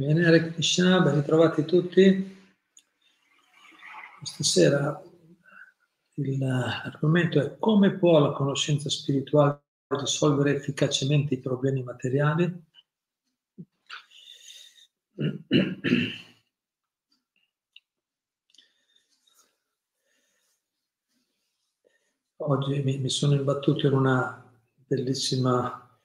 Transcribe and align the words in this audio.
Bene, 0.00 0.24
Hare 0.24 0.52
Krishna, 0.52 1.00
ben 1.00 1.16
ritrovati 1.16 1.64
tutti. 1.64 2.36
Stasera 4.22 5.02
l'argomento 6.14 7.40
è 7.40 7.58
come 7.58 7.98
può 7.98 8.20
la 8.20 8.30
conoscenza 8.30 8.88
spirituale 8.88 9.60
risolvere 9.88 10.54
efficacemente 10.54 11.34
i 11.34 11.40
problemi 11.40 11.82
materiali. 11.82 12.64
Oggi 22.36 22.82
mi, 22.84 22.98
mi 22.98 23.10
sono 23.10 23.34
imbattuto 23.34 23.88
in 23.88 23.94
una 23.94 24.48
bellissima 24.86 26.00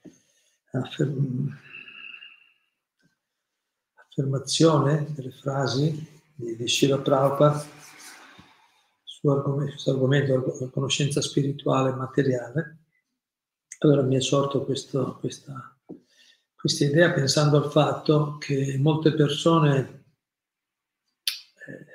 affermazione 4.14 5.06
delle 5.10 5.32
frasi 5.32 6.06
di, 6.34 6.54
di 6.54 6.68
Shila 6.68 6.98
Prabhupada 6.98 7.66
su 9.02 9.42
questo 9.42 9.90
argomento, 9.90 10.56
la 10.60 10.68
conoscenza 10.68 11.20
spirituale 11.20 11.90
e 11.90 11.94
materiale. 11.94 12.78
Allora 13.80 14.02
mi 14.02 14.16
è 14.16 14.20
sorto 14.20 14.64
questo, 14.64 15.16
questa, 15.18 15.76
questa, 16.54 16.84
idea 16.84 17.12
pensando 17.12 17.56
al 17.56 17.70
fatto 17.70 18.38
che 18.38 18.78
molte 18.78 19.14
persone 19.14 20.04
eh, 21.66 21.86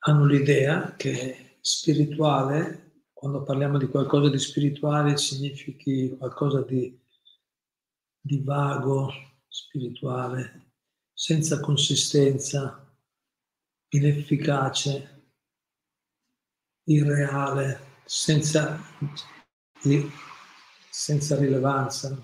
hanno 0.00 0.26
l'idea 0.26 0.94
che 0.94 1.56
spirituale, 1.60 3.06
quando 3.12 3.42
parliamo 3.42 3.78
di 3.78 3.86
qualcosa 3.86 4.28
di 4.28 4.38
spirituale, 4.38 5.16
significhi 5.16 6.14
qualcosa 6.18 6.60
di 6.60 7.00
di 8.22 8.40
vago 8.44 9.12
spirituale, 9.52 10.70
senza 11.12 11.60
consistenza, 11.60 12.90
inefficace, 13.90 15.24
irreale, 16.84 17.80
senza, 18.06 18.80
senza 20.88 21.36
rilevanza, 21.36 22.18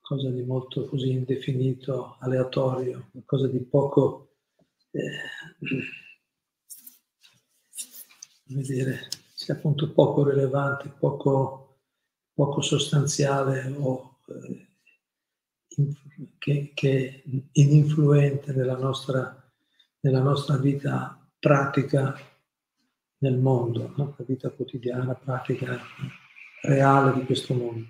qualcosa 0.00 0.30
di 0.30 0.42
molto 0.42 0.86
così 0.86 1.10
indefinito, 1.10 2.16
aleatorio, 2.20 3.08
qualcosa 3.10 3.48
di 3.48 3.58
poco, 3.58 4.36
eh, 4.92 5.10
come 8.46 8.62
dire, 8.62 9.08
appunto 9.48 9.92
poco 9.92 10.28
rilevante, 10.28 10.88
poco, 10.88 11.80
poco 12.32 12.60
sostanziale 12.60 13.74
o 13.76 14.20
eh, 14.28 14.66
che, 16.38 16.72
che 16.74 17.22
è 17.24 17.30
ininfluente 17.52 18.52
nella 18.52 18.76
nostra, 18.76 19.42
nella 20.00 20.20
nostra 20.20 20.56
vita 20.56 21.18
pratica 21.38 22.18
nel 23.18 23.38
mondo, 23.38 23.92
no? 23.96 24.14
la 24.16 24.24
vita 24.26 24.50
quotidiana, 24.50 25.14
pratica, 25.14 25.78
reale 26.62 27.14
di 27.14 27.24
questo 27.24 27.54
mondo. 27.54 27.86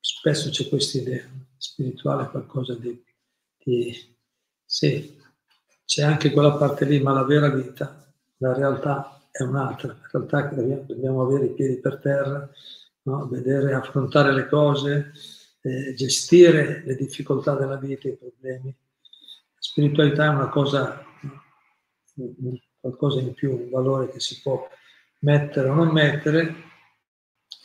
Spesso 0.00 0.50
c'è 0.50 0.68
questa 0.68 0.98
idea, 0.98 1.28
spirituale 1.56 2.28
qualcosa 2.28 2.74
di, 2.74 3.02
di... 3.56 4.16
Sì, 4.64 5.16
c'è 5.84 6.02
anche 6.02 6.30
quella 6.30 6.52
parte 6.52 6.84
lì, 6.84 7.00
ma 7.00 7.12
la 7.12 7.24
vera 7.24 7.48
vita, 7.50 8.12
la 8.38 8.52
realtà 8.52 9.28
è 9.30 9.42
un'altra. 9.42 9.88
La 9.88 10.08
realtà 10.12 10.48
che 10.48 10.54
dobbiamo, 10.56 10.82
dobbiamo 10.82 11.22
avere 11.22 11.46
i 11.46 11.54
piedi 11.54 11.78
per 11.78 11.98
terra, 11.98 12.48
no? 13.02 13.28
vedere, 13.28 13.74
affrontare 13.74 14.32
le 14.32 14.48
cose, 14.48 15.12
eh, 15.68 15.94
gestire 15.94 16.82
le 16.84 16.94
difficoltà 16.94 17.54
della 17.54 17.76
vita, 17.76 18.08
i 18.08 18.16
problemi. 18.16 18.68
La 18.68 19.60
spiritualità 19.60 20.24
è 20.24 20.28
una 20.28 20.48
cosa, 20.48 21.04
qualcosa 22.80 23.20
in 23.20 23.34
più, 23.34 23.52
un 23.52 23.70
valore 23.70 24.10
che 24.10 24.20
si 24.20 24.40
può 24.40 24.68
mettere 25.20 25.68
o 25.68 25.74
non 25.74 25.88
mettere 25.88 26.54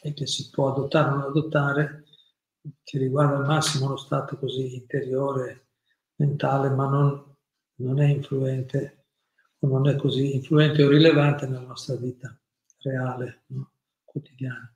e 0.02 0.14
che 0.14 0.28
si 0.28 0.50
può 0.50 0.72
adottare 0.72 1.10
o 1.10 1.16
non 1.16 1.30
adottare, 1.30 2.04
che 2.84 2.98
riguarda 2.98 3.38
al 3.38 3.46
massimo 3.46 3.90
lo 3.90 3.98
stato 3.98 4.38
così 4.38 4.76
interiore, 4.76 5.68
mentale, 6.16 6.70
ma 6.70 6.88
non, 6.88 7.36
non 7.76 8.02
è 8.02 8.08
influente 8.08 9.06
o 9.60 9.68
non 9.68 9.88
è 9.88 9.96
così 9.96 10.36
influente 10.36 10.84
o 10.84 10.90
rilevante 10.90 11.48
nella 11.48 11.62
nostra 11.62 11.96
vita 11.96 12.38
reale, 12.82 13.44
no? 13.48 13.72
quotidiana. 14.04 14.73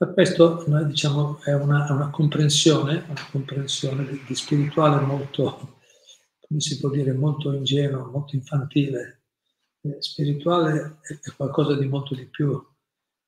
Per 0.00 0.14
questo 0.14 0.64
noi 0.66 0.86
diciamo 0.86 1.42
è 1.42 1.52
una, 1.52 1.92
una 1.92 2.08
comprensione, 2.08 3.04
una 3.06 3.26
comprensione 3.30 4.06
di, 4.06 4.22
di, 4.26 4.34
spirituale 4.34 5.04
molto, 5.04 5.80
come 6.40 6.60
si 6.60 6.78
può 6.78 6.88
dire, 6.88 7.12
molto 7.12 7.52
ingenua, 7.52 8.06
molto 8.06 8.34
infantile. 8.34 9.24
Eh, 9.82 10.00
spirituale 10.00 11.00
è, 11.02 11.18
è, 11.20 11.32
qualcosa 11.36 11.76
di 11.76 11.86
molto 11.86 12.14
di 12.14 12.26
più, 12.26 12.66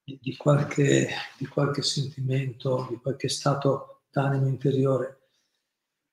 di, 0.03 0.19
di, 0.23 0.35
qualche, 0.35 1.09
di, 1.37 1.47
qualche, 1.47 1.83
sentimento, 1.83 2.87
di 2.89 2.97
qualche 2.97 3.29
stato 3.29 4.05
d'animo 4.11 4.47
interiore. 4.47 5.29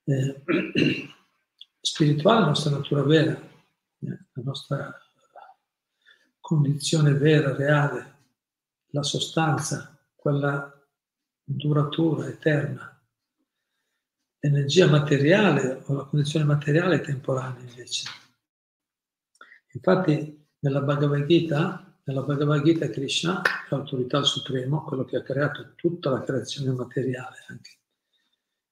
Eh, 0.03 0.43
spirituale 1.79 2.37
è 2.37 2.41
la 2.41 2.47
nostra 2.47 2.71
natura 2.71 3.03
vera, 3.03 3.31
eh, 3.31 4.07
la 4.33 4.41
nostra 4.43 5.08
condizione 6.49 7.13
vera, 7.13 7.55
reale, 7.55 8.15
la 8.93 9.03
sostanza, 9.03 9.95
quella 10.15 10.73
duratura, 11.43 12.27
eterna. 12.27 12.99
L'energia 14.39 14.87
materiale 14.87 15.83
o 15.85 15.93
la 15.93 16.05
condizione 16.05 16.45
materiale 16.45 16.95
è 16.95 17.01
temporanea 17.01 17.61
invece. 17.69 18.09
Infatti 19.73 20.47
nella 20.61 20.81
Bhagavad 20.81 21.27
Gita, 21.27 22.01
nella 22.05 22.23
Bhagavad 22.23 22.63
Gita 22.63 22.89
Krishna, 22.89 23.43
l'autorità 23.69 24.23
supremo, 24.23 24.83
quello 24.85 25.05
che 25.05 25.17
ha 25.17 25.21
creato 25.21 25.75
tutta 25.75 26.09
la 26.09 26.23
creazione 26.23 26.71
materiale 26.71 27.45
anche, 27.47 27.77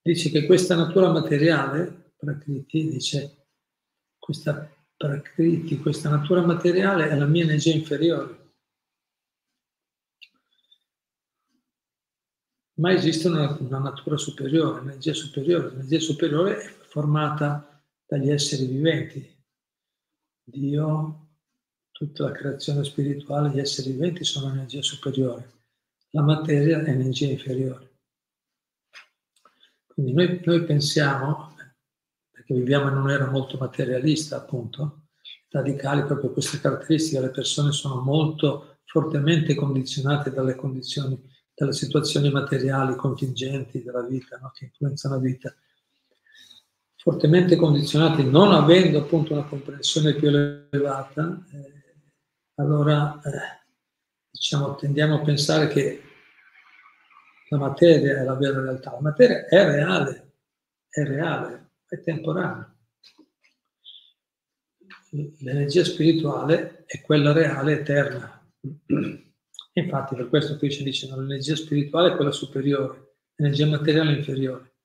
dice 0.02 0.32
che 0.32 0.48
questa 0.48 0.76
natura 0.76 1.12
materiale, 1.12 2.14
Prakriti, 2.18 2.90
dice 2.90 3.50
questa 4.18 4.68
Prakriti, 4.98 5.78
questa 5.78 6.10
natura 6.10 6.44
materiale 6.44 7.08
è 7.08 7.16
la 7.16 7.28
mia 7.28 7.44
energia 7.44 7.72
inferiore. 7.72 8.46
Ma 12.80 12.92
esiste 12.94 13.28
una, 13.28 13.56
una 13.60 13.78
natura 13.78 14.18
superiore, 14.18 14.80
un'energia 14.80 15.14
superiore. 15.14 15.70
L'energia 15.70 16.00
superiore 16.00 16.58
è 16.58 16.68
formata 16.68 17.84
dagli 18.08 18.32
esseri 18.32 18.66
viventi. 18.66 19.36
Dio, 20.44 21.28
tutta 21.92 22.24
la 22.24 22.32
creazione 22.32 22.84
spirituale, 22.84 23.52
gli 23.52 23.60
esseri 23.60 23.92
viventi 23.92 24.24
sono 24.24 24.52
energia 24.52 24.82
superiore. 24.82 25.52
La 26.12 26.24
materia 26.24 26.82
è 26.84 26.90
energia 26.90 27.28
inferiore. 27.28 28.00
Quindi 29.86 30.14
noi, 30.14 30.42
noi 30.44 30.64
pensiamo 30.64 31.56
perché 32.48 32.54
viviamo 32.54 32.88
in 32.88 32.96
un'era 32.96 33.30
molto 33.30 33.58
materialista, 33.58 34.38
appunto, 34.38 35.08
radicali 35.50 36.06
proprio 36.06 36.32
queste 36.32 36.62
caratteristiche, 36.62 37.20
le 37.20 37.30
persone 37.30 37.74
sono 37.74 38.02
molto 38.02 38.80
fortemente 38.86 39.54
condizionate 39.54 40.32
dalle 40.32 40.56
condizioni, 40.56 41.22
dalle 41.54 41.74
situazioni 41.74 42.32
materiali 42.32 42.96
contingenti 42.96 43.84
della 43.84 44.02
vita, 44.02 44.38
no? 44.42 44.52
che 44.56 44.66
influenzano 44.66 45.16
la 45.16 45.22
vita, 45.22 45.54
fortemente 46.96 47.58
condizionati, 47.58 48.24
non 48.24 48.54
avendo 48.54 49.00
appunto 49.00 49.34
una 49.34 49.44
comprensione 49.44 50.14
più 50.14 50.30
elevata, 50.30 51.46
eh, 51.52 51.74
allora 52.56 53.20
eh, 53.24 53.66
diciamo, 54.32 54.76
tendiamo 54.76 55.16
a 55.16 55.22
pensare 55.22 55.68
che 55.68 56.02
la 57.50 57.58
materia 57.58 58.20
è 58.20 58.24
la 58.24 58.36
vera 58.36 58.62
realtà. 58.62 58.92
La 58.92 59.02
materia 59.02 59.46
è 59.48 59.64
reale, 59.66 60.32
è 60.90 61.04
reale, 61.04 61.67
è 61.88 62.02
temporaneo. 62.02 62.76
L'energia 65.40 65.84
spirituale 65.84 66.84
è 66.86 67.02
quella 67.02 67.32
reale, 67.32 67.80
eterna. 67.80 68.46
Infatti 69.74 70.16
per 70.16 70.28
questo 70.28 70.58
Krishna 70.58 70.84
dice 70.84 71.08
no, 71.08 71.20
l'energia 71.20 71.56
spirituale 71.56 72.12
è 72.12 72.16
quella 72.16 72.32
superiore, 72.32 73.20
l'energia 73.36 73.68
materiale 73.68 74.14
è 74.14 74.18
inferiore. 74.18 74.76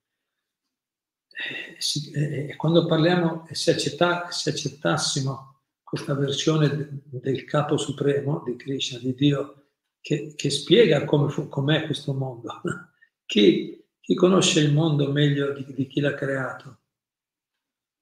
E, 2.15 2.49
e 2.51 2.57
quando 2.57 2.87
parliamo, 2.87 3.49
se, 3.51 3.73
accetta, 3.73 4.31
se 4.31 4.51
accettassimo 4.51 5.63
questa 5.83 6.15
versione 6.15 7.03
del 7.05 7.45
capo 7.45 7.77
supremo 7.77 8.43
di 8.45 8.57
Krishna, 8.57 8.99
di 8.99 9.15
Dio, 9.15 9.71
che, 10.01 10.35
che 10.37 10.51
spiega 10.51 11.05
come 11.05 11.33
com'è 11.49 11.87
questo 11.87 12.13
mondo, 12.13 12.61
chi, 13.27 13.85
chi, 14.01 14.15
conosce 14.15 14.61
il 14.61 14.73
mondo 14.73 15.11
meglio 15.11 15.53
di, 15.53 15.65
di 15.73 15.87
chi 15.87 16.01
l'ha 16.01 16.15
creato? 16.15 16.82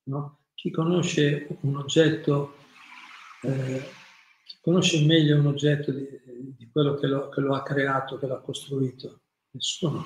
No? 0.05 0.39
Chi 0.55 0.71
conosce 0.71 1.47
un 1.63 1.77
oggetto 1.77 2.55
eh, 3.43 3.83
conosce 4.61 5.05
meglio 5.05 5.39
un 5.39 5.47
oggetto 5.47 5.91
di, 5.93 6.07
di 6.57 6.69
quello 6.71 6.95
che 6.97 7.07
lo, 7.07 7.29
che 7.29 7.41
lo, 7.41 7.55
ha 7.55 7.63
creato, 7.63 8.19
che 8.19 8.27
l'ha 8.27 8.41
costruito? 8.41 9.23
Nessuno. 9.51 10.05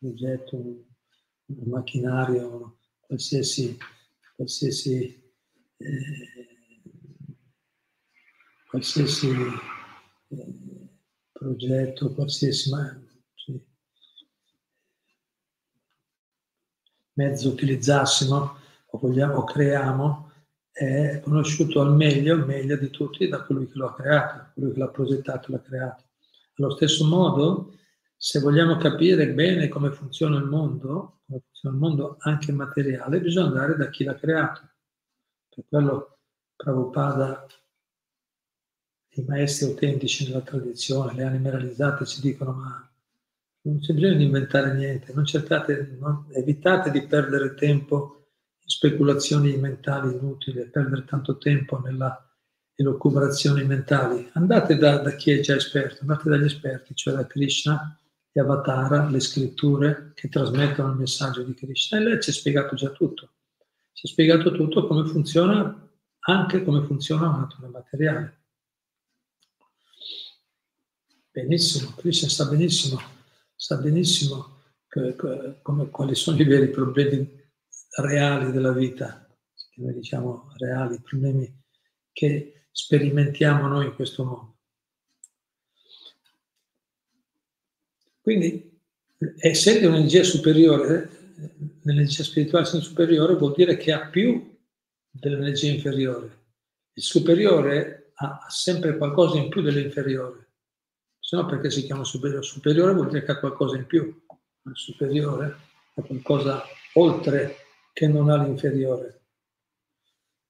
Un 0.00 0.10
oggetto, 0.10 0.56
un, 0.56 0.84
un 1.46 1.70
macchinario, 1.70 2.78
qualsiasi, 3.00 3.76
qualsiasi, 4.36 5.32
eh, 5.78 6.48
qualsiasi 8.68 9.30
eh, 10.28 10.54
progetto, 11.32 12.12
qualsiasi 12.12 12.70
ma, 12.70 13.02
sì, 13.34 13.60
mezzo 17.18 17.48
utilizzassimo 17.48 18.56
o, 18.86 18.98
vogliamo, 18.98 19.42
creiamo, 19.42 20.30
è 20.70 21.20
conosciuto 21.20 21.80
al 21.80 21.92
meglio, 21.92 22.34
al 22.34 22.46
meglio 22.46 22.76
di 22.76 22.88
tutti 22.90 23.28
da 23.28 23.42
colui 23.42 23.68
che 23.68 23.76
lo 23.76 23.88
ha 23.88 23.94
creato, 23.94 24.52
colui 24.54 24.72
che 24.72 24.78
l'ha 24.78 24.88
progettato 24.88 25.50
l'ha 25.50 25.60
creato. 25.60 26.04
Allo 26.56 26.70
stesso 26.70 27.04
modo, 27.04 27.74
se 28.16 28.38
vogliamo 28.38 28.76
capire 28.76 29.32
bene 29.32 29.68
come 29.68 29.90
funziona 29.90 30.38
il 30.38 30.44
mondo, 30.44 31.20
come 31.26 31.42
funziona 31.44 31.74
il 31.74 31.80
mondo 31.80 32.16
anche 32.20 32.52
materiale, 32.52 33.20
bisogna 33.20 33.48
andare 33.48 33.76
da 33.76 33.90
chi 33.90 34.04
l'ha 34.04 34.14
creato. 34.14 34.60
Per 35.48 35.64
quello 35.68 36.18
Prabhupada, 36.54 37.46
i 39.10 39.24
maestri 39.26 39.66
autentici 39.66 40.28
nella 40.28 40.42
tradizione, 40.42 41.14
le 41.14 41.24
anime 41.24 41.50
realizzate 41.50 42.06
ci 42.06 42.20
dicono 42.20 42.52
ma 42.52 42.87
non 43.62 43.80
c'è 43.80 43.92
bisogno 43.92 44.16
di 44.16 44.24
inventare 44.24 44.74
niente, 44.74 45.12
cercate, 45.24 45.96
non, 45.98 46.26
evitate 46.32 46.90
di 46.90 47.06
perdere 47.06 47.54
tempo 47.54 48.18
speculazioni 48.64 49.56
mentali 49.56 50.14
inutili, 50.14 50.68
perdere 50.68 51.04
tanto 51.04 51.38
tempo 51.38 51.78
nella 51.78 52.22
elucubrazioni 52.74 53.64
mentali. 53.64 54.28
Andate 54.34 54.76
da, 54.76 54.98
da, 54.98 55.14
chi 55.16 55.32
è 55.32 55.40
già 55.40 55.56
esperto, 55.56 56.02
andate 56.02 56.28
dagli 56.28 56.44
esperti, 56.44 56.94
cioè 56.94 57.14
da 57.14 57.26
Krishna, 57.26 57.98
gli 58.30 58.38
avatara, 58.38 59.08
le 59.08 59.20
scritture 59.20 60.12
che 60.14 60.28
trasmettono 60.28 60.92
il 60.92 60.98
messaggio 60.98 61.42
di 61.42 61.54
Krishna. 61.54 61.98
E 61.98 62.02
lei 62.02 62.22
ci 62.22 62.30
ha 62.30 62.32
spiegato 62.32 62.76
già 62.76 62.90
tutto. 62.90 63.30
Ci 63.92 64.06
ha 64.06 64.10
spiegato 64.10 64.52
tutto 64.52 64.86
come 64.86 65.08
funziona, 65.08 65.88
anche 66.20 66.62
come 66.62 66.82
funziona 66.82 67.26
la 67.26 67.36
natura 67.38 67.68
materiale. 67.68 68.36
Benissimo, 71.32 71.94
Krishna 71.96 72.28
sa 72.28 72.46
benissimo, 72.46 73.00
sa 73.58 73.76
benissimo 73.78 74.60
che, 74.86 75.16
che, 75.16 75.58
come, 75.62 75.90
quali 75.90 76.14
sono 76.14 76.40
i 76.40 76.44
veri 76.44 76.68
problemi 76.70 77.28
reali 77.96 78.52
della 78.52 78.72
vita, 78.72 79.28
che 79.52 79.80
noi 79.80 79.94
diciamo 79.94 80.54
reali, 80.58 81.00
problemi 81.00 81.52
che 82.12 82.66
sperimentiamo 82.70 83.66
noi 83.66 83.86
in 83.86 83.94
questo 83.96 84.24
mondo. 84.24 84.56
Quindi, 88.20 88.80
essendo 89.38 89.88
un'energia 89.88 90.22
superiore, 90.22 91.10
l'energia 91.82 92.22
spirituale 92.22 92.64
essendo 92.64 92.84
superiore 92.84 93.34
vuol 93.34 93.54
dire 93.56 93.76
che 93.76 93.92
ha 93.92 94.06
più 94.08 94.56
dell'energia 95.10 95.66
inferiore. 95.66 96.46
Il 96.92 97.02
superiore 97.02 98.12
ha 98.14 98.46
sempre 98.48 98.96
qualcosa 98.96 99.38
in 99.38 99.48
più 99.48 99.62
dell'inferiore, 99.62 100.47
se 101.28 101.36
no 101.36 101.44
perché 101.44 101.70
si 101.70 101.84
chiama 101.84 102.04
superiore? 102.04 102.42
Superiore 102.42 102.94
vuol 102.94 103.08
dire 103.08 103.22
che 103.22 103.32
ha 103.32 103.38
qualcosa 103.38 103.76
in 103.76 103.84
più, 103.84 104.02
il 104.02 104.72
superiore 104.72 105.58
ha 105.94 106.00
qualcosa 106.00 106.64
oltre 106.94 107.66
che 107.92 108.08
non 108.08 108.30
ha 108.30 108.42
l'inferiore. 108.42 109.24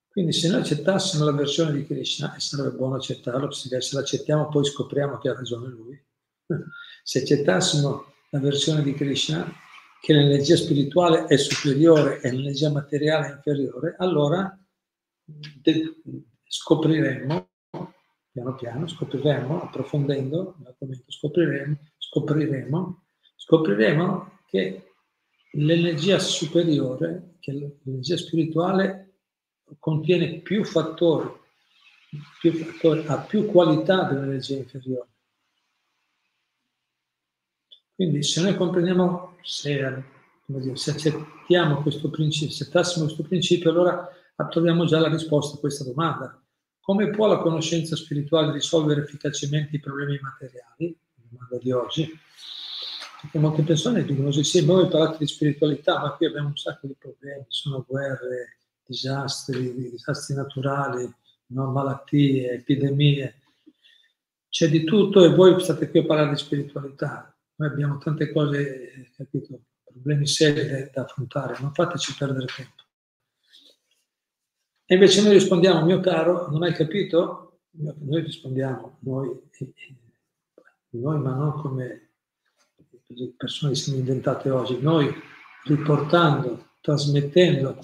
Quindi 0.09 0.33
se 0.33 0.49
noi 0.49 0.61
accettassimo 0.61 1.25
la 1.25 1.33
versione 1.33 1.73
di 1.73 1.85
Krishna, 1.85 2.33
e 2.33 2.39
sarebbe 2.39 2.77
buono 2.77 2.95
accettarlo, 2.95 3.51
se 3.51 3.77
l'accettiamo 3.91 4.51
poi 4.51 4.65
scopriamo 4.65 5.19
che 5.19 5.29
ha 5.31 5.35
ragione 5.35 5.67
lui, 5.67 6.01
se 7.03 7.23
accettassimo 7.23 8.13
la 8.31 8.39
versione 8.39 8.85
di 8.85 8.95
Krishna, 8.95 9.53
che 10.01 10.13
l'energia 10.13 10.55
spirituale 10.55 11.25
è 11.25 11.37
superiore 11.39 12.21
e 12.21 12.31
l'energia 12.31 12.71
materiale 12.71 13.27
è 13.27 13.33
inferiore, 13.33 13.97
allora 13.99 14.57
scopriremmo, 16.47 17.49
piano 18.39 18.55
piano, 18.55 18.87
scopriremo, 18.87 19.63
approfondendo 19.63 20.57
l'argomento, 20.63 21.11
scopriremo, 21.11 21.77
scopriremo, 21.99 23.05
scopriremo 23.37 24.39
che 24.47 24.93
l'energia 25.53 26.19
superiore, 26.19 27.37
che 27.41 27.53
l'energia 27.85 28.17
spirituale 28.17 29.21
contiene 29.79 30.41
più 30.41 30.65
fattori, 30.65 31.29
più 32.41 32.53
fattori 32.53 33.07
ha 33.07 33.19
più 33.19 33.47
qualità 33.47 34.05
dell'energia 34.05 34.57
inferiore. 34.57 35.09
Quindi 37.95 38.23
se 38.23 38.41
noi 38.43 38.55
comprendiamo, 38.55 39.39
se, 39.43 40.05
dire, 40.47 40.77
se 40.77 40.91
accettiamo 40.93 41.83
questo 41.83 42.09
principio, 42.09 42.55
se 42.55 42.71
questo 42.71 43.25
principio, 43.25 43.71
allora 43.71 44.09
troviamo 44.49 44.85
già 44.85 45.01
la 45.01 45.09
risposta 45.09 45.57
a 45.57 45.61
questa 45.61 45.83
domanda. 45.83 46.41
Come 46.89 47.11
può 47.11 47.27
la 47.27 47.37
conoscenza 47.37 47.97
spirituale 47.97 48.51
risolvere 48.51 49.03
efficacemente 49.03 49.77
i 49.77 49.79
problemi 49.79 50.19
materiali? 50.23 50.99
Domanda 51.17 51.59
di 51.59 51.71
oggi 51.71 52.19
perché 53.21 53.39
molte 53.39 53.63
persone 53.63 54.05
dicono 54.05 54.31
sì, 54.31 54.43
sì, 54.43 54.65
noi 54.65 54.89
parlate 54.89 55.19
di 55.19 55.27
spiritualità, 55.27 56.01
ma 56.01 56.13
qui 56.13 56.25
abbiamo 56.25 56.49
un 56.49 56.57
sacco 56.57 56.87
di 56.87 56.97
problemi, 56.99 57.45
sono 57.49 57.85
guerre, 57.87 58.57
disastri, 58.87 59.91
disastri 59.91 60.35
naturali, 60.35 61.07
no? 61.49 61.71
malattie, 61.73 62.53
epidemie, 62.53 63.35
c'è 64.49 64.71
di 64.71 64.85
tutto 64.85 65.23
e 65.23 65.35
voi 65.35 65.61
state 65.61 65.91
qui 65.91 65.99
a 65.99 66.07
parlare 66.07 66.31
di 66.31 66.39
spiritualità. 66.39 67.37
Noi 67.57 67.69
abbiamo 67.69 67.99
tante 67.99 68.33
cose, 68.33 69.11
capito, 69.15 69.61
problemi 69.85 70.27
seri 70.27 70.91
da 70.91 71.03
affrontare, 71.03 71.59
non 71.61 71.75
fateci 71.75 72.17
perdere 72.17 72.47
tempo. 72.47 72.88
E 74.91 74.95
invece 74.95 75.21
noi 75.21 75.35
rispondiamo, 75.35 75.85
mio 75.85 76.01
caro, 76.01 76.49
non 76.49 76.63
hai 76.63 76.73
capito? 76.73 77.61
Noi 77.73 78.23
rispondiamo, 78.23 78.97
noi, 79.01 79.39
noi 80.93 81.19
ma 81.21 81.35
non 81.35 81.61
come 81.61 82.13
persone 83.37 83.73
che 83.73 83.79
sono 83.79 83.99
inventate 83.99 84.49
oggi, 84.49 84.81
noi 84.81 85.13
riportando, 85.65 86.71
trasmettendo 86.81 87.79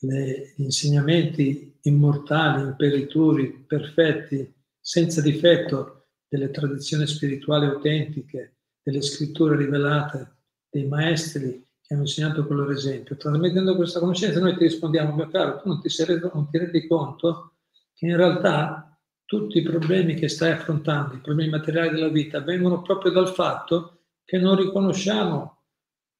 gli 0.00 0.64
insegnamenti 0.64 1.78
immortali, 1.82 2.62
imperituri, 2.62 3.52
perfetti, 3.64 4.52
senza 4.80 5.20
difetto 5.20 6.06
delle 6.26 6.50
tradizioni 6.50 7.06
spirituali 7.06 7.66
autentiche, 7.66 8.56
delle 8.82 9.00
scritture 9.00 9.56
rivelate, 9.56 10.38
dei 10.68 10.88
maestri 10.88 11.64
hanno 11.92 12.02
insegnato 12.02 12.46
con 12.46 12.56
loro 12.56 12.72
esempio. 12.72 13.16
Trasmettendo 13.16 13.76
questa 13.76 14.00
conoscenza 14.00 14.40
noi 14.40 14.56
ti 14.56 14.64
rispondiamo, 14.64 15.14
mio 15.14 15.28
caro, 15.28 15.60
tu 15.60 15.68
non 15.68 15.80
ti, 15.80 15.88
sei, 15.88 16.18
non 16.32 16.48
ti 16.50 16.58
rendi 16.58 16.86
conto 16.86 17.52
che 17.94 18.06
in 18.06 18.16
realtà 18.16 18.98
tutti 19.24 19.58
i 19.58 19.62
problemi 19.62 20.14
che 20.14 20.28
stai 20.28 20.50
affrontando, 20.52 21.14
i 21.14 21.20
problemi 21.20 21.50
materiali 21.50 21.90
della 21.90 22.08
vita, 22.08 22.40
vengono 22.40 22.82
proprio 22.82 23.12
dal 23.12 23.28
fatto 23.28 24.00
che 24.24 24.38
non 24.38 24.56
riconosciamo 24.56 25.62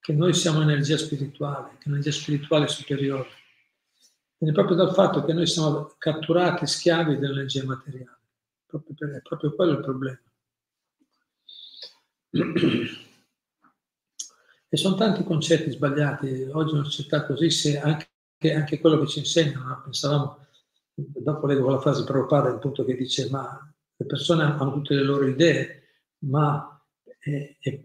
che 0.01 0.13
noi 0.13 0.35
siamo 0.35 0.63
energia 0.63 0.97
spirituale, 0.97 1.77
che 1.79 1.89
l'energia 1.89 2.11
spirituale 2.11 2.67
superiore. 2.67 3.29
Viene 4.39 4.55
proprio 4.55 4.77
dal 4.77 4.93
fatto 4.93 5.25
che 5.25 5.33
noi 5.33 5.47
siamo 5.47 5.95
catturati 5.97 6.67
schiavi 6.67 7.19
dell'energia 7.19 7.65
materiale. 7.65 8.19
Proprio 8.67 8.95
per, 8.99 9.11
è 9.11 9.23
proprio 9.23 9.55
quello 9.55 9.73
il 9.73 9.81
problema. 9.81 10.21
E 14.75 14.79
sono 14.79 14.95
tanti 14.95 15.23
concetti 15.23 15.71
sbagliati. 15.71 16.49
Oggi 16.51 16.73
una 16.73 16.85
società 16.85 17.27
così, 17.27 17.51
se 17.51 17.79
anche, 17.79 18.09
anche 18.55 18.81
quello 18.81 18.99
che 19.01 19.07
ci 19.07 19.19
insegnano, 19.19 19.83
pensavamo 19.85 20.47
dopo 20.95 21.47
leggo 21.47 21.69
la 21.69 21.79
frase 21.79 22.05
preoccupata 22.05 22.49
il 22.49 22.59
punto 22.59 22.83
che 22.83 22.97
dice 22.97 23.29
ma 23.29 23.71
le 23.95 24.07
persone 24.07 24.45
hanno 24.45 24.73
tutte 24.73 24.95
le 24.95 25.03
loro 25.03 25.27
idee, 25.27 25.83
ma 26.21 26.83
eh, 27.19 27.59
eh, 27.61 27.81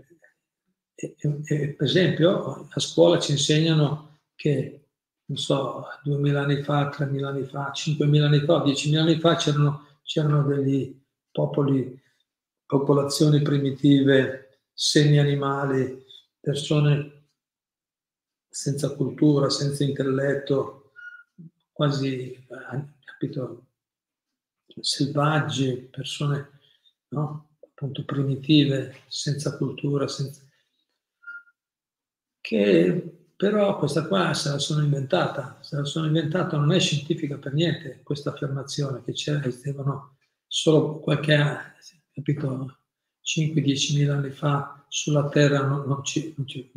eh, 0.96 1.70
per 1.74 1.86
esempio 1.86 2.70
a 2.72 2.80
scuola 2.80 3.20
ci 3.20 3.32
insegnano 3.34 4.20
che, 4.34 4.88
non 5.26 5.38
so, 5.38 5.88
2000 6.04 6.42
anni 6.42 6.64
fa, 6.64 6.88
3000 6.88 7.28
anni 7.28 7.44
fa, 7.44 7.70
5000 7.74 8.26
anni 8.26 8.40
fa, 8.40 8.64
10.000 8.64 8.98
anni 8.98 9.20
fa 9.20 9.36
c'erano, 9.36 9.88
c'erano 10.04 10.44
degli 10.44 10.98
popoli, 11.34 12.02
popolazioni 12.66 13.42
primitive, 13.42 14.62
semi-animali, 14.72 16.06
persone 16.48 17.26
senza 18.48 18.96
cultura, 18.96 19.50
senza 19.50 19.84
intelletto, 19.84 20.94
quasi, 21.74 22.32
eh, 22.32 22.86
capito, 23.04 23.66
selvaggi, 24.80 25.90
persone 25.92 26.52
no? 27.10 27.58
appunto 27.60 28.06
primitive, 28.06 29.02
senza 29.08 29.58
cultura, 29.58 30.08
senza... 30.08 30.42
che 32.40 33.12
però 33.36 33.78
questa 33.78 34.08
qua 34.08 34.34
se 34.34 34.50
la 34.50 34.58
sono 34.58 34.84
inventata, 34.84 35.60
se 35.62 35.76
la 35.76 35.84
sono 35.84 36.06
inventata 36.06 36.56
non 36.56 36.72
è 36.72 36.80
scientifica 36.80 37.38
per 37.38 37.54
niente 37.54 38.00
questa 38.04 38.30
affermazione 38.30 39.04
che 39.04 39.12
esistevano 39.12 40.16
solo 40.48 41.00
qualche, 41.00 41.38
capito, 42.14 42.78
5-10 43.22 43.96
mila 43.96 44.16
anni 44.16 44.32
fa 44.32 44.77
sulla 44.88 45.28
Terra 45.30 45.66
non, 45.66 45.86
non, 45.88 46.04
ci, 46.04 46.34
non, 46.38 46.48
ci, 46.48 46.72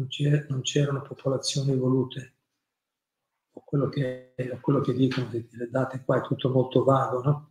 non, 0.49 0.61
c'erano 0.63 1.03
popolazioni 1.03 1.73
evolute. 1.73 2.35
O 3.53 3.63
quello 3.65 3.89
che, 3.89 4.35
quello 4.61 4.81
che 4.81 4.95
dicono, 4.95 5.29
le 5.31 5.69
date 5.71 6.03
qua 6.05 6.19
è 6.19 6.23
tutto 6.23 6.51
molto 6.51 6.85
vago, 6.85 7.23
no? 7.23 7.51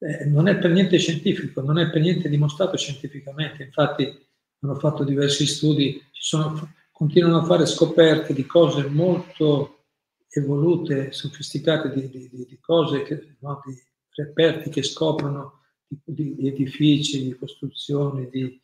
eh, 0.00 0.24
non 0.24 0.48
è 0.48 0.58
per 0.58 0.70
niente 0.70 0.98
scientifico, 0.98 1.60
non 1.60 1.78
è 1.78 1.90
per 1.90 2.00
niente 2.00 2.28
dimostrato 2.28 2.76
scientificamente. 2.76 3.62
Infatti 3.62 4.26
hanno 4.60 4.74
fatto 4.76 5.04
diversi 5.04 5.46
studi, 5.46 6.02
sono, 6.12 6.72
continuano 6.90 7.38
a 7.38 7.44
fare 7.44 7.66
scoperte 7.66 8.32
di 8.32 8.46
cose 8.46 8.86
molto 8.88 9.84
evolute, 10.28 11.12
sofisticate, 11.12 11.92
di, 11.92 12.08
di, 12.08 12.28
di 12.30 12.58
cose, 12.60 13.02
che, 13.02 13.36
no, 13.40 13.60
di 13.64 13.74
reperti 14.14 14.70
che 14.70 14.82
scoprono 14.82 15.60
di, 15.86 16.34
di 16.34 16.48
edifici, 16.48 17.24
di 17.24 17.36
costruzioni, 17.36 18.28
di, 18.30 18.60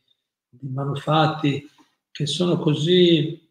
di, 0.60 0.68
manufatti 0.68 1.68
che 2.10 2.26
sono 2.26 2.58
così 2.58 3.50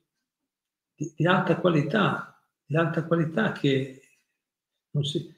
di, 0.95 1.25
alta 1.25 1.57
qualità, 1.57 2.41
di 2.65 2.75
alta 2.75 3.05
qualità 3.05 3.51
che 3.51 4.01
si, 5.01 5.33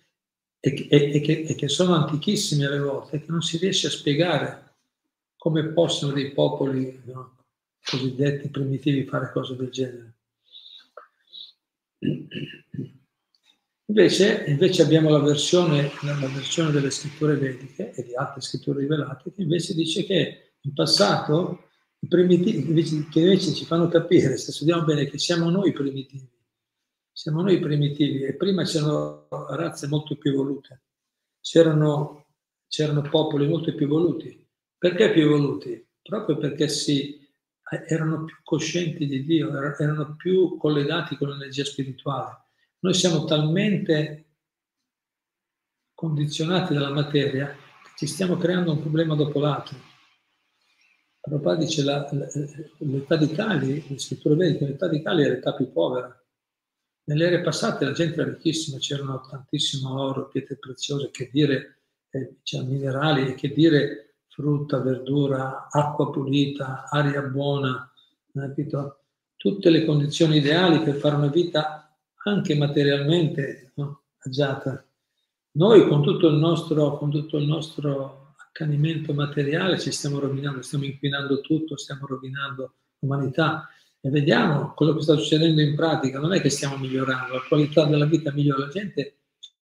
e, 0.59 0.87
e, 0.89 1.11
e, 1.15 1.19
che, 1.21 1.45
e, 1.47 1.55
che, 1.55 1.67
sono 1.67 1.95
antichissimi 1.95 2.65
alle 2.65 2.79
volte, 2.79 3.19
che 3.19 3.31
non 3.31 3.41
si 3.41 3.57
riesce 3.57 3.87
a 3.87 3.91
spiegare 3.91 4.75
come 5.37 5.67
possono 5.67 6.13
dei 6.13 6.31
popoli 6.31 7.01
no, 7.05 7.45
cosiddetti 7.83 8.49
primitivi 8.49 9.05
fare 9.05 9.31
cose 9.31 9.55
del 9.55 9.69
genere. 9.69 10.15
Invece, 13.89 14.43
invece 14.47 14.81
abbiamo 14.81 15.09
la 15.09 15.19
versione, 15.19 15.89
la 16.01 16.13
versione, 16.27 16.71
delle 16.71 16.91
scritture 16.91 17.35
vediche 17.35 17.93
e 17.93 18.03
di 18.03 18.15
altre 18.15 18.41
scritture 18.41 18.79
rivelate 18.81 19.31
che 19.31 19.41
invece 19.41 19.73
dice 19.73 20.03
che 20.03 20.46
in 20.67 20.73
passato 20.73 21.69
i 21.99 22.07
primitivi, 22.07 23.07
che 23.09 23.19
invece 23.19 23.53
ci 23.53 23.65
fanno 23.65 23.87
capire, 23.87 24.37
se 24.37 24.51
studiamo 24.51 24.83
bene, 24.83 25.07
che 25.07 25.17
siamo 25.17 25.49
noi 25.49 25.71
primitivi 25.71 26.35
siamo 27.17 27.41
noi 27.41 27.57
primitivi 27.57 28.25
e 28.25 28.35
prima 28.35 28.63
c'erano 28.63 29.27
razze 29.49 29.87
molto 29.87 30.17
più 30.17 30.33
evolute, 30.33 30.83
c'erano, 31.41 32.27
c'erano 32.67 33.01
popoli 33.01 33.47
molto 33.47 33.73
più 33.73 33.87
evoluti. 33.87 34.47
Perché 34.77 35.11
più 35.11 35.23
evoluti? 35.23 35.83
Proprio 35.99 36.37
perché 36.37 36.69
si, 36.69 37.27
erano 37.87 38.23
più 38.23 38.35
coscienti 38.43 39.07
di 39.07 39.23
Dio, 39.23 39.49
erano 39.79 40.15
più 40.15 40.57
collegati 40.57 41.17
con 41.17 41.29
l'energia 41.29 41.65
spirituale. 41.65 42.43
Noi 42.81 42.93
siamo 42.93 43.25
talmente 43.25 44.35
condizionati 45.95 46.75
dalla 46.75 46.93
materia 46.93 47.47
che 47.47 47.89
ci 47.97 48.05
stiamo 48.05 48.37
creando 48.37 48.73
un 48.73 48.81
problema 48.81 49.15
dopo 49.15 49.39
l'altro. 49.39 49.75
Prabhupada 51.27 51.59
dice 51.59 51.83
la, 51.83 52.09
l'età 52.77 53.15
di 53.17 53.31
Cali, 53.31 53.83
le 53.87 53.99
scritture 53.99 54.35
vediche, 54.35 54.65
l'età 54.65 54.87
di 54.87 55.01
Cali 55.01 55.23
è 55.23 55.29
l'età 55.29 55.53
più 55.53 55.71
povera 55.71 56.17
nelle 57.07 57.25
ere 57.25 57.41
passate 57.41 57.85
la 57.85 57.91
gente 57.91 58.19
era 58.19 58.29
ricchissima, 58.29 58.77
c'erano 58.79 59.21
tantissimo 59.21 59.99
oro, 60.01 60.27
pietre 60.27 60.57
preziose, 60.57 61.09
che 61.09 61.29
dire 61.31 61.79
eh, 62.09 62.37
cioè, 62.43 62.63
minerali, 62.63 63.33
che 63.35 63.53
dire 63.53 64.15
frutta, 64.27 64.79
verdura, 64.79 65.67
acqua 65.69 66.11
pulita, 66.11 66.85
aria 66.89 67.21
buona, 67.21 67.91
capito? 68.33 69.03
tutte 69.37 69.69
le 69.69 69.85
condizioni 69.85 70.37
ideali 70.37 70.81
per 70.81 70.95
fare 70.95 71.15
una 71.15 71.27
vita 71.27 71.95
anche 72.25 72.55
materialmente 72.55 73.71
no? 73.75 74.01
agiata. 74.19 74.85
Noi 75.51 75.87
con 75.87 76.03
tutto, 76.03 76.29
nostro, 76.29 76.97
con 76.97 77.09
tutto 77.09 77.37
il 77.37 77.47
nostro 77.47 78.26
accanimento 78.57 79.13
materiale 79.13 79.79
ci 79.79 79.91
stiamo 79.91 80.17
rovinando, 80.17 80.63
stiamo 80.63 80.85
inquinando 80.85 81.41
tutto, 81.41 81.77
stiamo 81.77 82.07
rovinando 82.07 82.73
l'umanità. 82.99 83.69
E 83.99 84.09
vediamo 84.09 84.73
quello 84.73 84.95
che 84.95 85.01
sta 85.01 85.15
succedendo 85.15 85.61
in 85.61 85.75
pratica, 85.75 86.19
non 86.19 86.33
è 86.33 86.41
che 86.41 86.49
stiamo 86.49 86.77
migliorando, 86.77 87.33
la 87.33 87.43
qualità 87.47 87.85
della 87.85 88.05
vita 88.05 88.31
migliora, 88.31 88.65
la 88.65 88.71
gente 88.71 89.17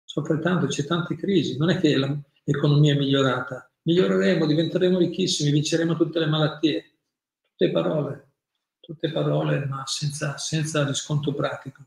soffre 0.05 0.39
tanto, 0.41 0.67
c'è 0.67 0.85
tante 0.85 1.17
crisi, 1.17 1.57
non 1.57 1.71
è 1.71 1.79
che 1.79 1.97
l'economia 2.45 2.95
è 2.95 2.99
migliorata, 2.99 3.71
miglioreremo, 3.83 4.47
diventeremo 4.47 4.99
ricchissimi, 4.99 5.51
vinceremo 5.51 5.95
tutte 5.97 6.19
le 6.19 6.27
malattie, 6.27 6.93
tutte 7.49 7.71
parole, 7.71 8.29
tutte 8.81 9.11
parole 9.13 9.67
ma 9.67 9.83
senza, 9.87 10.37
senza 10.39 10.87
riscontro 10.87 11.33
pratico. 11.33 11.85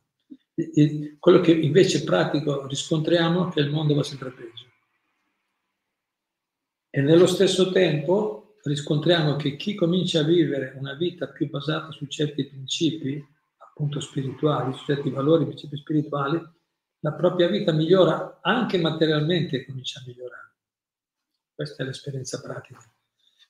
E 0.54 1.18
quello 1.20 1.40
che 1.40 1.52
invece 1.52 2.04
pratico 2.04 2.68
riscontriamo 2.68 3.50
è 3.50 3.54
che 3.54 3.60
il 3.60 3.70
mondo 3.70 3.96
va 3.96 4.04
sempre 4.04 4.32
peggio. 4.32 4.67
E 6.98 7.02
nello 7.02 7.28
stesso 7.28 7.72
tempo 7.72 8.56
riscontriamo 8.64 9.36
che 9.36 9.56
chi 9.56 9.76
comincia 9.76 10.22
a 10.22 10.24
vivere 10.24 10.74
una 10.80 10.96
vita 10.96 11.28
più 11.28 11.48
basata 11.48 11.92
su 11.92 12.08
certi 12.08 12.48
principi, 12.48 13.24
appunto 13.58 14.00
spirituali, 14.00 14.74
su 14.74 14.84
certi 14.84 15.12
valori, 15.12 15.46
principi 15.46 15.78
spirituali, 15.78 16.44
la 17.02 17.14
propria 17.14 17.50
vita 17.50 17.72
migliora 17.72 18.40
anche 18.42 18.80
materialmente 18.80 19.64
comincia 19.64 20.00
a 20.00 20.06
migliorare. 20.08 20.56
Questa 21.54 21.84
è 21.84 21.86
l'esperienza 21.86 22.42
pratica. 22.42 22.80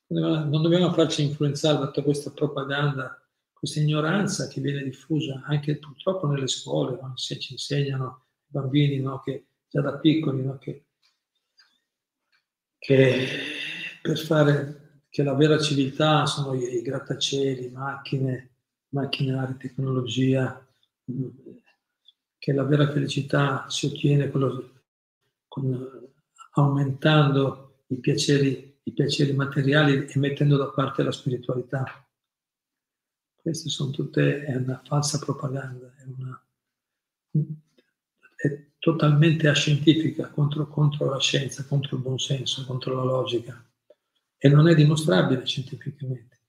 Non 0.07 0.61
dobbiamo 0.61 0.91
farci 0.91 1.23
influenzare 1.23 1.77
da 1.77 1.85
tutta 1.85 2.03
questa 2.03 2.31
propaganda, 2.31 3.17
questa 3.53 3.79
ignoranza 3.79 4.49
che 4.49 4.59
viene 4.59 4.83
diffusa 4.83 5.43
anche 5.45 5.77
purtroppo 5.77 6.27
nelle 6.27 6.47
scuole, 6.47 6.99
no? 7.01 7.13
se 7.15 7.39
ci 7.39 7.53
insegnano 7.53 8.25
i 8.41 8.49
bambini 8.49 8.99
no? 8.99 9.21
che 9.21 9.51
già 9.69 9.79
da 9.79 9.97
piccoli 9.99 10.43
no? 10.43 10.57
che, 10.57 10.86
che 12.77 13.27
per 14.01 14.17
fare 14.17 15.01
che 15.09 15.23
la 15.23 15.33
vera 15.33 15.57
civiltà 15.59 16.25
sono 16.25 16.53
i, 16.53 16.77
i 16.77 16.81
grattacieli, 16.81 17.69
macchine, 17.69 18.51
macchinari, 18.89 19.57
tecnologia, 19.57 20.65
che 22.37 22.53
la 22.53 22.63
vera 22.63 22.91
felicità 22.91 23.69
si 23.69 23.87
ottiene 23.87 24.29
con, 24.29 24.81
con, 25.47 26.09
aumentando 26.51 27.83
i 27.87 27.97
piaceri, 27.97 28.79
i 28.83 28.91
piaceri 28.91 29.33
materiali 29.33 30.05
e 30.05 30.19
mettendo 30.19 30.57
da 30.57 30.67
parte 30.67 31.03
la 31.03 31.11
spiritualità. 31.11 32.07
Queste 33.35 33.69
sono 33.69 33.91
tutte, 33.91 34.43
è 34.43 34.55
una 34.55 34.81
falsa 34.83 35.19
propaganda, 35.19 35.93
è, 35.97 36.03
una, 36.03 36.45
è 38.35 38.66
totalmente 38.79 39.47
ascientifica 39.47 40.29
contro, 40.29 40.67
contro 40.67 41.09
la 41.09 41.19
scienza, 41.19 41.65
contro 41.65 41.95
il 41.95 42.01
buonsenso, 42.01 42.65
contro 42.65 42.95
la 42.95 43.03
logica 43.03 43.61
e 44.37 44.49
non 44.49 44.69
è 44.69 44.75
dimostrabile 44.75 45.45
scientificamente. 45.45 46.41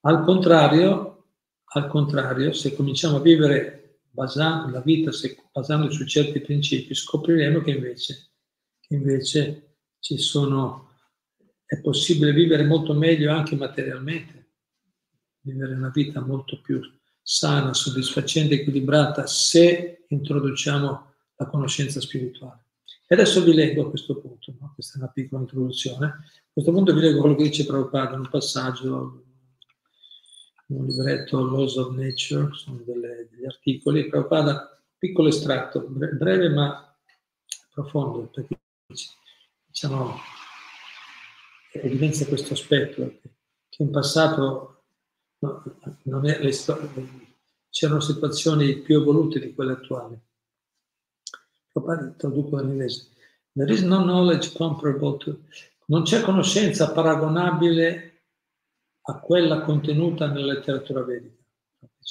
Al 0.00 0.24
contrario, 0.24 1.26
al 1.74 1.88
contrario 1.88 2.52
se 2.52 2.74
cominciamo 2.74 3.16
a 3.16 3.20
vivere 3.20 4.00
basando 4.10 4.70
la 4.70 4.80
vita 4.80 5.10
basando 5.52 5.90
su 5.90 6.06
certi 6.06 6.40
principi, 6.40 6.94
scopriremo 6.94 7.60
che 7.60 7.72
invece, 7.72 8.30
che 8.80 8.94
invece 8.94 9.76
sono, 9.98 10.90
è 11.64 11.80
possibile 11.80 12.32
vivere 12.32 12.64
molto 12.64 12.94
meglio 12.94 13.32
anche 13.32 13.56
materialmente, 13.56 14.52
vivere 15.40 15.74
una 15.74 15.90
vita 15.90 16.20
molto 16.20 16.60
più 16.60 16.80
sana, 17.20 17.74
soddisfacente, 17.74 18.54
equilibrata 18.54 19.26
se 19.26 20.04
introduciamo 20.08 21.13
la 21.44 21.50
conoscenza 21.50 22.00
spirituale. 22.00 22.64
E 23.06 23.14
adesso 23.14 23.44
vi 23.44 23.54
leggo 23.54 23.86
a 23.86 23.90
questo 23.90 24.16
punto, 24.16 24.54
no? 24.58 24.72
questa 24.74 24.98
è 24.98 25.02
una 25.02 25.10
piccola 25.10 25.42
introduzione, 25.42 26.06
a 26.06 26.50
questo 26.52 26.72
punto 26.72 26.94
vi 26.94 27.00
leggo 27.00 27.20
quello 27.20 27.36
che 27.36 27.44
dice 27.44 27.66
Prabhupada 27.66 28.14
in 28.14 28.20
un 28.20 28.28
passaggio, 28.30 29.24
in 30.68 30.76
un 30.76 30.86
libretto 30.86 31.44
Laws 31.44 31.76
of 31.76 31.94
Nature, 31.94 32.50
sono 32.54 32.80
delle, 32.84 33.28
degli 33.30 33.44
articoli, 33.44 34.08
Prabhupada, 34.08 34.82
piccolo 34.96 35.28
estratto, 35.28 35.86
breve 35.86 36.48
ma 36.48 36.96
profondo, 37.72 38.30
perché 38.32 38.58
diciamo, 39.66 40.16
evidenzia 41.72 42.26
questo 42.26 42.54
aspetto, 42.54 43.18
che 43.68 43.82
in 43.82 43.90
passato 43.90 44.84
no, 45.40 46.22
è, 46.22 46.50
c'erano 47.68 48.00
situazioni 48.00 48.78
più 48.78 49.00
evolute 49.00 49.40
di 49.40 49.52
quelle 49.52 49.72
attuali. 49.72 50.18
Traduco 52.16 52.56
dall'inglese. 52.56 53.08
There 53.52 53.72
is 53.72 53.82
no 53.82 54.02
knowledge 54.02 54.52
comparable 54.52 55.16
to... 55.18 55.38
Non 55.86 56.02
c'è 56.02 56.22
conoscenza 56.22 56.92
paragonabile 56.92 58.22
a 59.02 59.18
quella 59.20 59.62
contenuta 59.62 60.26
nella 60.28 60.54
letteratura 60.54 61.02
vedica. 61.02 61.42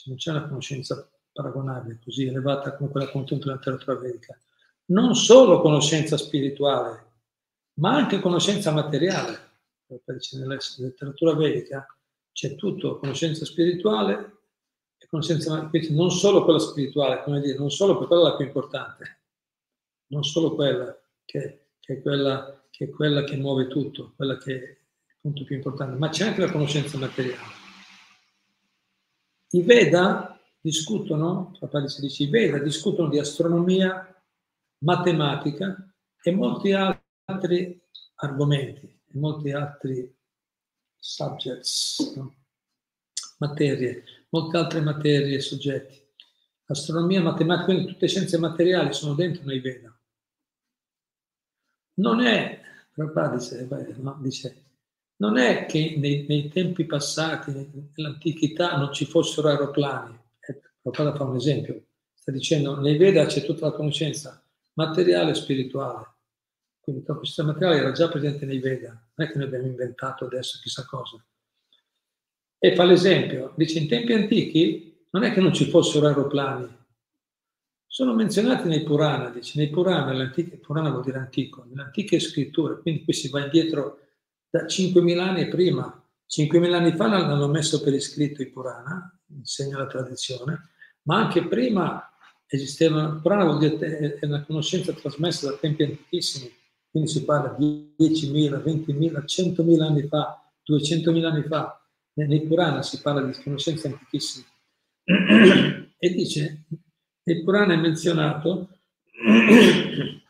Non 0.05 0.17
c'è 0.17 0.32
una 0.32 0.48
conoscenza 0.48 1.10
paragonabile 1.32 2.00
così 2.03 2.27
elevata 2.27 2.75
come 2.75 2.89
quella 2.91 3.10
contenuta 3.10 3.48
nella 3.48 3.58
letteratura 3.58 3.96
vedica. 3.96 4.38
Non 4.86 5.15
solo 5.15 5.62
conoscenza 5.62 6.17
spirituale, 6.17 7.12
ma 7.79 7.96
anche 7.96 8.20
conoscenza 8.20 8.72
materiale. 8.72 9.51
Nella 10.34 10.58
letteratura 10.77 11.36
vedica 11.36 11.86
c'è 12.32 12.55
tutto, 12.55 12.98
conoscenza 12.98 13.46
spirituale 13.46 14.39
e 14.98 15.08
conoscenza 15.08 15.53
materiale, 15.55 15.96
non 15.96 16.12
solo 16.12 16.43
quella 16.43 16.60
spirituale, 16.60 17.24
come 17.24 17.41
dire, 17.41 17.58
non 17.58 17.72
solo 17.72 17.98
quella 17.98 18.24
la 18.24 18.36
più 18.36 18.46
importante, 18.46 19.23
non 20.13 20.24
solo 20.24 20.53
quella 20.55 20.96
che, 21.25 21.65
che, 21.79 21.93
è 21.93 22.01
quella, 22.01 22.63
che 22.70 22.86
è 22.86 22.89
quella 22.89 23.24
che 23.24 23.36
muove 23.36 23.67
tutto, 23.67 24.13
quella 24.15 24.38
che 24.38 24.53
è 24.53 24.63
il 24.63 25.17
punto 25.20 25.43
più 25.43 25.55
importante, 25.55 25.98
ma 25.98 26.10
c'è 26.10 26.27
anche 26.27 26.41
la 26.41 26.51
conoscenza 26.51 26.98
materiale. 26.98 27.62
I 29.50 29.62
Veda 29.62 30.39
discutono, 30.62 31.51
Prabhupada 31.58 31.88
si 31.88 32.01
dice, 32.01 32.24
i 32.24 32.29
Veda 32.29 32.60
discutono 32.60 33.10
di 33.10 33.20
astronomia, 33.20 34.08
matematica 34.79 35.93
e 36.22 36.32
molti 36.32 36.72
altri 36.72 37.82
argomenti, 38.15 38.86
e 38.86 39.17
molti 39.20 39.51
altri 39.51 40.15
subjects, 40.98 42.13
no? 42.15 42.36
materie, 43.39 44.03
molte 44.29 44.58
altre 44.58 44.82
materie 44.82 45.36
e 45.36 45.41
soggetti. 45.41 46.01
Astronomia, 46.65 47.22
matematica, 47.22 47.65
quindi 47.65 47.91
tutte 47.91 48.08
scienze 48.08 48.38
materiali 48.38 48.93
sono 48.93 49.13
dentro 49.13 49.43
nei 49.43 49.60
Veda. 49.60 49.92
Non 51.95 52.21
è, 52.21 52.59
dice, 52.93 53.67
no, 54.00 54.17
dice 54.21 54.63
non 55.17 55.38
è 55.38 55.65
che 55.65 55.95
nei, 55.97 56.25
nei, 56.27 56.50
tempi 56.50 56.85
passati, 56.85 57.51
nell'antichità, 57.95 58.75
non 58.77 58.91
ci 58.91 59.05
fossero 59.05 59.47
aeroplani. 59.47 60.19
Eh, 60.39 60.59
Prabhupada 60.81 61.15
fa 61.15 61.23
un 61.23 61.35
esempio, 61.35 61.81
sta 62.13 62.31
dicendo, 62.31 62.79
nei 62.79 62.97
Veda 62.97 63.25
c'è 63.25 63.45
tutta 63.45 63.67
la 63.67 63.71
conoscenza 63.71 64.43
materiale 64.73 65.31
e 65.31 65.35
spirituale. 65.35 66.12
Quindi 66.81 67.03
la 67.05 67.13
conoscenza 67.13 67.43
materiale 67.43 67.79
era 67.79 67.91
già 67.91 68.09
presente 68.09 68.45
nei 68.45 68.59
Veda, 68.59 68.89
non 68.89 69.27
è 69.27 69.31
che 69.31 69.38
noi 69.38 69.47
abbiamo 69.47 69.67
inventato 69.67 70.25
adesso 70.25 70.59
chissà 70.62 70.85
cosa. 70.85 71.23
E 72.57 72.75
fa 72.75 72.83
l'esempio, 72.83 73.53
dice 73.55 73.79
in 73.79 73.88
tempi 73.88 74.13
antichi 74.13 75.05
non 75.12 75.23
è 75.23 75.31
che 75.31 75.39
non 75.39 75.53
ci 75.53 75.69
fossero 75.69 76.07
aeroplani, 76.07 76.67
sono 77.93 78.15
menzionati 78.15 78.67
nei 78.67 78.81
Purana, 78.81 79.29
dice, 79.29 79.59
nei 79.59 79.69
Purana, 79.69 80.31
Purana 80.59 80.89
vuol 80.89 81.03
dire 81.03 81.19
antico, 81.19 81.63
nelle 81.63 81.83
antiche 81.83 82.19
scritture, 82.19 82.79
quindi 82.81 83.03
qui 83.03 83.13
si 83.13 83.29
va 83.29 83.43
indietro 83.43 84.00
da 84.50 84.63
5.000 84.63 85.19
anni 85.19 85.47
prima. 85.47 86.03
5.000 86.27 86.73
anni 86.73 86.95
fa 86.95 87.05
l'hanno 87.05 87.47
messo 87.50 87.83
per 87.83 87.93
iscritto 87.93 88.41
i 88.41 88.50
Purana, 88.50 89.15
insegna 89.35 89.77
la 89.77 89.85
tradizione, 89.85 90.71
ma 91.03 91.17
anche 91.17 91.45
prima 91.45 92.03
esisteva, 92.47 93.19
Purana 93.21 93.43
vuol 93.43 93.59
dire 93.59 94.17
è 94.19 94.25
una 94.25 94.43
conoscenza 94.43 94.91
trasmessa 94.93 95.51
da 95.51 95.57
tempi 95.57 95.83
antichissimi, 95.83 96.51
quindi 96.89 97.12
si 97.12 97.23
parla 97.23 97.55
di 97.55 97.93
10.000, 97.95 98.63
20.000, 98.63 99.23
100.000 99.23 99.81
anni 99.81 100.07
fa, 100.07 100.51
200.000 100.67 101.25
anni 101.25 101.43
fa, 101.43 101.79
nei 102.13 102.41
Purana 102.41 102.81
si 102.81 103.00
parla 103.01 103.21
di 103.21 103.39
conoscenze 103.43 103.85
antichissime. 103.85 104.45
e 105.95 106.09
dice, 106.09 106.65
nel 107.24 107.44
Purana 107.44 107.74
è 107.74 107.77
menzionato, 107.77 108.70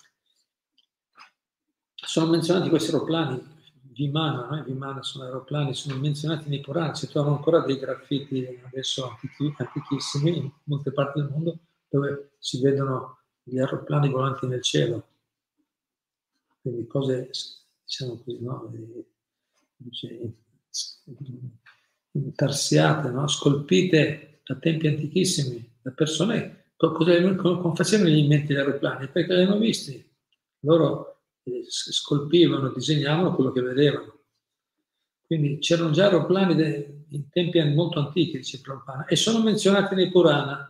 sono 1.96 2.30
menzionati 2.30 2.70
questi 2.70 2.92
aeroplani, 2.92 3.52
Vimana, 3.94 4.48
no? 4.48 4.64
Vimana 4.64 5.04
sono 5.04 5.26
aeroplani, 5.26 5.74
sono 5.74 6.00
menzionati 6.00 6.50
nei 6.50 6.62
Purana, 6.62 6.96
si 6.96 7.08
trovano 7.08 7.36
ancora 7.36 7.60
dei 7.62 7.78
graffiti 7.78 8.60
adesso 8.65 9.08
antichi, 9.08 9.54
antichissimi 9.58 10.38
in 10.38 10.52
molte 10.63 10.91
parti 10.91 11.20
del 11.20 11.30
mondo 11.30 11.60
dove 11.89 12.32
si 12.39 12.60
vedono 12.60 13.20
gli 13.44 13.60
aeroplani 13.60 14.10
volanti 14.10 14.48
nel 14.48 14.63
cielo. 14.63 15.08
Quindi 16.62 16.88
cose, 16.88 17.30
diciamo 17.84 18.17
così, 18.24 18.41
no? 18.41 18.72
intarsiate, 22.12 23.10
no? 23.10 23.28
scolpite 23.28 24.39
da 24.44 24.56
tempi 24.56 24.88
antichissimi, 24.88 25.78
da 25.82 25.91
persone 25.91 26.62
cosa, 26.76 27.74
facevano 27.76 28.10
gli 28.10 28.18
inventi 28.18 28.54
gli 28.54 28.58
aeroplani? 28.58 29.08
Perché 29.08 29.36
li 29.36 29.44
hanno 29.44 29.58
visti. 29.58 30.12
Loro 30.62 31.24
eh, 31.44 31.64
scolpivano, 31.68 32.70
disegnavano 32.70 33.36
quello 33.36 33.52
che 33.52 33.62
vedevano. 33.62 34.22
Quindi 35.26 35.60
c'erano 35.60 35.92
già 35.92 36.06
aeroplani 36.06 36.56
de, 36.56 37.06
in 37.10 37.30
tempi 37.30 37.64
molto 37.64 38.00
antichi, 38.00 38.38
dice 38.38 38.62
Prabhupada, 38.62 39.06
e 39.06 39.16
sono 39.16 39.42
menzionati 39.44 39.96
nei 39.96 40.12
Purana. 40.12 40.70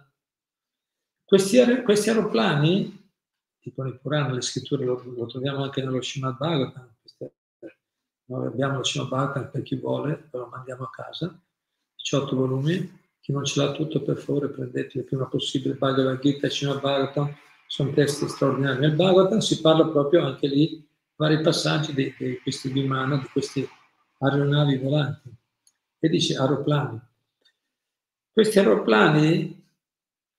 Questi, 1.26 1.82
questi 1.84 2.10
aeroplani, 2.10 3.12
tipo 3.60 3.84
nei 3.84 3.98
Purana, 3.98 4.34
le 4.34 4.42
scritture 4.42 4.86
lo, 4.86 5.02
lo 5.04 5.26
troviamo 5.26 5.64
anche 5.64 5.82
nello 5.82 6.02
Srimad 6.02 6.38
Bhagavatam, 6.38 6.92
noi 8.26 8.48
abbiamo 8.48 8.78
lo 8.78 8.84
Srimad 8.84 9.10
Bhagavatam 9.10 9.52
per 9.52 9.64
chi 9.64 9.76
vuole, 9.76 10.30
lo 10.32 10.48
mandiamo 10.48 10.84
a 10.84 10.90
casa, 10.90 11.38
18 11.96 12.36
volumi, 12.36 13.02
chi 13.24 13.32
non 13.32 13.46
ce 13.46 13.62
l'ha 13.62 13.72
tutto, 13.72 14.02
per 14.02 14.18
favore 14.18 14.50
prendete 14.50 14.98
il 14.98 15.06
prima 15.06 15.26
possibile 15.28 15.76
Bhagavad 15.76 16.20
Gita 16.20 16.50
Srimad 16.50 16.82
Bhagavatam, 16.82 17.34
sono 17.68 17.94
testi 17.94 18.28
straordinari. 18.28 18.82
Nel 18.82 18.96
Bhagavatam 18.96 19.40
si 19.40 19.62
parla 19.62 19.88
proprio 19.88 20.26
anche 20.26 20.46
lì 20.46 20.86
vari 21.16 21.40
passaggi 21.40 21.94
di, 21.94 22.14
di 22.18 22.38
questi 22.42 22.68
Vimana, 22.68 23.16
di 23.16 23.28
questi 23.32 23.66
aeronavi 24.20 24.78
volanti. 24.78 25.34
E 26.00 26.10
dice 26.10 26.36
aeroplani. 26.36 27.00
Questi 28.30 28.60
aeroplani, 28.60 29.70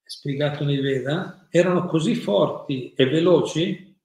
spiegato 0.02 0.64
nei 0.64 0.82
Veda, 0.82 1.46
erano 1.48 1.86
così 1.86 2.14
forti 2.14 2.92
e 2.92 3.06
veloci 3.06 3.98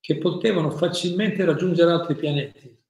che 0.00 0.18
potevano 0.18 0.72
facilmente 0.72 1.44
raggiungere 1.44 1.92
altri 1.92 2.16
pianeti. 2.16 2.82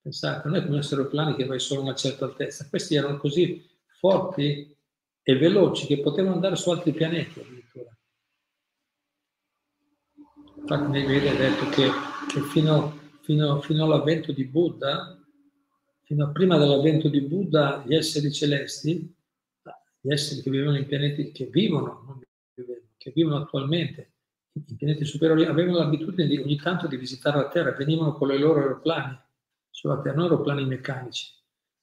Pensate, 0.00 0.48
non 0.48 0.58
è 0.58 0.64
come 0.64 0.78
essere 0.78 1.00
aeroplani 1.00 1.34
che 1.34 1.44
vai 1.44 1.58
solo 1.58 1.80
a 1.80 1.84
una 1.84 1.94
certa 1.96 2.24
altezza, 2.24 2.68
questi 2.68 2.94
erano 2.94 3.16
così 3.16 3.76
forti 3.98 4.76
e 5.22 5.36
veloci 5.36 5.86
che 5.86 6.00
potevano 6.00 6.36
andare 6.36 6.56
su 6.56 6.70
altri 6.70 6.92
pianeti 6.92 7.40
addirittura. 7.40 7.96
Infatti 10.56 11.04
Veda 11.04 11.30
è 11.30 11.36
detto 11.36 11.68
che, 11.68 11.90
che 12.32 12.40
fino, 12.40 12.98
fino, 13.22 13.60
fino 13.60 13.84
all'avvento 13.84 14.32
di 14.32 14.44
Buddha, 14.44 15.18
fino 16.02 16.24
a 16.24 16.30
prima 16.30 16.56
dell'avvento 16.56 17.08
di 17.08 17.20
Buddha, 17.20 17.82
gli 17.86 17.94
esseri 17.94 18.32
celesti, 18.32 19.14
gli 20.00 20.12
esseri 20.12 20.40
che 20.40 20.50
vivevano 20.50 20.78
in 20.78 20.86
pianeti 20.86 21.32
che 21.32 21.46
vivono, 21.46 22.20
che 22.96 23.12
vivono 23.14 23.36
attualmente 23.36 24.12
in 24.52 24.76
pianeti 24.76 25.04
superiori, 25.04 25.44
avevano 25.44 25.78
l'abitudine 25.78 26.26
di, 26.26 26.38
ogni 26.38 26.56
tanto 26.56 26.86
di 26.86 26.96
visitare 26.96 27.36
la 27.36 27.48
Terra, 27.48 27.72
venivano 27.72 28.14
con 28.14 28.32
i 28.32 28.38
loro 28.38 28.60
aeroplani 28.60 29.18
sulla 29.70 30.00
Terra, 30.00 30.16
non 30.16 30.24
aeroplani 30.24 30.64
meccanici, 30.64 31.32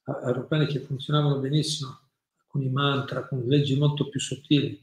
aeroplani 0.02 0.66
che 0.66 0.80
funzionavano 0.80 1.38
benissimo 1.38 2.05
con 2.56 2.62
i 2.62 2.70
mantra, 2.70 3.26
con 3.26 3.44
leggi 3.46 3.76
molto 3.76 4.08
più 4.08 4.18
sottili, 4.18 4.82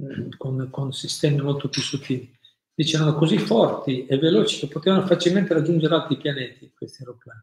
mm, 0.00 0.30
con, 0.38 0.68
con 0.70 0.92
sistemi 0.92 1.42
molto 1.42 1.68
più 1.68 1.82
sottili. 1.82 2.38
Dice, 2.74 2.96
erano 2.96 3.14
così 3.14 3.36
forti 3.36 4.06
e 4.06 4.16
veloci 4.16 4.58
che 4.58 4.68
potevano 4.68 5.06
facilmente 5.06 5.52
raggiungere 5.52 5.94
altri 5.94 6.16
pianeti 6.16 6.72
questi 6.74 7.02
aeroplani. 7.02 7.42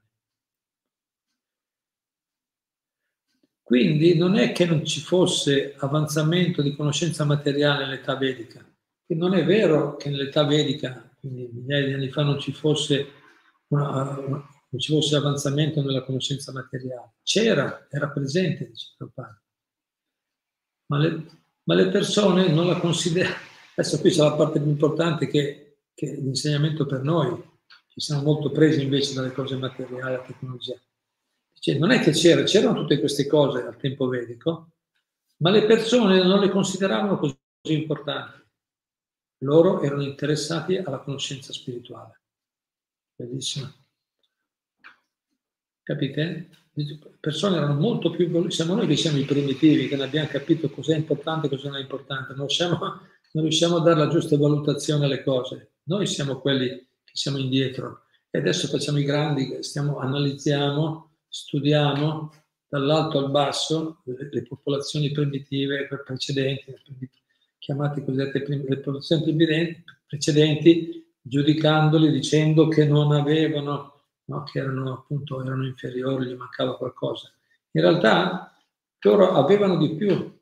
Quindi 3.62 4.18
non 4.18 4.36
è 4.36 4.52
che 4.52 4.66
non 4.66 4.84
ci 4.84 5.00
fosse 5.00 5.76
avanzamento 5.78 6.64
di 6.64 6.76
conoscenza 6.76 7.24
materiale 7.24 7.86
nell'età 7.86 8.16
vedica, 8.16 8.66
che 9.06 9.14
non 9.14 9.36
è 9.36 9.46
vero 9.46 9.96
che 9.96 10.10
nell'età 10.10 10.44
vedica, 10.44 11.16
quindi 11.20 11.48
migliaia 11.54 11.86
di 11.86 11.94
anni 11.94 12.10
fa, 12.10 12.24
non 12.24 12.40
ci 12.40 12.52
fosse 12.52 13.08
una, 13.68 14.18
una, 14.18 14.50
non 14.70 14.80
ci 14.80 14.92
fosse 14.92 15.16
avanzamento 15.16 15.82
nella 15.82 16.04
conoscenza 16.04 16.52
materiale. 16.52 17.14
C'era, 17.24 17.88
era 17.90 18.10
presente, 18.10 18.70
dice 18.70 18.94
Prabhupada. 18.96 19.42
Ma 20.88 20.98
le, 21.00 21.26
ma 21.64 21.74
le 21.76 21.90
persone 21.90 22.50
non 22.50 22.68
la 22.68 22.80
considerano. 22.80 23.36
Adesso 23.76 24.00
qui 24.00 24.12
c'è 24.12 24.22
la 24.22 24.34
parte 24.34 24.60
più 24.60 24.70
importante 24.70 25.28
che, 25.28 25.78
che 25.94 26.16
l'insegnamento 26.16 26.86
per 26.86 27.02
noi. 27.02 27.42
Ci 27.88 28.00
siamo 28.02 28.22
molto 28.22 28.52
presi 28.52 28.84
invece 28.84 29.14
dalle 29.14 29.32
cose 29.32 29.56
materiali, 29.56 30.14
la 30.14 30.22
tecnologia. 30.22 30.80
Dice, 31.54 31.78
non 31.78 31.92
è 31.92 32.00
che 32.00 32.12
c'era, 32.12 32.44
c'erano 32.44 32.82
tutte 32.82 33.00
queste 33.00 33.28
cose 33.28 33.64
al 33.64 33.78
tempo 33.78 34.08
vedico, 34.08 34.72
ma 35.38 35.50
le 35.50 35.66
persone 35.66 36.24
non 36.24 36.40
le 36.40 36.50
consideravano 36.50 37.18
così 37.18 37.38
importanti. 37.64 38.38
Loro 39.40 39.82
erano 39.82 40.04
interessati 40.04 40.78
alla 40.78 41.00
conoscenza 41.00 41.54
spirituale. 41.54 42.22
Bellissimo. 43.16 43.74
Capite? 45.90 46.50
Le 46.74 47.00
persone 47.20 47.58
erano 47.58 47.74
molto 47.74 48.12
più 48.12 48.48
siamo 48.52 48.76
noi 48.76 48.86
che 48.86 48.96
siamo 48.96 49.18
i 49.18 49.26
primitivi, 49.26 49.88
che 49.88 49.96
non 49.96 50.06
abbiamo 50.06 50.28
capito 50.28 50.70
cos'è 50.70 50.96
importante 50.96 51.48
e 51.48 51.50
cosa 51.50 51.70
non 51.70 51.80
è 51.80 51.82
importante, 51.82 52.34
non 52.36 52.46
riusciamo, 52.46 52.78
non 52.78 53.44
riusciamo 53.44 53.78
a 53.78 53.82
dare 53.82 53.98
la 53.98 54.08
giusta 54.08 54.38
valutazione 54.38 55.06
alle 55.06 55.24
cose. 55.24 55.72
Noi 55.86 56.06
siamo 56.06 56.42
quelli 56.42 56.68
che 56.68 57.12
siamo 57.14 57.40
indietro 57.40 58.04
e 58.30 58.38
adesso 58.38 58.68
facciamo 58.68 59.00
i 59.00 59.04
grandi, 59.04 59.64
stiamo, 59.64 59.98
analizziamo, 59.98 61.16
studiamo 61.28 62.34
dall'alto 62.68 63.18
al 63.18 63.32
basso 63.32 64.04
le, 64.06 64.30
le 64.32 64.44
popolazioni 64.44 65.10
primitive 65.10 65.88
precedenti, 66.06 66.76
chiamate 67.58 68.06
cosiddette 68.06 68.46
le 68.48 68.78
popolazioni 68.78 69.84
precedenti, 70.06 71.14
giudicandoli, 71.20 72.12
dicendo 72.12 72.68
che 72.68 72.86
non 72.86 73.12
avevano, 73.12 73.99
no, 74.30 74.44
che 74.44 74.60
erano 74.60 74.94
appunto 74.94 75.44
erano 75.44 75.66
inferiori, 75.66 76.28
gli 76.28 76.36
mancava 76.36 76.78
qualcosa. 76.78 77.32
In 77.72 77.82
realtà 77.82 78.56
loro 79.00 79.34
avevano 79.34 79.78
di 79.78 79.96
più, 79.96 80.38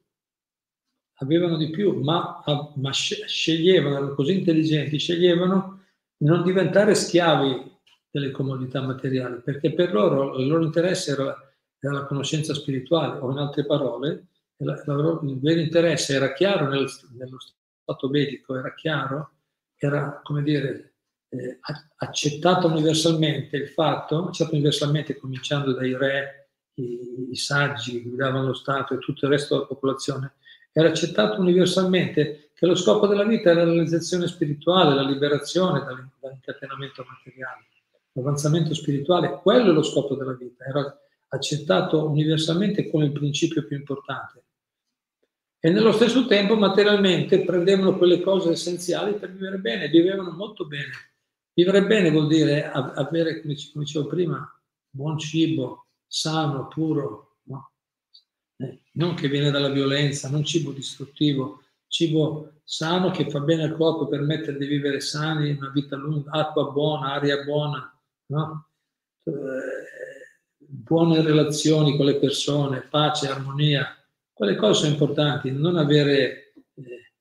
avevano 1.15 1.58
di 1.58 1.69
più, 1.69 2.02
ma, 2.02 2.43
ma 2.76 2.91
sceglievano, 2.91 3.95
erano 3.95 4.13
così 4.13 4.38
intelligenti, 4.38 5.00
sceglievano 5.00 5.82
di 6.17 6.26
non 6.26 6.43
diventare 6.43 6.93
schiavi 6.93 7.76
delle 8.12 8.32
comodità 8.32 8.82
materiali, 8.82 9.41
perché 9.41 9.73
per 9.73 9.93
loro 9.93 10.38
il 10.38 10.47
loro 10.47 10.63
interesse 10.63 11.12
era, 11.12 11.36
era 11.80 11.93
la 11.93 12.06
conoscenza 12.06 12.54
spirituale, 12.54 13.19
o 13.19 13.32
in 13.32 13.38
altre 13.38 13.65
parole, 13.65 14.28
la, 14.58 14.82
la, 14.86 15.19
il 15.23 15.39
vero 15.39 15.60
interesse 15.60 16.15
era 16.15 16.34
chiaro 16.34 16.67
nel, 16.67 16.89
nello 17.15 17.38
stato 17.39 18.10
vedico, 18.10 18.56
era 18.58 18.73
chiaro, 18.73 19.32
era 19.76 20.19
come 20.23 20.41
dire 20.41 20.96
eh, 21.30 21.60
accettato 21.98 22.68
universalmente 22.68 23.58
il 23.58 23.68
fatto, 23.68 24.28
accettato 24.28 24.56
universalmente 24.56 25.18
cominciando 25.18 25.74
dai 25.74 25.96
re, 25.96 26.50
i, 26.76 27.32
i 27.32 27.36
saggi 27.36 28.02
che 28.02 28.10
guidavano 28.10 28.48
lo 28.48 28.54
Stato 28.54 28.94
e 28.94 29.00
tutto 29.00 29.26
il 29.26 29.32
resto 29.32 29.56
della 29.56 29.68
popolazione, 29.68 30.34
era 30.72 30.90
accettato 30.90 31.40
universalmente 31.42 32.52
che 32.54 32.66
lo 32.66 32.76
scopo 32.76 33.08
della 33.08 33.24
vita 33.24 33.52
è 33.52 33.54
la 33.54 33.63
realizzazione 33.63 34.28
spirituale, 34.28 34.96
la 34.96 35.08
liberazione 35.08 35.84
dall'incatenamento 36.20 37.06
materiale, 37.08 37.66
l'avanzamento 38.13 38.74
spirituale, 38.74 39.40
quello 39.42 39.72
è 39.72 39.74
lo 39.74 39.84
scopo 39.84 40.16
della 40.16 40.34
vita, 40.34 40.66
era 40.66 41.00
accettato 41.30 42.08
universalmente 42.08 42.90
come 42.90 43.06
il 43.06 43.12
principio 43.12 43.66
più 43.66 43.76
importante. 43.76 44.44
E 45.60 45.70
nello 45.70 45.92
stesso 45.92 46.26
tempo 46.28 46.56
materialmente 46.56 47.44
prendevano 47.44 47.98
quelle 47.98 48.22
cose 48.22 48.52
essenziali 48.52 49.13
per 49.13 49.32
vivere 49.32 49.58
bene, 49.58 49.90
vivevano 49.90 50.32
molto 50.32 50.66
bene. 50.66 51.16
Vivere 51.58 51.88
bene 51.88 52.12
vuol 52.12 52.28
dire 52.28 52.70
avere, 52.70 53.41
come 53.41 53.56
dicevo 53.56 54.06
prima, 54.06 54.48
buon 54.91 55.17
cibo, 55.17 55.88
sano, 56.06 56.67
puro, 56.67 57.38
no? 57.46 57.72
eh, 58.58 58.82
non 58.91 59.15
che 59.15 59.28
viene 59.28 59.50
dalla 59.50 59.72
violenza, 59.72 60.30
non 60.30 60.43
cibo 60.43 60.72
distruttivo, 60.72 61.63
cibo 61.88 62.60
sano 62.63 63.10
che 63.10 63.28
fa 63.32 63.39
bene 63.39 63.63
al 63.63 63.76
corpo, 63.76 64.08
permette 64.08 64.56
di 64.56 64.67
vivere 64.67 65.00
sani, 65.00 65.50
una 65.50 65.72
vita 65.72 65.96
lunga, 65.96 66.30
acqua 66.30 66.70
buona, 66.70 67.13
aria 67.13 67.43
buona, 67.43 67.91
no? 68.28 68.70
eh, 69.24 69.32
buone 70.60 71.24
relazioni 71.24 71.98
con 71.98 72.06
le 72.06 72.20
persone, 72.20 72.82
pace, 72.82 73.30
armonia. 73.30 73.98
Quelle 74.32 74.56
cose 74.56 74.82
sono 74.82 74.91
importanti, 74.91 75.50
non 75.50 75.76
avere 75.76 76.54
eh, 76.76 77.13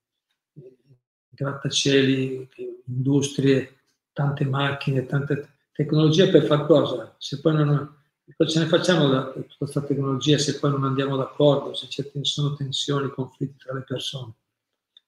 grattacieli, 1.31 2.51
industrie, 2.85 3.76
tante 4.17 4.47
macchine, 4.47 5.05
tante 5.05 5.59
tecnologie 5.73 6.31
per 6.31 6.45
far 6.45 6.65
cosa? 6.65 7.15
Se 7.19 7.39
poi 7.39 7.55
non, 7.55 7.97
ce 8.47 8.59
ne 8.59 8.65
facciamo 8.65 9.09
da 9.09 9.31
tutta 9.31 9.55
questa 9.59 9.83
tecnologia 9.83 10.39
se 10.39 10.59
poi 10.59 10.71
non 10.71 10.85
andiamo 10.85 11.19
d'accordo, 11.19 11.75
se 11.75 11.87
ci 11.89 12.03
sono 12.23 12.55
tensioni, 12.55 13.11
conflitti 13.11 13.59
tra 13.59 13.75
le 13.75 13.83
persone, 13.83 14.33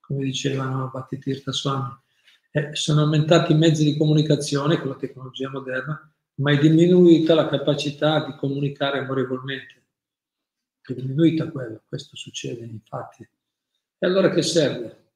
come 0.01 0.25
dicevano 0.25 0.91
Battitirta 0.93 1.53
Swami. 1.53 1.91
Eh, 2.51 2.75
sono 2.75 3.01
aumentati 3.01 3.53
i 3.53 3.57
mezzi 3.57 3.83
di 3.83 3.97
comunicazione 3.97 4.79
con 4.79 4.91
la 4.91 4.97
tecnologia 4.97 5.49
moderna, 5.49 6.13
ma 6.35 6.53
è 6.53 6.59
diminuita 6.59 7.35
la 7.35 7.49
capacità 7.49 8.27
di 8.27 8.37
comunicare 8.37 8.99
amorevolmente. 8.99 9.87
È 10.83 10.93
diminuita 10.93 11.51
quello, 11.51 11.81
questo 11.89 12.15
succede 12.15 12.67
infatti. 12.67 13.27
E 13.99 14.07
allora 14.07 14.29
che 14.29 14.43
serve? 14.43 15.13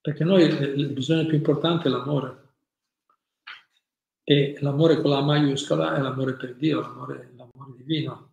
Perché 0.00 0.22
noi 0.22 0.44
il 0.44 0.92
bisogno 0.92 1.26
più 1.26 1.34
importante 1.34 1.88
è 1.88 1.90
l'amore. 1.90 2.42
E 4.26 4.56
l'amore 4.60 5.02
con 5.02 5.10
la 5.10 5.20
maiuscola 5.20 5.96
è 5.96 6.00
l'amore 6.00 6.34
per 6.34 6.56
Dio, 6.56 6.80
l'amore, 6.80 7.32
l'amore 7.36 7.76
divino, 7.76 8.32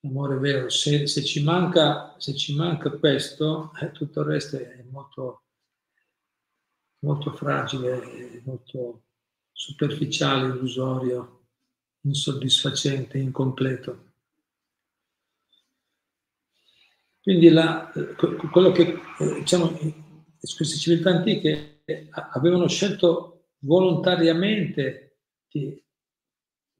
l'amore 0.00 0.38
vero. 0.38 0.68
Se, 0.68 1.08
se, 1.08 1.24
ci 1.24 1.42
manca, 1.42 2.14
se 2.18 2.36
ci 2.36 2.54
manca 2.54 2.88
questo, 2.90 3.72
eh, 3.80 3.90
tutto 3.90 4.20
il 4.20 4.26
resto 4.26 4.58
è 4.58 4.84
molto, 4.90 5.42
molto 7.00 7.32
fragile, 7.32 8.42
molto 8.44 9.02
superficiale, 9.50 10.54
illusorio, 10.54 11.46
insoddisfacente, 12.02 13.18
incompleto. 13.18 14.10
Quindi 17.22 17.50
la, 17.50 17.92
quello 18.50 18.72
che 18.72 18.98
diciamo, 19.38 19.78
queste 20.38 20.76
civiltà 20.76 21.10
antiche 21.10 21.82
avevano 22.34 22.66
scelto 22.66 23.31
volontariamente 23.62 25.18
di 25.48 25.82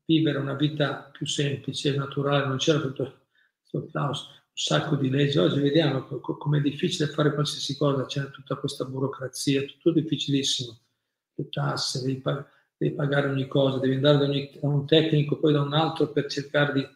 vivere 0.05 0.39
una 0.39 0.55
vita 0.55 1.11
più 1.13 1.27
semplice, 1.27 1.97
naturale, 1.97 2.47
non 2.47 2.57
c'era 2.57 2.81
tutto 2.81 3.27
questo 3.59 3.91
caos, 3.91 4.21
un 4.23 4.55
sacco 4.55 4.97
di 4.97 5.09
leggi. 5.09 5.39
Oggi 5.39 5.61
vediamo 5.61 6.05
come 6.05 6.59
è 6.59 6.61
difficile 6.61 7.09
fare 7.09 7.35
qualsiasi 7.35 7.77
cosa, 7.77 8.07
c'è 8.07 8.31
tutta 8.31 8.57
questa 8.57 8.85
burocrazia, 8.85 9.65
tutto 9.65 9.93
difficilissimo, 9.93 10.79
le 11.35 11.49
tasse, 11.49 12.01
devi, 12.01 12.21
pag- 12.21 12.47
devi 12.77 12.95
pagare 12.95 13.29
ogni 13.29 13.47
cosa, 13.47 13.79
devi 13.79 13.95
andare 13.95 14.19
da, 14.19 14.25
ogni, 14.25 14.51
da, 14.61 14.69
un 14.69 14.87
tecnico, 14.87 15.39
poi 15.39 15.53
da 15.53 15.63
un 15.63 15.73
altro 15.73 16.11
per 16.11 16.27
cercare 16.27 16.73
di, 16.73 16.89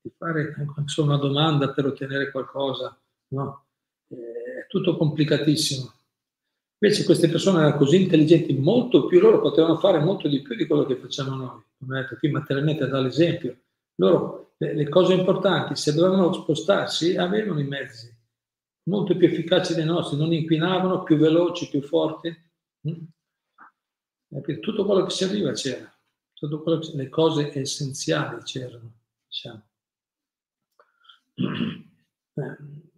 di 0.00 0.12
fare 0.16 0.54
solo 0.86 1.12
una 1.12 1.18
domanda 1.18 1.72
per 1.72 1.86
ottenere 1.86 2.30
qualcosa, 2.30 2.98
no? 3.28 3.66
È 4.08 4.66
tutto 4.66 4.96
complicatissimo. 4.96 5.99
Invece 6.82 7.04
queste 7.04 7.28
persone 7.28 7.60
erano 7.60 7.76
così 7.76 8.00
intelligenti, 8.00 8.54
molto 8.54 9.04
più, 9.04 9.20
loro 9.20 9.40
potevano 9.40 9.76
fare 9.76 9.98
molto 9.98 10.28
di 10.28 10.40
più 10.40 10.56
di 10.56 10.66
quello 10.66 10.86
che 10.86 10.96
facciamo 10.96 11.34
noi. 11.34 11.62
Come 11.78 12.00
detto 12.00 12.16
qui 12.16 12.30
materialmente 12.30 12.88
dall'esempio. 12.88 13.54
Loro, 13.96 14.54
le, 14.56 14.74
le, 14.74 14.88
cose 14.88 15.12
importanti, 15.12 15.76
se 15.76 15.92
dovevano 15.92 16.32
spostarsi, 16.32 17.16
avevano 17.16 17.60
i 17.60 17.64
mezzi 17.64 18.10
molto 18.84 19.14
più 19.14 19.26
efficaci 19.26 19.74
dei 19.74 19.84
nostri, 19.84 20.16
non 20.16 20.32
inquinavano, 20.32 21.02
più 21.02 21.18
veloci, 21.18 21.68
più 21.68 21.82
forti. 21.82 22.34
Mm? 22.88 23.04
Tutto 24.60 24.86
quello 24.86 25.04
che 25.04 25.10
serviva 25.10 25.52
c'era, 25.52 25.92
che, 26.32 26.46
le 26.94 27.08
cose 27.10 27.58
essenziali 27.58 28.42
c'erano. 28.42 28.92
Diciamo. 29.26 29.62
Eh. 32.32 32.89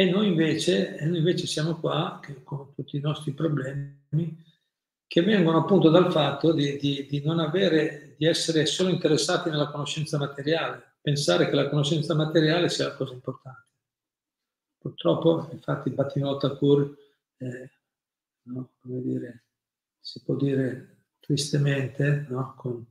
E 0.00 0.08
noi 0.08 0.28
invece, 0.28 0.96
noi 1.02 1.18
invece 1.18 1.46
siamo 1.46 1.78
qua 1.78 2.22
con 2.42 2.72
tutti 2.74 2.96
i 2.96 3.00
nostri 3.00 3.32
problemi 3.32 4.42
che 5.06 5.20
vengono 5.20 5.58
appunto 5.58 5.90
dal 5.90 6.10
fatto 6.10 6.54
di, 6.54 6.78
di, 6.78 7.06
di, 7.06 7.22
non 7.22 7.38
avere, 7.38 8.14
di 8.16 8.24
essere 8.24 8.64
solo 8.64 8.88
interessati 8.88 9.50
nella 9.50 9.70
conoscenza 9.70 10.16
materiale, 10.16 10.94
pensare 11.02 11.50
che 11.50 11.54
la 11.54 11.68
conoscenza 11.68 12.14
materiale 12.14 12.70
sia 12.70 12.86
la 12.86 12.94
cosa 12.94 13.12
importante. 13.12 13.68
Purtroppo, 14.78 15.50
infatti, 15.52 15.90
Bhattivinoda 15.90 16.48
Thakur, 16.48 16.96
eh, 17.36 17.70
no, 18.44 18.70
come 18.80 19.02
dire, 19.02 19.44
si 20.00 20.22
può 20.22 20.34
dire 20.34 21.08
tristemente, 21.20 22.24
no, 22.30 22.54
con, 22.56 22.86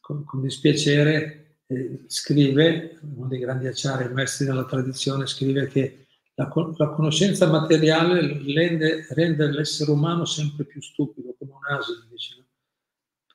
con, 0.00 0.24
con, 0.24 0.40
dispiacere, 0.40 1.58
eh, 1.66 2.04
scrive, 2.06 2.98
uno 3.02 3.28
dei 3.28 3.40
grandi 3.40 3.66
acciari, 3.66 4.10
maestri 4.10 4.46
della 4.46 4.64
tradizione, 4.64 5.26
scrive 5.26 5.66
che 5.66 6.05
la, 6.36 6.52
la 6.76 6.88
conoscenza 6.90 7.48
materiale 7.48 8.42
rende, 8.54 9.06
rende, 9.10 9.50
l'essere 9.50 9.90
umano 9.90 10.26
sempre 10.26 10.64
più 10.64 10.82
stupido, 10.82 11.34
come 11.38 11.52
un 11.52 11.76
asino. 11.76 12.06
Dice. 12.10 12.44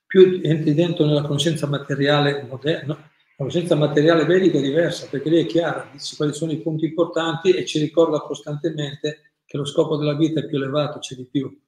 Più 0.06 0.40
entri 0.44 0.74
dentro 0.74 1.06
nella 1.06 1.24
conoscenza 1.24 1.66
materiale 1.68 2.44
moderna, 2.44 2.94
la 2.94 3.48
conoscenza 3.48 3.76
materiale 3.76 4.26
vedica 4.26 4.60
è 4.60 4.62
diversa, 4.62 5.08
perché 5.08 5.30
lì 5.30 5.42
è 5.42 5.46
chiara, 5.48 5.90
dice 5.92 6.16
quali 6.16 6.34
sono 6.34 6.52
i 6.52 6.62
punti 6.62 6.86
importanti 6.86 7.52
e 7.52 7.66
ci 7.66 7.80
ricorda 7.80 8.20
costantemente 8.20 9.34
che 9.46 9.58
lo 9.58 9.66
scopo 9.66 9.98
della 9.98 10.16
vita 10.16 10.42
è 10.42 10.46
più 10.46 10.58
elevato, 10.58 11.00
c'è 11.00 11.16
di 11.16 11.26
più. 11.26 11.60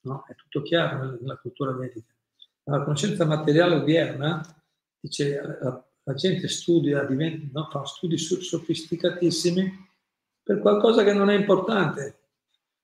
No? 0.00 0.24
È 0.26 0.34
tutto 0.34 0.62
chiaro 0.62 1.18
nella, 1.20 1.36
cultura 1.36 1.72
vedica. 1.72 2.12
La 2.64 2.82
conoscenza 2.82 3.24
materiale 3.24 3.76
odierna, 3.76 4.42
dice, 4.98 5.40
la, 5.40 5.86
la 6.02 6.14
gente 6.14 6.48
studia, 6.48 7.04
diventa, 7.04 7.60
no? 7.60 7.68
fa 7.70 7.84
studi 7.84 8.18
sofisticatissimi 8.18 9.92
per 10.44 10.60
qualcosa 10.60 11.02
che 11.02 11.14
non 11.14 11.30
è 11.30 11.34
importante. 11.34 12.18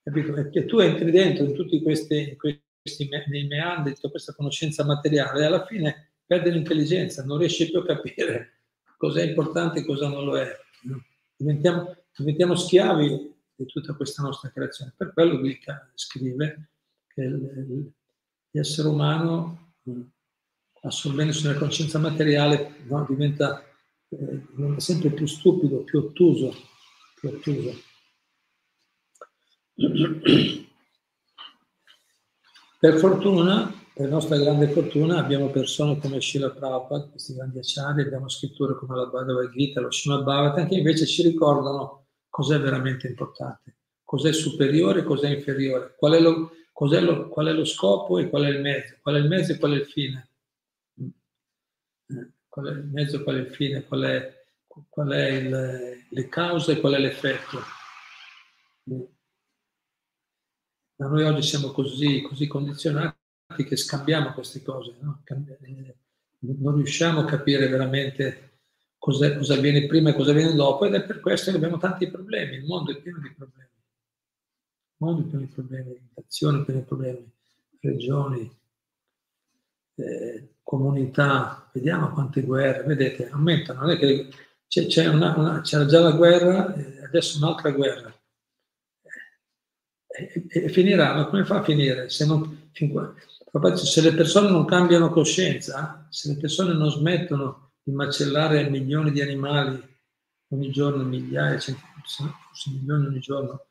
Capito? 0.02 0.32
Perché 0.32 0.64
tu 0.64 0.78
entri 0.78 1.10
dentro 1.10 1.44
in 1.44 1.54
tutti 1.54 1.80
questi, 1.82 2.34
questi 2.36 3.08
nei 3.28 3.46
meandri, 3.46 3.94
tutta 3.94 4.08
questa 4.08 4.32
conoscenza 4.32 4.82
materiale 4.84 5.42
e 5.42 5.44
alla 5.44 5.66
fine 5.66 6.12
perdi 6.26 6.50
l'intelligenza, 6.50 7.22
non 7.22 7.38
riesci 7.38 7.68
più 7.68 7.80
a 7.80 7.84
capire 7.84 8.60
cosa 8.96 9.20
è 9.20 9.24
importante 9.24 9.80
e 9.80 9.84
cosa 9.84 10.08
non 10.08 10.24
lo 10.24 10.38
è. 10.38 10.50
Diventiamo, 11.36 11.96
diventiamo 12.16 12.54
schiavi 12.54 13.34
di 13.54 13.66
tutta 13.66 13.94
questa 13.94 14.22
nostra 14.22 14.50
creazione. 14.50 14.94
Per 14.96 15.12
quello 15.12 15.36
lui 15.36 15.58
scrive 15.94 16.70
che 17.08 17.40
l'essere 18.50 18.88
umano, 18.88 19.74
assorbendosi 20.82 21.46
nella 21.46 21.58
coscienza 21.58 21.98
materiale, 21.98 22.76
no, 22.86 23.04
diventa, 23.08 23.62
eh, 24.08 24.44
sempre 24.76 25.10
più 25.10 25.26
stupido, 25.26 25.82
più 25.84 25.98
ottuso, 25.98 26.54
più. 27.20 27.72
Per 32.78 32.96
fortuna, 32.96 33.72
per 33.92 34.08
nostra 34.08 34.38
grande 34.38 34.68
fortuna, 34.68 35.18
abbiamo 35.18 35.50
persone 35.50 35.98
come 35.98 36.20
Shila 36.20 36.50
Prabhupada, 36.50 37.08
questi 37.10 37.34
grandi 37.34 37.58
acciari, 37.58 38.00
abbiamo 38.00 38.28
scritture 38.28 38.74
come 38.74 38.96
la 38.96 39.04
Bhagavad 39.04 39.50
Gita, 39.50 39.82
lo 39.82 39.92
Srimad 39.92 40.22
Bhagavatam, 40.22 40.68
che 40.68 40.76
invece 40.76 41.04
ci 41.04 41.22
ricordano 41.22 42.06
cos'è 42.30 42.58
veramente 42.58 43.08
importante, 43.08 43.76
cos'è 44.02 44.32
superiore 44.32 45.00
e 45.00 45.04
cos'è 45.04 45.28
inferiore, 45.28 45.94
qual 45.98 46.14
è, 46.14 46.20
lo, 46.20 46.52
cos'è 46.72 47.00
lo, 47.00 47.28
qual 47.28 47.48
è 47.48 47.52
lo 47.52 47.66
scopo 47.66 48.18
e 48.18 48.30
qual 48.30 48.44
è 48.44 48.48
il 48.48 48.62
mezzo, 48.62 48.96
qual 49.02 49.16
è 49.16 49.18
il 49.18 49.28
mezzo 49.28 49.52
e 49.52 49.58
qual 49.58 49.72
è 49.72 49.76
il 49.76 49.86
fine. 49.86 50.28
Eh, 52.06 52.32
qual 52.48 52.66
è 52.66 52.70
il 52.70 52.86
mezzo 52.86 53.16
e 53.16 53.22
qual 53.22 53.36
è 53.36 53.40
il 53.40 53.54
fine, 53.54 53.84
qual 53.84 54.00
è, 54.02 54.39
qual 54.88 55.08
è 55.10 55.28
il, 55.28 56.06
le 56.08 56.28
cause 56.28 56.72
e 56.72 56.80
qual 56.80 56.94
è 56.94 56.98
l'effetto. 56.98 57.60
Ma 60.96 61.06
noi 61.06 61.22
oggi 61.22 61.42
siamo 61.42 61.70
così, 61.70 62.22
così 62.22 62.46
condizionati 62.46 63.16
che 63.56 63.76
scambiamo 63.76 64.32
queste 64.32 64.62
cose, 64.62 64.96
no? 65.00 65.22
Eh, 65.24 65.96
non 66.40 66.76
riusciamo 66.76 67.20
a 67.20 67.24
capire 67.24 67.68
veramente 67.68 68.50
cosa 68.96 69.26
avviene 69.26 69.86
prima 69.86 70.10
e 70.10 70.14
cosa 70.14 70.30
avviene 70.30 70.54
dopo 70.54 70.84
ed 70.84 70.94
è 70.94 71.02
per 71.02 71.20
questo 71.20 71.50
che 71.50 71.56
abbiamo 71.56 71.78
tanti 71.78 72.10
problemi, 72.10 72.56
il 72.56 72.66
mondo 72.66 72.92
è 72.92 73.00
pieno 73.00 73.18
di 73.18 73.32
problemi, 73.32 73.70
il 73.72 74.96
mondo 74.98 75.22
è 75.22 75.24
pieno 75.24 75.40
di 75.40 75.50
problemi, 75.50 75.96
inflazione, 75.96 76.64
pieno 76.64 76.80
di 76.80 76.86
problemi, 76.86 77.32
regioni, 77.80 78.58
eh, 79.94 80.54
comunità, 80.62 81.70
vediamo 81.72 82.10
quante 82.10 82.42
guerre, 82.42 82.84
vedete, 82.84 83.30
aumentano, 83.30 83.80
non 83.80 83.90
è 83.90 83.98
che 83.98 84.28
c'è, 84.70 85.08
una, 85.08 85.36
una, 85.36 85.60
c'era 85.62 85.84
già 85.84 85.98
la 85.98 86.12
guerra, 86.12 86.72
eh, 86.74 87.02
adesso 87.04 87.38
un'altra 87.38 87.72
guerra, 87.72 88.14
e, 90.06 90.46
e, 90.48 90.68
finirà, 90.68 91.14
ma 91.14 91.26
come 91.26 91.44
fa 91.44 91.56
a 91.58 91.64
finire? 91.64 92.08
Se, 92.08 92.24
non, 92.24 92.70
se 92.72 94.00
le 94.00 94.14
persone 94.14 94.48
non 94.48 94.64
cambiano 94.66 95.10
coscienza, 95.10 96.06
se 96.08 96.28
le 96.28 96.36
persone 96.36 96.74
non 96.74 96.88
smettono 96.88 97.72
di 97.82 97.90
macellare 97.90 98.70
milioni 98.70 99.10
di 99.10 99.20
animali 99.20 99.82
ogni 100.50 100.70
giorno, 100.70 101.02
migliaia, 101.02 101.58
forse 101.58 102.70
milioni 102.70 103.06
ogni 103.06 103.20
giorno, 103.20 103.66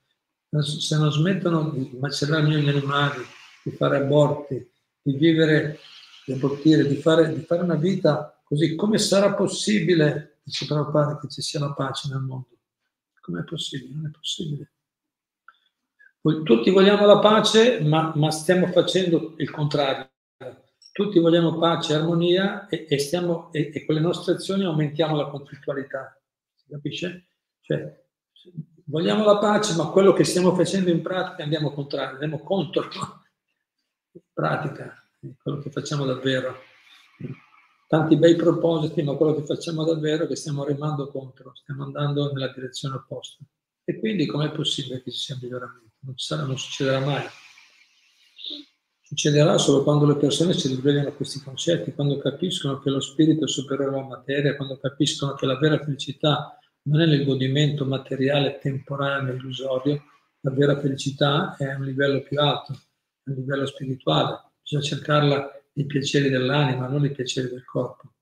se 0.49 0.97
non 0.97 1.11
smettono 1.11 1.69
di 1.69 1.97
macellare 1.97 2.43
milioni 2.43 2.63
di 2.63 2.69
animali, 2.71 3.23
di 3.63 3.71
fare 3.71 3.97
aborti, 3.97 4.69
di 5.01 5.13
vivere, 5.13 5.79
di 6.25 6.33
abortire, 6.33 6.85
di 6.85 6.95
fare, 6.95 7.33
di 7.33 7.41
fare 7.41 7.61
una 7.61 7.75
vita 7.75 8.37
così, 8.43 8.75
come 8.75 8.97
sarà 8.97 9.33
possibile, 9.33 10.38
dice 10.49 10.65
Prabhupada, 10.65 11.17
che 11.19 11.29
ci 11.29 11.41
sia 11.41 11.59
la 11.59 11.73
pace 11.73 12.09
nel 12.09 12.21
mondo? 12.21 12.47
Com'è 13.21 13.43
possibile? 13.43 13.93
Non 13.93 14.07
è 14.07 14.09
possibile. 14.09 14.71
Tutti 16.21 16.69
vogliamo 16.71 17.05
la 17.05 17.19
pace, 17.19 17.79
ma, 17.81 18.11
ma 18.15 18.29
stiamo 18.31 18.67
facendo 18.67 19.35
il 19.37 19.49
contrario. 19.49 20.11
Tutti 20.91 21.19
vogliamo 21.19 21.57
pace 21.57 21.93
e 21.93 21.95
armonia 21.95 22.67
e, 22.67 22.85
e, 22.89 23.71
e, 23.73 23.85
con 23.85 23.95
le 23.95 24.01
nostre 24.01 24.33
azioni 24.33 24.65
aumentiamo 24.65 25.15
la 25.15 25.29
conflittualità. 25.29 26.19
Si 26.53 26.67
capisce? 26.69 27.27
Cioè, 27.61 28.05
vogliamo 28.85 29.23
la 29.23 29.37
pace, 29.37 29.75
ma 29.75 29.87
quello 29.91 30.11
che 30.11 30.25
stiamo 30.25 30.53
facendo 30.55 30.89
in 30.89 31.01
pratica 31.01 31.43
andiamo 31.43 31.71
contrario, 31.71 32.13
andiamo 32.13 32.39
contro 32.39 32.83
in 34.11 34.21
pratica, 34.33 34.93
quello 35.41 35.59
che 35.59 35.69
facciamo 35.71 36.05
davvero. 36.05 36.67
Tanti 37.89 38.17
bei 38.17 38.35
propositi, 38.35 39.01
ma 39.01 39.15
quello 39.15 39.33
che 39.33 39.45
facciamo 39.45 39.83
davvero 39.83 40.25
è 40.25 40.27
che 40.27 40.35
stiamo 40.35 40.63
remando 40.63 41.09
contro, 41.09 41.53
stiamo 41.55 41.85
andando 41.85 42.31
nella 42.31 42.53
direzione 42.53 42.93
opposta. 42.93 43.43
E 43.83 43.97
quindi 43.97 44.27
com'è 44.27 44.51
possibile 44.51 45.01
che 45.01 45.09
ci 45.09 45.17
sia 45.17 45.39
miglioramento? 45.41 45.89
non, 46.01 46.15
sarà, 46.15 46.43
non 46.43 46.55
succederà 46.55 46.99
mai. 46.99 47.25
Succederà 49.01 49.57
solo 49.57 49.81
quando 49.81 50.05
le 50.05 50.17
persone 50.17 50.53
si 50.53 50.67
risvegliano 50.67 51.09
a 51.09 51.13
questi 51.13 51.41
concetti, 51.41 51.93
quando 51.93 52.19
capiscono 52.19 52.79
che 52.79 52.91
lo 52.91 52.99
spirito 52.99 53.45
è 53.45 53.47
superiore 53.47 53.95
alla 53.95 54.05
materia, 54.05 54.55
quando 54.55 54.77
capiscono 54.77 55.33
che 55.33 55.47
la 55.47 55.57
vera 55.57 55.79
felicità 55.79 56.59
non 56.83 57.01
è 57.01 57.07
nel 57.07 57.25
godimento 57.25 57.85
materiale, 57.85 58.59
temporaneo, 58.59 59.33
illusorio, 59.33 60.03
la 60.41 60.51
vera 60.51 60.79
felicità 60.79 61.55
è 61.57 61.65
a 61.65 61.77
un 61.77 61.85
livello 61.85 62.21
più 62.21 62.39
alto, 62.39 62.73
a 62.73 62.77
un 63.31 63.33
livello 63.33 63.65
spirituale. 63.65 64.43
Bisogna 64.61 64.83
cercarla 64.83 65.58
nei 65.79 65.85
piaceri 65.85 66.29
dell'anima, 66.29 66.87
non 66.87 67.01
nei 67.01 67.11
piaceri 67.11 67.49
del 67.49 67.65
corpo. 67.65 68.13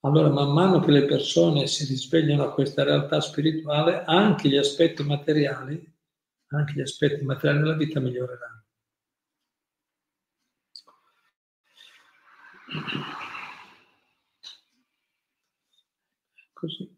Allora, 0.00 0.28
man 0.28 0.52
mano 0.52 0.80
che 0.80 0.90
le 0.90 1.04
persone 1.04 1.66
si 1.66 1.84
risvegliano 1.84 2.42
a 2.42 2.52
questa 2.52 2.82
realtà 2.82 3.20
spirituale, 3.20 4.02
anche 4.04 4.48
gli 4.48 4.56
aspetti 4.56 5.02
materiali 5.04 5.90
anche 6.56 6.74
gli 6.74 6.80
aspetti 6.80 7.24
materiali 7.24 7.60
della 7.60 7.76
vita 7.76 8.00
miglioreranno. 8.00 8.64
Così. 16.52 16.96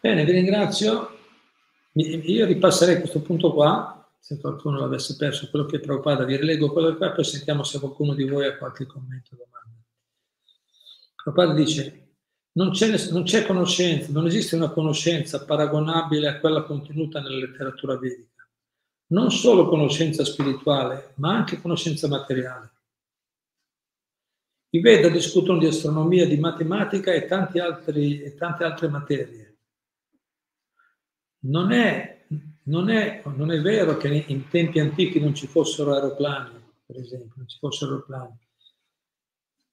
Bene, 0.00 0.24
vi 0.24 0.32
ringrazio. 0.32 1.18
Io 1.92 2.46
ripasserei 2.46 2.98
questo 2.98 3.20
punto 3.20 3.52
qua, 3.52 3.99
se 4.30 4.38
qualcuno 4.38 4.78
l'avesse 4.78 5.16
perso, 5.16 5.50
quello 5.50 5.66
che 5.66 5.80
Prabhupada, 5.80 6.24
vi 6.24 6.36
rilego 6.36 6.70
quello 6.70 6.96
che 6.96 7.04
è, 7.04 7.12
poi 7.12 7.24
sentiamo 7.24 7.64
se 7.64 7.80
qualcuno 7.80 8.14
di 8.14 8.22
voi 8.22 8.46
ha 8.46 8.56
qualche 8.56 8.86
commento 8.86 9.34
o 9.34 9.38
domanda. 9.38 9.82
Prabhupada 11.16 11.52
dice, 11.52 12.14
non 12.52 12.70
c'è, 12.70 13.10
non 13.10 13.24
c'è 13.24 13.44
conoscenza, 13.44 14.12
non 14.12 14.26
esiste 14.26 14.54
una 14.54 14.70
conoscenza 14.70 15.44
paragonabile 15.44 16.28
a 16.28 16.38
quella 16.38 16.62
contenuta 16.62 17.20
nella 17.20 17.44
letteratura 17.44 17.98
vedica. 17.98 18.48
Non 19.08 19.32
solo 19.32 19.68
conoscenza 19.68 20.24
spirituale, 20.24 21.14
ma 21.16 21.34
anche 21.34 21.60
conoscenza 21.60 22.06
materiale. 22.06 22.70
I 24.70 24.80
Veda 24.80 25.08
discutono 25.08 25.58
di 25.58 25.66
astronomia, 25.66 26.24
di 26.24 26.36
matematica 26.36 27.12
e, 27.12 27.26
altri, 27.58 28.22
e 28.22 28.36
tante 28.36 28.62
altre 28.62 28.86
materie. 28.86 29.58
Non 31.40 31.72
è, 31.72 32.19
non, 32.70 32.90
è, 32.90 33.22
non 33.36 33.50
è 33.50 33.60
vero 33.60 33.96
che 33.96 34.24
in 34.26 34.48
tempi 34.48 34.80
antichi 34.80 35.20
non 35.20 35.34
ci 35.34 35.46
fossero 35.46 35.94
aeroplani, 35.94 36.58
per 36.86 36.96
esempio, 36.96 37.34
non 37.36 37.48
ci 37.48 37.58
fossero 37.58 37.92
aeroplani 37.92 38.38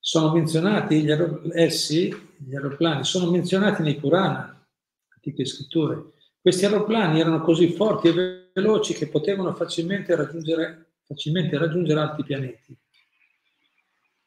sono 0.08 0.32
menzionati, 0.32 1.04
gli 1.04 1.12
aer- 1.12 1.54
essi, 1.54 2.16
gli 2.38 2.56
aeroplani, 2.56 3.04
sono 3.04 3.30
menzionati 3.30 3.82
nei 3.82 3.96
Purana, 3.96 4.66
antiche 5.14 5.44
scritture. 5.44 6.14
Questi 6.40 6.64
aeroplani 6.64 7.20
erano 7.20 7.42
così 7.42 7.74
forti 7.74 8.08
e 8.08 8.50
veloci 8.54 8.94
che 8.94 9.10
potevano 9.10 9.54
facilmente 9.54 10.16
raggiungere, 10.16 10.92
facilmente 11.04 11.58
raggiungere 11.58 12.00
altri 12.00 12.24
pianeti. 12.24 12.74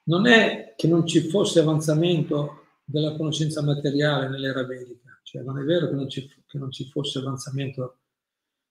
Non 0.03 0.27
è 0.27 0.75
che 0.77 0.87
non 0.87 1.07
ci 1.07 1.21
fosse 1.31 1.61
avanzamento 1.61 2.67
della 2.85 3.17
conoscenza 3.17 3.63
materiale 3.63 4.29
nell'era 4.29 4.67
vedica, 4.67 5.19
cioè 5.23 5.41
non 5.41 5.59
è 5.59 5.63
vero 5.63 5.89
che 5.89 5.95
non 5.95 6.11
ci, 6.11 6.31
che 6.47 6.59
non 6.59 6.71
ci 6.71 6.85
fosse 6.91 7.21
avanzamento 7.21 8.01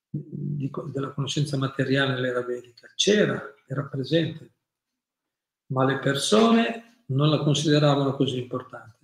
di, 0.09 0.71
della 0.91 1.11
conoscenza 1.11 1.57
materiale 1.57 2.13
nell'era 2.13 2.43
vedica, 2.43 2.87
c'era, 2.95 3.41
era 3.67 3.83
presente, 3.85 4.51
ma 5.67 5.85
le 5.85 5.99
persone 5.99 7.03
non 7.07 7.29
la 7.29 7.39
consideravano 7.39 8.15
così 8.15 8.39
importante. 8.39 8.97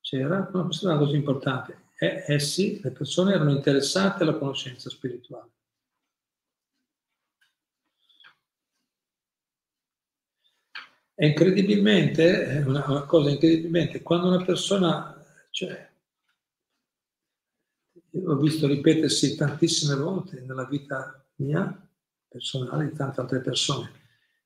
C'era, 0.00 0.38
non 0.38 0.52
la 0.52 0.62
consideravano 0.62 1.04
così 1.04 1.16
importante. 1.16 1.84
E 1.98 2.24
essi, 2.26 2.80
le 2.82 2.90
persone, 2.90 3.32
erano 3.32 3.50
interessate 3.50 4.22
alla 4.22 4.36
conoscenza 4.36 4.90
spirituale. 4.90 5.50
E 11.18 11.28
incredibilmente, 11.28 12.46
è 12.46 12.62
una, 12.62 12.84
una, 12.86 13.04
cosa 13.04 13.30
incredibilmente, 13.30 14.02
quando 14.02 14.28
una 14.28 14.44
persona, 14.44 15.18
cioè, 15.50 15.85
l'ho 18.22 18.36
visto 18.36 18.66
ripetersi 18.66 19.36
tantissime 19.36 19.94
volte 19.94 20.42
nella 20.46 20.64
vita 20.64 21.24
mia, 21.36 21.88
personale, 22.28 22.88
di 22.88 22.96
tante 22.96 23.20
altre 23.20 23.40
persone, 23.40 23.90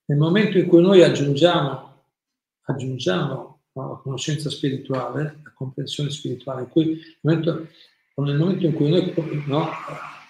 nel 0.07 0.19
momento 0.19 0.59
in 0.59 0.67
cui 0.67 0.83
noi 0.83 1.03
aggiungiamo 1.03 1.91
aggiungiamo 2.71 3.61
la 3.73 4.01
conoscenza 4.03 4.51
spirituale, 4.51 5.41
la 5.43 5.53
comprensione 5.55 6.11
spirituale, 6.11 6.63
in 6.63 6.69
cui, 6.69 7.01
nel, 7.21 7.43
momento, 7.45 7.69
nel 8.15 8.37
momento 8.37 8.67
in 8.67 8.75
cui 8.75 8.91
noi 8.91 9.15
no, 9.47 9.69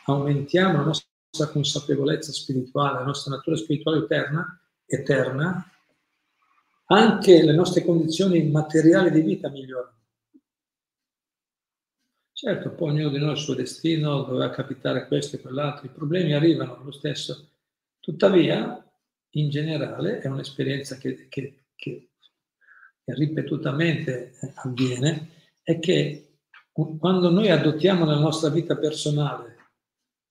aumentiamo 0.06 0.78
la 0.78 0.84
nostra 0.84 1.48
consapevolezza 1.50 2.32
spirituale, 2.32 2.98
la 2.98 3.04
nostra 3.04 3.34
natura 3.34 3.56
spirituale 3.56 3.98
eterna, 3.98 4.60
eterna, 4.86 5.70
anche 6.86 7.44
le 7.44 7.52
nostre 7.52 7.84
condizioni 7.84 8.42
materiali 8.50 9.10
di 9.10 9.20
vita 9.20 9.48
migliorano. 9.48 9.98
Certo, 12.42 12.70
poi 12.70 12.92
ognuno 12.92 13.10
di 13.10 13.18
noi 13.18 13.28
ha 13.28 13.32
il 13.32 13.36
suo 13.36 13.54
destino, 13.54 14.22
doveva 14.22 14.48
capitare 14.48 15.06
questo 15.06 15.36
e 15.36 15.42
quell'altro, 15.42 15.84
i 15.84 15.90
problemi 15.90 16.32
arrivano 16.32 16.80
lo 16.82 16.90
stesso. 16.90 17.50
Tuttavia, 18.00 18.82
in 19.32 19.50
generale 19.50 20.20
è 20.20 20.26
un'esperienza 20.28 20.96
che, 20.96 21.28
che, 21.28 21.64
che 21.74 22.08
ripetutamente 23.04 24.32
avviene, 24.54 25.28
è 25.62 25.78
che 25.80 26.38
quando 26.72 27.28
noi 27.28 27.50
adottiamo 27.50 28.06
nella 28.06 28.20
nostra 28.20 28.48
vita 28.48 28.74
personale 28.74 29.56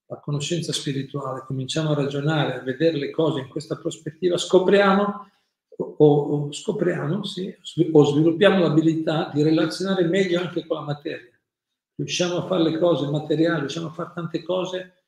la 0.08 0.20
conoscenza 0.20 0.74
spirituale, 0.74 1.44
cominciamo 1.46 1.92
a 1.92 1.94
ragionare, 1.94 2.56
a 2.56 2.64
vedere 2.64 2.98
le 2.98 3.12
cose 3.12 3.42
in 3.42 3.50
questa 3.50 3.76
prospettiva, 3.76 4.36
scopriamo 4.36 5.30
o, 5.78 5.96
o, 5.98 6.52
scopriamo, 6.52 7.24
sì, 7.24 7.56
o 7.92 8.04
sviluppiamo 8.04 8.62
l'abilità 8.62 9.30
di 9.32 9.44
relazionare 9.44 10.08
meglio 10.08 10.42
anche 10.42 10.66
con 10.66 10.78
la 10.78 10.86
materia. 10.86 11.39
Riusciamo 12.00 12.38
a 12.38 12.48
fare 12.48 12.64
le 12.64 12.78
cose 12.78 13.08
materiali, 13.08 13.60
riusciamo 13.60 13.88
a 13.88 13.92
fare 13.92 14.12
tante 14.14 14.42
cose 14.42 15.04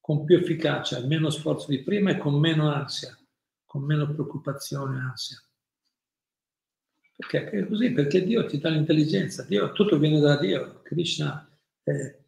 con 0.00 0.24
più 0.24 0.38
efficacia, 0.38 1.04
meno 1.04 1.28
sforzo 1.28 1.66
di 1.68 1.82
prima 1.82 2.10
e 2.10 2.16
con 2.16 2.40
meno 2.40 2.72
ansia, 2.72 3.14
con 3.66 3.82
meno 3.82 4.10
preoccupazione 4.10 4.96
e 4.96 5.00
ansia. 5.00 5.42
Perché 7.16 7.50
è 7.50 7.68
così? 7.68 7.92
Perché 7.92 8.24
Dio 8.24 8.46
ti 8.46 8.58
dà 8.58 8.70
l'intelligenza, 8.70 9.42
Dio, 9.42 9.72
tutto 9.72 9.98
viene 9.98 10.18
da 10.18 10.38
Dio. 10.38 10.80
Krishna 10.82 11.46
eh, 11.82 12.24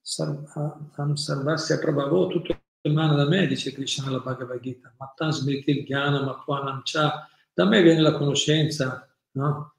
Sarvasya 0.00 1.78
Prabhavo, 1.78 2.26
tutto 2.26 2.60
in 2.80 2.92
mano 2.92 3.14
da 3.14 3.28
me, 3.28 3.46
dice 3.46 3.70
Krishna 3.72 4.06
nella 4.06 4.18
Bhagavad 4.18 4.58
Gita. 4.58 4.92
Matan 4.98 5.30
smritil 5.30 5.84
jnana 5.84 6.24
matvanam 6.24 6.82
cha. 6.82 7.30
Da 7.54 7.66
me 7.66 7.82
viene 7.82 8.00
la 8.00 8.14
conoscenza, 8.14 9.08
no? 9.32 9.74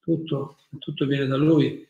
Tutto, 0.00 0.56
tutto 0.78 1.04
viene 1.04 1.26
da 1.26 1.36
Lui. 1.36 1.88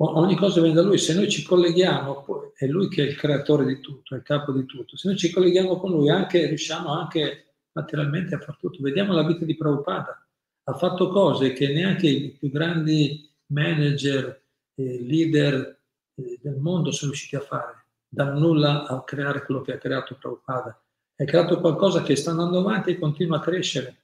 Ogni 0.00 0.36
cosa 0.36 0.60
viene 0.60 0.76
da 0.76 0.82
Lui. 0.82 0.98
Se 0.98 1.14
noi 1.14 1.28
ci 1.28 1.42
colleghiamo, 1.42 2.52
è 2.56 2.66
Lui 2.66 2.88
che 2.88 3.02
è 3.02 3.06
il 3.06 3.16
creatore 3.16 3.64
di 3.64 3.80
tutto, 3.80 4.14
è 4.14 4.18
il 4.18 4.24
capo 4.24 4.52
di 4.52 4.64
tutto. 4.64 4.96
Se 4.96 5.08
noi 5.08 5.16
ci 5.16 5.30
colleghiamo 5.30 5.78
con 5.78 5.90
Lui, 5.90 6.08
anche, 6.10 6.46
riusciamo 6.46 6.92
anche 6.92 7.54
materialmente 7.72 8.34
a 8.34 8.38
fare 8.38 8.58
tutto. 8.60 8.78
Vediamo 8.80 9.12
la 9.12 9.26
vita 9.26 9.44
di 9.44 9.56
Prabhupada 9.56 10.28
ha 10.68 10.74
fatto 10.74 11.08
cose 11.08 11.54
che 11.54 11.72
neanche 11.72 12.06
i 12.06 12.30
più 12.38 12.50
grandi 12.50 13.26
manager, 13.46 14.44
eh, 14.74 15.02
leader 15.02 15.80
eh, 16.14 16.38
del 16.42 16.56
mondo 16.56 16.90
sono 16.90 17.10
riusciti 17.10 17.36
a 17.36 17.40
fare, 17.40 17.86
dal 18.06 18.36
nulla 18.38 18.86
a 18.86 19.02
creare 19.02 19.44
quello 19.44 19.62
che 19.62 19.72
ha 19.72 19.78
creato 19.78 20.16
Prabhupada. 20.20 20.78
Ha 21.16 21.24
creato 21.24 21.58
qualcosa 21.58 22.02
che 22.02 22.14
sta 22.16 22.30
andando 22.30 22.58
avanti 22.58 22.90
e 22.90 22.98
continua 22.98 23.38
a 23.38 23.40
crescere, 23.40 24.02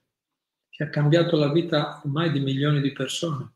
che 0.69 0.83
ha 0.83 0.89
cambiato 0.89 1.37
la 1.37 1.51
vita 1.51 2.01
ormai 2.03 2.31
di 2.31 2.39
milioni 2.39 2.81
di 2.81 2.91
persone. 2.91 3.51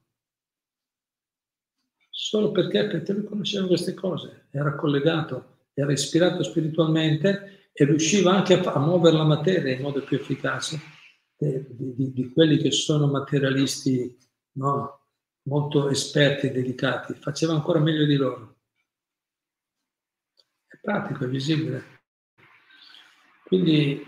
Solo 2.22 2.52
perché? 2.52 2.86
Perché 2.86 3.14
lui 3.14 3.24
conosceva 3.24 3.66
queste 3.66 3.94
cose, 3.94 4.48
era 4.52 4.76
collegato, 4.76 5.68
era 5.74 5.90
ispirato 5.94 6.44
spiritualmente 6.44 7.70
e 7.72 7.86
riusciva 7.86 8.36
anche 8.36 8.56
a, 8.60 8.74
a 8.74 8.80
muovere 8.80 9.16
la 9.16 9.24
materia 9.24 9.74
in 9.74 9.82
modo 9.82 10.04
più 10.04 10.18
efficace 10.18 10.78
di, 11.38 11.96
di, 11.96 12.12
di 12.12 12.34
quelli 12.34 12.58
che 12.58 12.72
sono 12.72 13.08
materialisti 13.08 14.18
no? 14.58 15.06
molto 15.44 15.88
esperti 15.90 16.48
e 16.48 16.52
delicati, 16.52 17.14
faceva 17.14 17.54
ancora 17.54 17.80
meglio 17.80 18.06
di 18.06 18.18
loro. 18.18 18.58
È 20.68 20.78
pratico, 20.82 21.24
è 21.24 21.30
visibile. 21.30 22.02
Quindi 23.46 24.06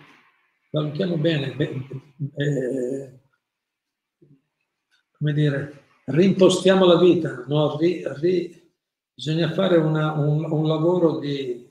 valutiamo 0.69 1.15
bene, 1.15 1.55
beh, 1.55 1.87
eh, 2.35 3.19
come 5.13 5.31
dire, 5.33 5.80
rimpostiamo 6.11 6.85
la 6.85 6.99
vita, 6.99 7.43
no? 7.47 7.77
ri, 7.77 8.03
ri, 8.19 8.71
bisogna 9.13 9.51
fare 9.51 9.77
una, 9.77 10.13
un, 10.13 10.43
un, 10.43 10.67
lavoro 10.67 11.19
di, 11.19 11.67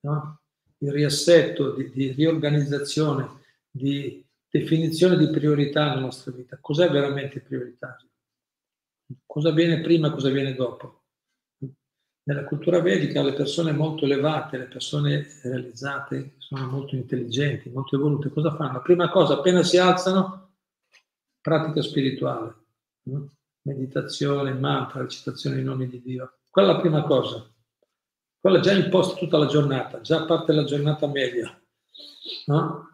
no? 0.00 0.40
di 0.76 0.90
riassetto, 0.90 1.74
di, 1.74 1.90
di 1.90 2.12
riorganizzazione, 2.12 3.28
di 3.70 4.24
definizione 4.48 5.16
di 5.16 5.30
priorità 5.30 5.88
nella 5.88 6.00
nostra 6.00 6.32
vita. 6.32 6.58
Cos'è 6.60 6.90
veramente 6.90 7.40
prioritario? 7.40 8.08
Cosa 9.26 9.50
viene 9.52 9.80
prima 9.80 10.08
e 10.08 10.12
cosa 10.12 10.30
viene 10.30 10.54
dopo? 10.54 10.98
Nella 12.22 12.44
cultura 12.44 12.80
vedica 12.80 13.22
le 13.22 13.32
persone 13.32 13.72
molto 13.72 14.04
elevate, 14.04 14.58
le 14.58 14.66
persone 14.66 15.26
realizzate, 15.42 16.34
sono 16.38 16.66
molto 16.66 16.94
intelligenti, 16.94 17.70
molto 17.70 17.96
evolute, 17.96 18.28
cosa 18.30 18.54
fanno? 18.54 18.74
La 18.74 18.80
prima 18.80 19.08
cosa, 19.08 19.34
appena 19.34 19.62
si 19.62 19.78
alzano, 19.78 20.52
pratica 21.40 21.82
spirituale, 21.82 22.54
meditazione, 23.62 24.52
mantra, 24.52 25.02
recitazione 25.02 25.56
dei 25.56 25.64
nomi 25.64 25.88
di 25.88 26.00
Dio. 26.02 26.38
Quella 26.48 26.70
è 26.70 26.72
la 26.74 26.80
prima 26.80 27.02
cosa. 27.02 27.48
Quella 28.38 28.60
già 28.60 28.72
imposta 28.72 29.16
tutta 29.16 29.38
la 29.38 29.46
giornata, 29.46 30.00
già 30.00 30.24
parte 30.24 30.52
la 30.52 30.64
giornata 30.64 31.06
media. 31.06 31.60
No? 32.46 32.90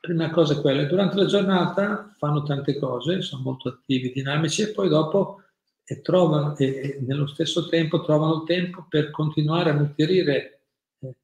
prima 0.00 0.30
cosa 0.30 0.54
è 0.54 0.60
quella, 0.60 0.84
durante 0.84 1.16
la 1.16 1.26
giornata 1.26 2.14
fanno 2.16 2.42
tante 2.42 2.78
cose, 2.78 3.20
sono 3.20 3.42
molto 3.42 3.68
attivi, 3.68 4.12
dinamici 4.12 4.62
e 4.62 4.72
poi 4.72 4.88
dopo 4.88 5.42
e 5.84 6.00
trovano, 6.00 6.56
e, 6.56 6.64
e 6.66 6.98
nello 7.00 7.26
stesso 7.26 7.68
tempo 7.68 8.02
trovano 8.02 8.36
il 8.36 8.44
tempo 8.46 8.86
per 8.88 9.10
continuare 9.10 9.70
a 9.70 9.74
nutrire 9.74 10.62
eh, 11.00 11.14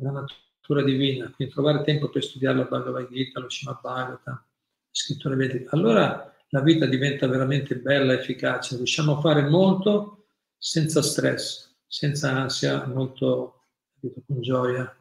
la 0.00 0.10
natura 0.10 0.82
divina, 0.82 1.30
quindi 1.34 1.52
trovare 1.52 1.82
tempo 1.82 2.08
per 2.08 2.22
studiare 2.22 2.56
la 2.56 2.64
Bhagavad 2.64 3.08
Gita, 3.08 3.40
lo 3.40 3.50
Srimad 3.50 3.80
Bhagavatam, 3.80 4.44
scritture 4.90 5.36
vediche. 5.36 5.68
Allora 5.70 6.31
la 6.52 6.60
vita 6.60 6.84
diventa 6.86 7.26
veramente 7.26 7.76
bella, 7.76 8.12
efficace, 8.12 8.76
riusciamo 8.76 9.16
a 9.16 9.20
fare 9.20 9.48
molto 9.48 10.26
senza 10.58 11.00
stress, 11.00 11.74
senza 11.86 12.30
ansia, 12.30 12.86
molto 12.86 13.64
con 14.26 14.40
gioia 14.40 14.96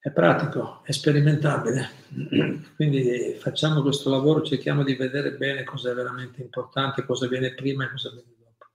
è 0.00 0.10
pratico, 0.12 0.82
è 0.84 0.92
sperimentabile. 0.92 1.88
Quindi 2.76 3.36
facciamo 3.38 3.82
questo 3.82 4.10
lavoro, 4.10 4.42
cerchiamo 4.42 4.84
di 4.84 4.94
vedere 4.94 5.36
bene 5.36 5.64
cosa 5.64 5.90
è 5.90 5.94
veramente 5.94 6.42
importante, 6.42 7.04
cosa 7.04 7.26
viene 7.26 7.54
prima 7.54 7.84
e 7.84 7.90
cosa 7.90 8.10
viene 8.10 8.34
dopo. 8.38 8.66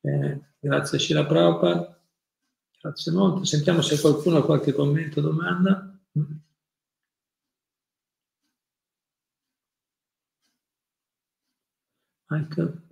Bene, 0.00 0.54
grazie 0.58 0.98
Shila 0.98 1.26
Prabhupada, 1.26 2.00
grazie 2.80 3.12
molto. 3.12 3.44
Sentiamo 3.44 3.82
se 3.82 4.00
qualcuno 4.00 4.38
ha 4.38 4.44
qualche 4.44 4.72
commento 4.72 5.18
o 5.20 5.22
domanda. 5.22 5.98
Ecco. 12.36 12.82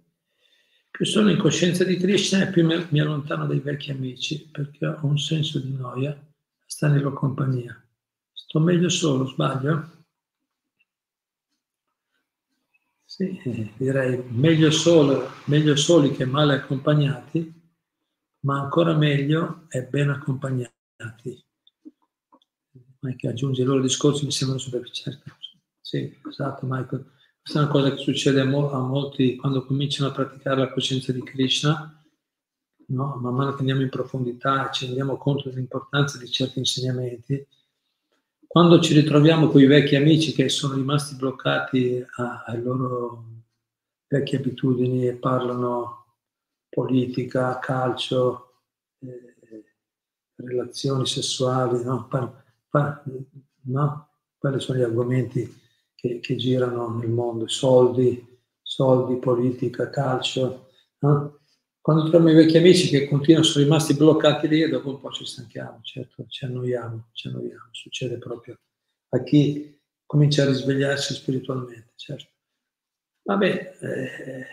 Più 0.90 1.06
sono 1.06 1.30
in 1.30 1.38
coscienza 1.38 1.84
di 1.84 1.96
Krishna 1.96 2.42
e 2.42 2.50
più 2.50 2.66
mi 2.66 3.00
allontano 3.00 3.46
dai 3.46 3.60
vecchi 3.60 3.90
amici 3.90 4.48
perché 4.50 4.86
ho 4.86 5.06
un 5.06 5.18
senso 5.18 5.58
di 5.58 5.72
noia 5.72 6.10
in 6.80 6.98
loro 6.98 7.12
compagnia. 7.12 7.82
Sto 8.32 8.60
meglio 8.60 8.88
solo, 8.88 9.26
sbaglio? 9.26 10.04
Sì, 13.04 13.72
direi 13.76 14.22
meglio, 14.30 14.70
solo, 14.70 15.30
meglio 15.46 15.76
soli 15.76 16.12
che 16.12 16.24
male 16.24 16.54
accompagnati, 16.54 17.52
ma 18.40 18.60
ancora 18.60 18.94
meglio 18.96 19.66
è 19.68 19.82
ben 19.82 20.10
accompagnati. 20.10 21.44
Michael 23.00 23.32
aggiunge 23.32 23.62
i 23.62 23.64
loro 23.64 23.80
discorsi, 23.80 24.24
mi 24.24 24.32
sembrano 24.32 24.60
superficiali. 24.62 25.20
Sì, 25.80 26.18
esatto, 26.28 26.66
Michael. 26.66 27.04
Questa 27.42 27.60
è 27.60 27.64
una 27.64 27.72
cosa 27.72 27.90
che 27.90 28.00
succede 28.00 28.40
a, 28.40 28.44
mo- 28.44 28.70
a 28.70 28.78
molti 28.78 29.34
quando 29.34 29.66
cominciano 29.66 30.10
a 30.10 30.14
praticare 30.14 30.60
la 30.60 30.72
coscienza 30.72 31.12
di 31.12 31.22
Krishna 31.24 32.02
no? 32.92 33.18
man 33.20 33.34
mano 33.34 33.52
che 33.52 33.60
andiamo 33.60 33.82
in 33.82 33.88
profondità 33.88 34.70
ci 34.70 34.86
rendiamo 34.86 35.16
conto 35.16 35.48
dell'importanza 35.48 36.18
di 36.18 36.30
certi 36.30 36.58
insegnamenti, 36.58 37.44
quando 38.46 38.80
ci 38.80 38.94
ritroviamo 38.94 39.48
con 39.48 39.60
i 39.60 39.66
vecchi 39.66 39.96
amici 39.96 40.32
che 40.32 40.48
sono 40.48 40.74
rimasti 40.74 41.16
bloccati 41.16 42.04
alle 42.16 42.62
loro 42.62 43.24
vecchie 44.06 44.38
abitudini 44.38 45.08
e 45.08 45.14
parlano 45.14 46.18
politica, 46.68 47.58
calcio, 47.58 48.60
eh, 49.00 49.64
relazioni 50.36 51.06
sessuali, 51.06 51.82
no? 51.82 52.06
Par, 52.08 52.44
par, 52.68 53.02
no? 53.62 54.08
Quali 54.36 54.60
sono 54.60 54.78
gli 54.78 54.82
argomenti 54.82 55.61
che, 56.02 56.18
che, 56.18 56.34
girano 56.34 56.98
nel 56.98 57.10
mondo? 57.10 57.46
Soldi, 57.46 58.40
soldi, 58.60 59.18
politica, 59.18 59.88
calcio. 59.88 60.70
No? 60.98 61.38
Quando 61.80 62.10
troviamo 62.10 62.30
i 62.30 62.34
vecchi 62.34 62.56
amici 62.56 62.88
che 62.88 63.06
continuano, 63.06 63.46
sono 63.46 63.64
rimasti 63.64 63.94
bloccati 63.94 64.48
lì 64.48 64.62
e 64.62 64.68
dopo 64.68 64.90
un 64.90 65.00
po' 65.00 65.12
ci 65.12 65.24
stanchiamo, 65.24 65.78
certo, 65.82 66.24
ci 66.28 66.44
annoiamo, 66.44 67.10
ci 67.12 67.28
annoiamo, 67.28 67.68
succede 67.70 68.18
proprio 68.18 68.58
a 69.10 69.22
chi 69.22 69.80
comincia 70.04 70.42
a 70.42 70.46
risvegliarsi 70.46 71.14
spiritualmente, 71.14 71.92
certo. 71.96 72.30
Vabbè, 73.22 73.76
eh, 73.80 74.46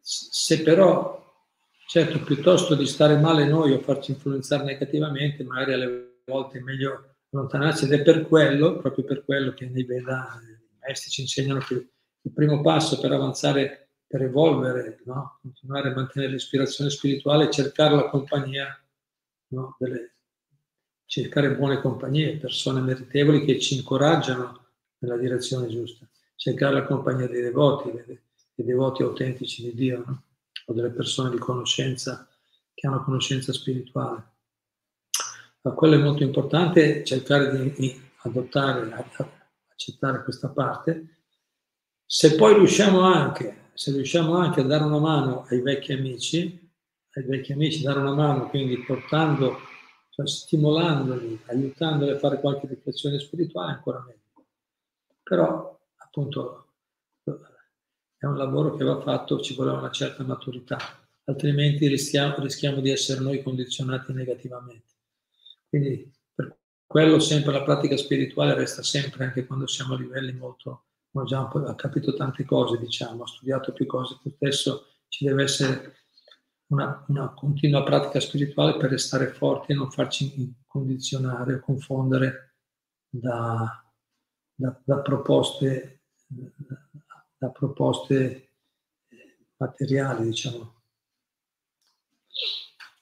se 0.00 0.62
però, 0.62 1.22
certo, 1.88 2.22
piuttosto 2.22 2.74
di 2.74 2.86
stare 2.86 3.18
male 3.18 3.46
noi 3.46 3.72
o 3.72 3.80
farci 3.80 4.12
influenzare 4.12 4.64
negativamente, 4.64 5.44
magari 5.44 5.72
alle 5.74 6.20
volte 6.24 6.58
è 6.58 6.62
meglio 6.62 7.16
allontanarsi 7.32 7.84
ed 7.84 7.92
è 7.92 8.02
per 8.02 8.26
quello, 8.26 8.76
proprio 8.76 9.04
per 9.04 9.24
quello 9.24 9.52
che 9.52 9.66
nei 9.66 9.84
Veda 9.84 10.40
maestri 10.84 11.10
ci 11.10 11.22
insegnano 11.22 11.60
che 11.60 11.74
il 11.74 12.32
primo 12.32 12.60
passo 12.60 13.00
per 13.00 13.12
avanzare 13.12 13.84
per 14.06 14.22
evolvere, 14.22 15.00
no? 15.06 15.38
continuare 15.40 15.90
a 15.90 15.94
mantenere 15.94 16.30
l'ispirazione 16.30 16.88
spirituale 16.88 17.46
e 17.46 17.50
cercare 17.50 17.96
la 17.96 18.08
compagnia 18.08 18.80
no? 19.48 19.74
delle, 19.76 20.14
cercare 21.04 21.56
buone 21.56 21.80
compagnie, 21.80 22.36
persone 22.36 22.80
meritevoli 22.80 23.44
che 23.44 23.58
ci 23.58 23.74
incoraggiano 23.74 24.66
nella 24.98 25.16
direzione 25.16 25.66
giusta, 25.66 26.08
cercare 26.36 26.74
la 26.74 26.84
compagnia 26.84 27.26
dei 27.26 27.42
devoti, 27.42 27.90
dei, 27.90 28.04
dei 28.54 28.64
devoti 28.64 29.02
autentici 29.02 29.62
di 29.62 29.74
Dio, 29.74 30.04
no? 30.06 30.22
o 30.66 30.72
delle 30.72 30.90
persone 30.90 31.30
di 31.30 31.38
conoscenza 31.38 32.28
che 32.72 32.86
hanno 32.86 33.02
conoscenza 33.02 33.52
spirituale. 33.52 34.32
Ma 35.62 35.72
quello 35.72 35.94
è 35.94 35.98
molto 35.98 36.22
importante, 36.22 37.02
cercare 37.04 37.72
di 37.72 38.00
adottare, 38.18 38.92
accettare 39.74 40.22
questa 40.22 40.48
parte. 40.48 41.18
Se 42.06 42.34
poi 42.36 42.54
riusciamo 42.54 43.00
anche, 43.00 43.70
se 43.74 43.92
riusciamo 43.92 44.36
anche 44.36 44.60
a 44.60 44.64
dare 44.64 44.84
una 44.84 44.98
mano 44.98 45.44
ai 45.48 45.60
vecchi 45.60 45.92
amici, 45.92 46.70
ai 47.12 47.24
vecchi 47.24 47.52
amici, 47.52 47.82
dare 47.82 47.98
una 47.98 48.14
mano, 48.14 48.48
quindi 48.48 48.78
portando, 48.78 49.58
cioè 50.10 50.26
stimolandoli, 50.26 51.40
aiutandoli 51.46 52.12
a 52.12 52.18
fare 52.18 52.40
qualche 52.40 52.66
riflessione 52.66 53.18
spirituale, 53.18 53.72
ancora 53.72 54.04
meglio. 54.06 54.46
Però, 55.22 55.78
appunto, 55.96 56.68
è 58.16 58.26
un 58.26 58.36
lavoro 58.36 58.76
che 58.76 58.84
va 58.84 59.00
fatto, 59.00 59.40
ci 59.40 59.54
vuole 59.54 59.72
una 59.72 59.90
certa 59.90 60.22
maturità, 60.24 60.78
altrimenti 61.24 61.88
rischiamo, 61.88 62.38
rischiamo 62.38 62.80
di 62.80 62.90
essere 62.90 63.20
noi 63.20 63.42
condizionati 63.42 64.12
negativamente. 64.12 64.92
Quindi 65.68 66.12
quello 66.86 67.18
sempre 67.18 67.52
la 67.52 67.62
pratica 67.62 67.96
spirituale 67.96 68.54
resta 68.54 68.82
sempre, 68.82 69.24
anche 69.24 69.46
quando 69.46 69.66
siamo 69.66 69.94
a 69.94 69.98
livelli 69.98 70.32
molto, 70.32 70.84
abbiamo 71.08 71.26
già 71.26 71.44
po' 71.46 71.74
capito 71.74 72.14
tante 72.14 72.44
cose, 72.44 72.78
diciamo, 72.78 73.22
ho 73.22 73.26
studiato 73.26 73.72
più 73.72 73.86
cose, 73.86 74.18
spesso 74.24 74.86
ci 75.08 75.24
deve 75.24 75.44
essere 75.44 75.96
una, 76.68 77.04
una, 77.08 77.32
continua 77.34 77.82
pratica 77.84 78.20
spirituale 78.20 78.76
per 78.76 78.90
restare 78.90 79.28
forti 79.28 79.72
e 79.72 79.74
non 79.74 79.90
farci 79.90 80.54
condizionare 80.66 81.54
o 81.54 81.60
confondere 81.60 82.56
da, 83.08 83.84
da, 84.54 84.80
da 84.84 84.98
proposte, 85.00 86.02
da 87.36 87.50
proposte 87.50 88.50
materiali, 89.56 90.24
diciamo. 90.24 90.82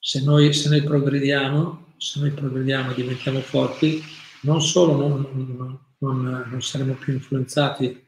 Se 0.04 0.20
noi, 0.20 0.52
se 0.52 0.68
noi 0.68 0.82
progrediamo, 0.82 1.94
se 1.96 2.18
noi 2.18 2.32
progrediamo 2.32 2.90
e 2.90 2.94
diventiamo 2.94 3.38
forti, 3.38 4.02
non 4.40 4.60
solo 4.60 4.96
non, 4.96 5.28
non, 5.32 5.78
non, 5.98 6.48
non 6.50 6.60
saremo 6.60 6.94
più 6.94 7.12
influenzati 7.12 8.04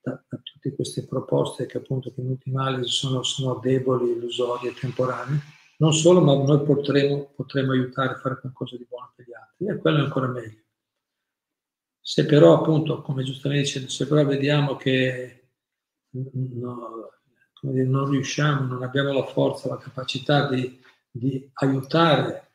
da, 0.00 0.20
da, 0.28 0.40
tutte 0.42 0.74
queste 0.74 1.06
proposte 1.06 1.66
che 1.66 1.78
appunto 1.78 2.12
che 2.12 2.20
in 2.20 2.30
ultima 2.30 2.66
analisi 2.66 2.90
sono, 2.90 3.22
sono 3.22 3.60
deboli, 3.62 4.10
illusorie, 4.10 4.74
temporanee, 4.74 5.38
non 5.76 5.92
solo, 5.92 6.20
ma 6.20 6.34
noi 6.34 6.64
potremo, 6.64 7.30
potremo 7.32 7.70
aiutare 7.70 8.14
a 8.14 8.18
fare 8.18 8.40
qualcosa 8.40 8.76
di 8.76 8.84
buono 8.88 9.12
per 9.14 9.24
gli 9.24 9.32
altri 9.32 9.68
e 9.68 9.76
quello 9.76 9.98
è 9.98 10.00
ancora 10.00 10.26
meglio. 10.26 10.64
Se 12.00 12.26
però 12.26 12.58
appunto, 12.58 13.02
come 13.02 13.22
giustamente 13.22 13.62
dice, 13.62 13.88
se 13.88 14.08
però 14.08 14.24
vediamo 14.24 14.74
che 14.74 15.50
no, 16.10 17.10
dire, 17.60 17.84
non 17.84 18.10
riusciamo, 18.10 18.66
non 18.66 18.82
abbiamo 18.82 19.12
la 19.12 19.24
forza, 19.26 19.68
la 19.68 19.78
capacità 19.78 20.48
di, 20.48 20.80
di 21.10 21.50
aiutare 21.54 22.52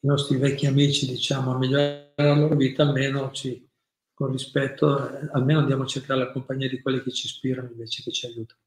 i 0.00 0.06
nostri 0.06 0.36
vecchi 0.36 0.66
amici, 0.66 1.06
diciamo, 1.06 1.54
a 1.54 1.58
migliorare 1.58 2.12
la 2.16 2.34
loro 2.34 2.56
vita, 2.56 2.82
almeno 2.82 3.30
ci, 3.30 3.68
con 4.12 4.30
rispetto, 4.32 5.08
eh, 5.08 5.28
almeno 5.32 5.60
andiamo 5.60 5.84
a 5.84 5.86
cercare 5.86 6.20
la 6.20 6.32
compagnia 6.32 6.68
di 6.68 6.80
quelli 6.80 7.02
che 7.02 7.12
ci 7.12 7.26
ispirano 7.26 7.70
invece 7.70 8.02
che 8.02 8.10
ci 8.10 8.26
aiutano. 8.26 8.60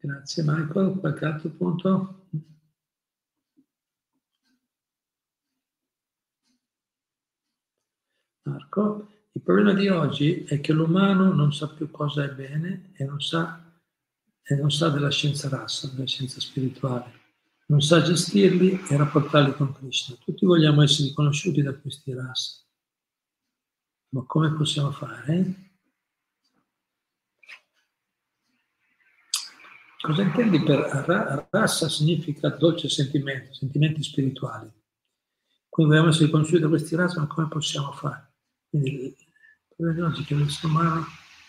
Grazie 0.00 0.42
Michael, 0.44 0.98
qualche 1.00 1.24
altro 1.24 1.48
punto? 1.50 2.28
Marco, 8.42 9.08
problema 9.46 9.72
di 9.72 9.88
oggi 9.88 10.42
è 10.42 10.60
che 10.60 10.72
l'umano 10.72 11.32
non 11.32 11.54
sa 11.54 11.68
più 11.68 11.88
cosa 11.90 12.24
è 12.24 12.30
bene 12.30 12.90
e 12.96 13.04
non 13.04 13.20
sa, 13.20 13.62
e 14.42 14.54
non 14.56 14.72
sa 14.72 14.88
della 14.88 15.10
scienza 15.10 15.48
rassa, 15.48 15.88
della 15.88 16.06
scienza 16.06 16.40
spirituale 16.40 17.24
non 17.68 17.80
sa 17.80 18.02
gestirli 18.02 18.80
e 18.88 18.96
rapportarli 18.96 19.54
con 19.54 19.72
Krishna. 19.72 20.16
Tutti 20.16 20.46
vogliamo 20.46 20.82
essere 20.82 21.08
riconosciuti 21.08 21.62
da 21.62 21.74
questi 21.74 22.12
rasa. 22.12 22.62
Ma 24.10 24.24
come 24.24 24.52
possiamo 24.54 24.92
fare? 24.92 25.64
Cosa 30.00 30.22
intendi 30.22 30.62
per 30.62 30.78
rasa? 31.50 31.88
Significa 31.88 32.50
dolce 32.50 32.88
sentimento, 32.88 33.52
sentimenti 33.52 34.02
spirituali. 34.02 34.70
Quindi 35.68 35.92
vogliamo 35.92 36.10
essere 36.10 36.26
riconosciuti 36.26 36.62
da 36.62 36.68
questi 36.68 36.94
rasa, 36.94 37.20
ma 37.20 37.26
come 37.26 37.48
possiamo 37.48 37.90
fare? 37.92 38.34
Quindi 38.68 39.16
che 40.24 40.34
l'essere 40.34 40.66
umano 40.66 41.06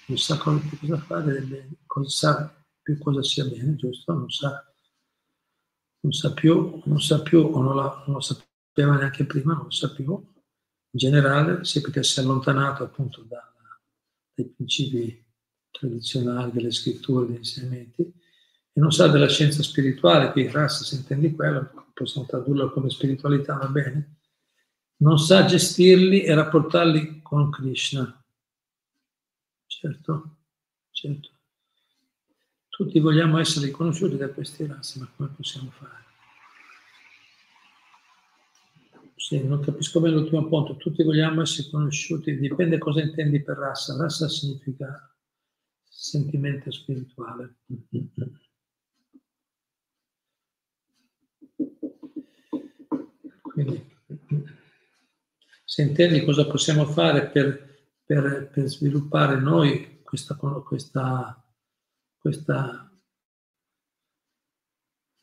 non 0.07 0.17
sa 0.17 0.37
cosa 0.37 0.97
fare, 1.05 1.69
cosa 1.85 2.09
sa 2.09 2.63
più 2.81 2.97
cosa 2.97 3.23
sia 3.23 3.45
bene, 3.45 3.75
giusto? 3.75 4.13
Non 4.13 4.29
sa 4.29 4.67
non 5.99 6.11
sa 6.11 6.31
più, 6.33 6.81
non 6.85 7.01
sa 7.01 7.21
più 7.21 7.39
o 7.39 7.61
non, 7.61 7.75
la, 7.75 8.03
non 8.05 8.15
lo 8.15 8.21
sapeva 8.21 8.95
neanche 8.95 9.25
prima, 9.25 9.53
non 9.53 9.65
lo 9.65 9.71
sa 9.71 9.91
più. 9.91 10.05
In 10.05 10.99
generale, 10.99 11.65
sì, 11.65 11.81
perché 11.81 12.03
si 12.03 12.19
è 12.19 12.23
allontanato 12.23 12.83
appunto 12.83 13.23
da, 13.23 13.53
dai 14.33 14.45
principi 14.45 15.25
tradizionali 15.69 16.51
delle 16.51 16.71
scritture, 16.71 17.25
degli 17.25 17.37
insegnamenti, 17.37 18.01
e 18.01 18.79
non 18.79 18.91
sa 18.91 19.07
della 19.07 19.27
scienza 19.27 19.63
spirituale, 19.63 20.31
qui 20.31 20.49
rasa 20.49 20.83
se 20.83 20.95
intendi 20.95 21.33
quello, 21.33 21.87
possiamo 21.93 22.27
tradurlo 22.27 22.71
come 22.71 22.89
spiritualità, 22.89 23.55
va 23.55 23.67
bene, 23.67 24.19
non 24.97 25.19
sa 25.19 25.45
gestirli 25.45 26.23
e 26.23 26.33
rapportarli 26.33 27.21
con 27.21 27.49
Krishna. 27.51 28.16
Certo, 29.79 30.37
certo. 30.89 31.29
Tutti 32.67 32.97
vogliamo 32.99 33.37
essere 33.37 33.67
riconosciuti 33.67 34.17
da 34.17 34.27
questi 34.29 34.65
razze, 34.65 34.97
ma 34.99 35.07
come 35.15 35.29
possiamo 35.29 35.69
fare? 35.69 36.05
Sì, 39.15 39.43
non 39.45 39.59
capisco 39.59 39.99
bene 39.99 40.15
l'ultimo 40.15 40.47
punto. 40.47 40.77
Tutti 40.77 41.03
vogliamo 41.03 41.41
essere 41.41 41.69
conosciuti, 41.69 42.39
dipende 42.39 42.79
cosa 42.79 43.03
intendi 43.03 43.43
per 43.43 43.57
razza. 43.57 43.95
Razza 43.95 44.27
significa 44.27 45.15
sentimento 45.83 46.71
spirituale. 46.71 47.57
Quindi, 53.41 53.95
se 55.65 55.81
intendi 55.83 56.25
cosa 56.25 56.47
possiamo 56.47 56.85
fare 56.85 57.27
per, 57.27 57.66
per, 58.07 58.49
per 58.51 58.67
sviluppare 58.67 59.37
noi 59.37 59.99
questa, 60.01 60.35
questa 60.35 61.47
questa, 62.27 62.91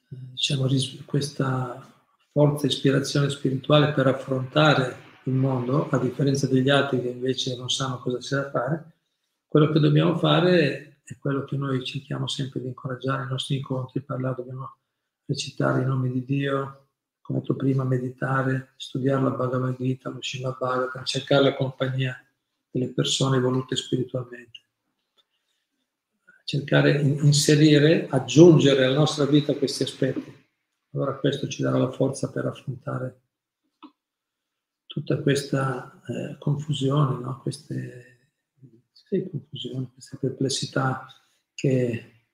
diciamo, 0.08 0.66
questa 1.04 1.92
forza 2.30 2.66
ispirazione 2.66 3.28
spirituale 3.28 3.92
per 3.92 4.06
affrontare 4.06 5.02
il 5.24 5.34
mondo, 5.34 5.88
a 5.90 5.98
differenza 5.98 6.46
degli 6.46 6.70
altri 6.70 7.02
che 7.02 7.08
invece 7.08 7.56
non 7.56 7.68
sanno 7.68 7.98
cosa 7.98 8.18
c'è 8.18 8.36
da 8.36 8.50
fare, 8.50 8.92
quello 9.46 9.70
che 9.70 9.80
dobbiamo 9.80 10.16
fare 10.16 11.00
è 11.04 11.18
quello 11.18 11.44
che 11.44 11.56
noi 11.56 11.84
cerchiamo 11.84 12.26
sempre 12.26 12.60
di 12.60 12.68
incoraggiare 12.68 13.20
nei 13.22 13.30
nostri 13.30 13.56
incontri, 13.56 14.00
parlare, 14.00 14.36
dobbiamo 14.36 14.76
recitare 15.26 15.82
i 15.82 15.86
nomi 15.86 16.10
di 16.10 16.24
Dio, 16.24 16.88
come 17.20 17.40
detto 17.40 17.54
prima, 17.54 17.84
meditare, 17.84 18.72
studiare 18.76 19.22
la 19.22 19.30
Bhagavad 19.30 19.76
Gita, 19.76 20.08
lo 20.08 20.22
Srimad 20.22 20.56
Bhagavatam, 20.58 21.04
cercare 21.04 21.42
la 21.42 21.54
compagnia 21.54 22.16
delle 22.74 22.92
persone 22.92 23.36
evolute 23.36 23.76
spiritualmente 23.76 24.62
cercare 26.44 27.02
di 27.02 27.08
inserire, 27.24 28.06
aggiungere 28.08 28.84
alla 28.84 28.98
nostra 28.98 29.24
vita 29.24 29.54
questi 29.54 29.82
aspetti. 29.82 30.42
Allora 30.92 31.16
questo 31.16 31.48
ci 31.48 31.62
darà 31.62 31.78
la 31.78 31.90
forza 31.90 32.30
per 32.30 32.46
affrontare 32.46 33.20
tutta 34.86 35.20
questa 35.20 36.00
eh, 36.06 36.36
confusione, 36.38 37.18
no? 37.18 37.40
queste 37.40 38.30
sì, 38.92 39.28
confusioni, 39.28 39.90
queste 39.92 40.18
perplessità 40.18 41.06
che 41.54 42.26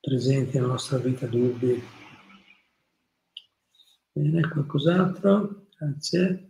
presenti 0.00 0.56
nella 0.56 0.68
nostra 0.68 0.98
vita, 0.98 1.26
dubbi. 1.26 1.82
Bene, 4.12 4.48
qualcos'altro? 4.48 5.66
Grazie. 5.76 6.45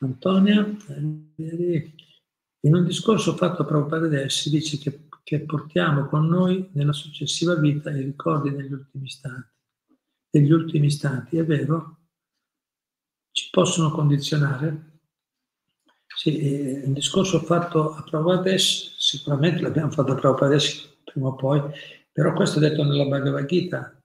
Antonia, 0.00 0.76
in 1.36 2.74
un 2.74 2.84
discorso 2.84 3.34
fatto 3.34 3.62
a 3.62 3.64
Prabhupada 3.64 4.28
si 4.28 4.50
dice 4.50 4.78
che, 4.78 5.08
che, 5.22 5.40
portiamo 5.40 6.06
con 6.06 6.26
noi 6.26 6.68
nella 6.72 6.92
successiva 6.92 7.54
vita 7.54 7.90
i 7.90 8.02
ricordi 8.02 8.50
degli 8.50 8.72
ultimi 8.72 9.06
istanti. 9.06 9.54
Degli 10.30 10.50
ultimi 10.50 10.86
istanti, 10.86 11.38
è 11.38 11.44
vero? 11.44 11.98
Ci 13.30 13.48
possono 13.50 13.90
condizionare? 13.90 15.00
Sì, 16.06 16.82
un 16.84 16.92
discorso 16.92 17.40
fatto 17.40 17.94
a 17.94 18.02
Prabhupadesh, 18.02 18.96
sicuramente 18.98 19.60
l'abbiamo 19.60 19.90
fatto 19.90 20.12
a 20.12 20.14
Prabhupadesh 20.14 20.98
prima 21.04 21.28
o 21.28 21.34
poi, 21.34 21.62
però 22.12 22.32
questo 22.32 22.58
è 22.58 22.68
detto 22.68 22.82
nella 22.82 23.04
Bhagavad 23.04 23.46
Gita, 23.46 24.02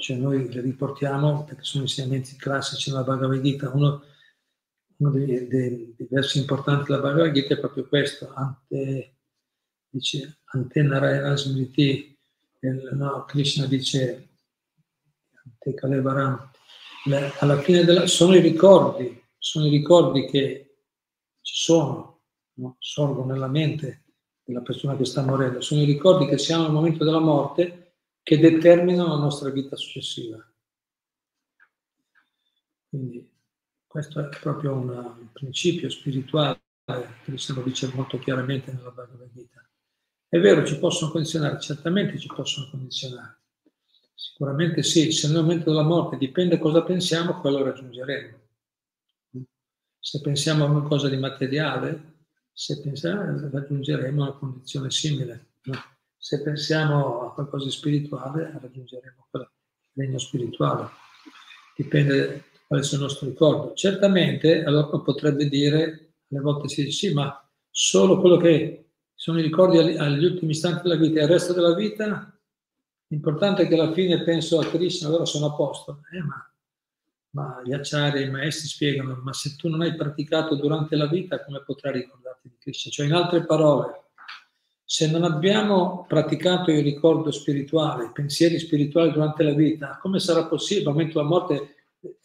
cioè 0.00 0.16
noi 0.16 0.52
le 0.52 0.60
riportiamo 0.60 1.44
perché 1.44 1.64
sono 1.64 1.82
insegnamenti 1.84 2.36
classici 2.36 2.90
nella 2.90 3.02
Bhagavad 3.02 3.40
Gita. 3.40 3.70
Uno, 3.70 4.04
uno 4.98 5.10
dei, 5.10 5.46
dei, 5.46 5.94
dei, 5.96 6.06
versi 6.10 6.38
importanti 6.38 6.84
della 6.90 7.00
Bhagavad 7.00 7.32
Gita 7.32 7.54
è 7.54 7.58
proprio 7.58 7.86
questo, 7.86 8.32
ante, 8.34 9.16
dice, 9.88 10.40
ante 10.44 10.82
Narayana 10.82 11.36
Smriti, 11.36 12.16
no, 12.92 13.24
Krishna 13.24 13.66
dice, 13.66 14.28
ante 15.44 15.74
Kalevaram, 15.74 16.50
alla 17.38 17.60
fine 17.60 17.84
della, 17.84 18.06
sono 18.06 18.34
i 18.34 18.40
ricordi, 18.40 19.22
sono 19.38 19.66
i 19.66 19.70
ricordi 19.70 20.26
che 20.26 20.78
ci 21.40 21.54
sono, 21.54 22.22
no? 22.54 22.76
sorgono 22.80 23.32
nella 23.32 23.46
mente 23.46 24.04
della 24.42 24.62
persona 24.62 24.96
che 24.96 25.04
sta 25.04 25.22
morendo, 25.22 25.60
sono 25.60 25.80
i 25.80 25.86
ricordi 25.86 26.26
che 26.26 26.38
si 26.38 26.52
hanno 26.52 26.66
al 26.66 26.72
momento 26.72 27.04
della 27.04 27.20
morte 27.20 27.92
che 28.22 28.38
determinano 28.38 29.10
la 29.10 29.20
nostra 29.20 29.50
vita 29.50 29.76
successiva. 29.76 30.44
Quindi 32.88 33.27
questo 33.98 34.20
è 34.20 34.28
proprio 34.38 34.74
un 34.74 35.28
principio 35.32 35.90
spirituale 35.90 36.60
che 37.24 37.52
lo 37.52 37.62
dice 37.62 37.90
molto 37.92 38.16
chiaramente 38.20 38.72
nella 38.72 38.92
Bhagavad 38.92 39.28
Gita. 39.32 39.60
È 40.28 40.38
vero, 40.38 40.64
ci 40.64 40.78
possono 40.78 41.10
condizionare, 41.10 41.58
certamente 41.58 42.16
ci 42.16 42.28
possono 42.28 42.68
condizionare. 42.70 43.40
Sicuramente 44.14 44.84
sì, 44.84 45.10
se 45.10 45.26
nel 45.26 45.42
momento 45.42 45.70
della 45.70 45.82
morte 45.82 46.16
dipende 46.16 46.58
cosa 46.58 46.84
pensiamo, 46.84 47.40
quello 47.40 47.64
raggiungeremo. 47.64 48.38
Se 49.98 50.20
pensiamo 50.20 50.64
a 50.64 50.70
qualcosa 50.70 51.08
di 51.08 51.16
materiale, 51.16 52.26
se 52.52 52.80
pensiamo, 52.80 53.50
raggiungeremo 53.50 54.22
una 54.22 54.32
condizione 54.32 54.92
simile. 54.92 55.54
Se 56.16 56.40
pensiamo 56.40 57.22
a 57.22 57.34
qualcosa 57.34 57.64
di 57.64 57.72
spirituale, 57.72 58.56
raggiungeremo 58.60 59.26
il 59.32 59.50
regno 59.94 60.18
spirituale. 60.18 60.88
Dipende 61.74 62.44
quale 62.68 62.82
sia 62.82 62.98
il 62.98 63.04
nostro 63.04 63.26
ricordo. 63.26 63.72
Certamente, 63.72 64.62
allora 64.62 64.86
potrebbe 64.98 65.48
dire, 65.48 66.12
alle 66.30 66.40
volte 66.40 66.68
si 66.68 66.84
dice, 66.84 67.08
sì, 67.08 67.14
ma 67.14 67.42
solo 67.70 68.20
quello 68.20 68.36
che 68.36 68.90
sono 69.14 69.38
i 69.38 69.42
ricordi 69.42 69.78
agli 69.78 70.24
ultimi 70.24 70.52
istanti 70.52 70.82
della 70.82 71.00
vita 71.00 71.20
e 71.20 71.22
il 71.22 71.28
resto 71.28 71.54
della 71.54 71.74
vita, 71.74 72.38
l'importante 73.06 73.62
è 73.62 73.68
che 73.68 73.74
alla 73.74 73.92
fine 73.92 74.22
penso 74.22 74.60
a 74.60 74.66
Krishna, 74.66 75.08
allora 75.08 75.24
sono 75.24 75.46
a 75.46 75.54
posto. 75.54 76.02
Eh, 76.12 76.22
ma, 76.22 76.52
ma 77.30 77.62
gli 77.64 77.72
acciari, 77.72 78.22
i 78.22 78.30
maestri 78.30 78.68
spiegano, 78.68 79.18
ma 79.22 79.32
se 79.32 79.56
tu 79.56 79.68
non 79.68 79.80
hai 79.80 79.96
praticato 79.96 80.54
durante 80.54 80.94
la 80.94 81.06
vita, 81.06 81.42
come 81.42 81.62
potrai 81.64 81.94
ricordarti 81.94 82.50
di 82.50 82.56
Krishna? 82.58 82.90
Cioè, 82.90 83.06
in 83.06 83.14
altre 83.14 83.46
parole, 83.46 84.10
se 84.84 85.10
non 85.10 85.24
abbiamo 85.24 86.04
praticato 86.06 86.70
il 86.70 86.82
ricordo 86.82 87.30
spirituale, 87.30 88.06
i 88.06 88.12
pensieri 88.12 88.58
spirituali 88.58 89.10
durante 89.10 89.42
la 89.42 89.54
vita, 89.54 89.98
come 90.02 90.18
sarà 90.18 90.44
possibile 90.44 90.88
al 90.88 90.92
momento 90.92 91.18
della 91.18 91.30
morte, 91.30 91.76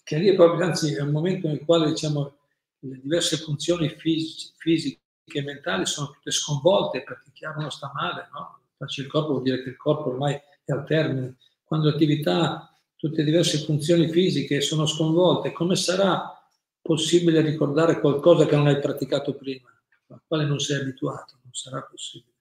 che 0.04 0.18
lì 0.18 0.30
è 0.30 0.36
proprio, 0.36 0.66
anzi 0.66 0.94
è 0.94 1.02
un 1.02 1.12
momento 1.12 1.48
nel 1.48 1.64
quale 1.66 1.88
diciamo, 1.88 2.38
le 2.80 3.00
diverse 3.02 3.38
funzioni 3.38 3.90
fisiche, 3.90 4.54
fisiche 4.58 5.00
e 5.26 5.42
mentali 5.42 5.86
sono 5.86 6.12
tutte 6.12 6.32
sconvolte 6.32 7.04
perché 7.04 7.32
chi 7.32 7.46
non 7.46 7.72
sta 7.72 7.92
male, 7.94 8.30
no? 8.34 8.60
Faccio 8.78 9.02
il 9.02 9.08
corpo 9.08 9.32
vuol 9.32 9.44
dire 9.44 9.64
che 9.64 9.70
il 9.70 9.78
corpo 9.78 10.10
ormai 10.10 10.34
è 10.34 10.72
al 10.72 10.86
termine. 10.86 11.38
Quando 11.64 11.90
l'attività, 11.90 12.78
tutte 12.96 13.18
le 13.18 13.24
diverse 13.24 13.60
funzioni 13.60 14.10
fisiche 14.10 14.62
sono 14.62 14.86
sconvolte, 14.86 15.52
come 15.54 15.76
sarà 15.76 16.38
possibile 16.82 17.42
ricordare 17.42 18.00
qualcosa 18.00 18.46
che 18.46 18.56
non 18.56 18.68
hai 18.68 18.80
praticato 18.80 19.36
prima, 19.36 19.70
al 20.08 20.22
quale 20.28 20.46
non 20.46 20.60
sei 20.60 20.82
abituato? 20.82 21.40
Non 21.44 21.54
sarà 21.54 21.82
possibile. 21.84 22.34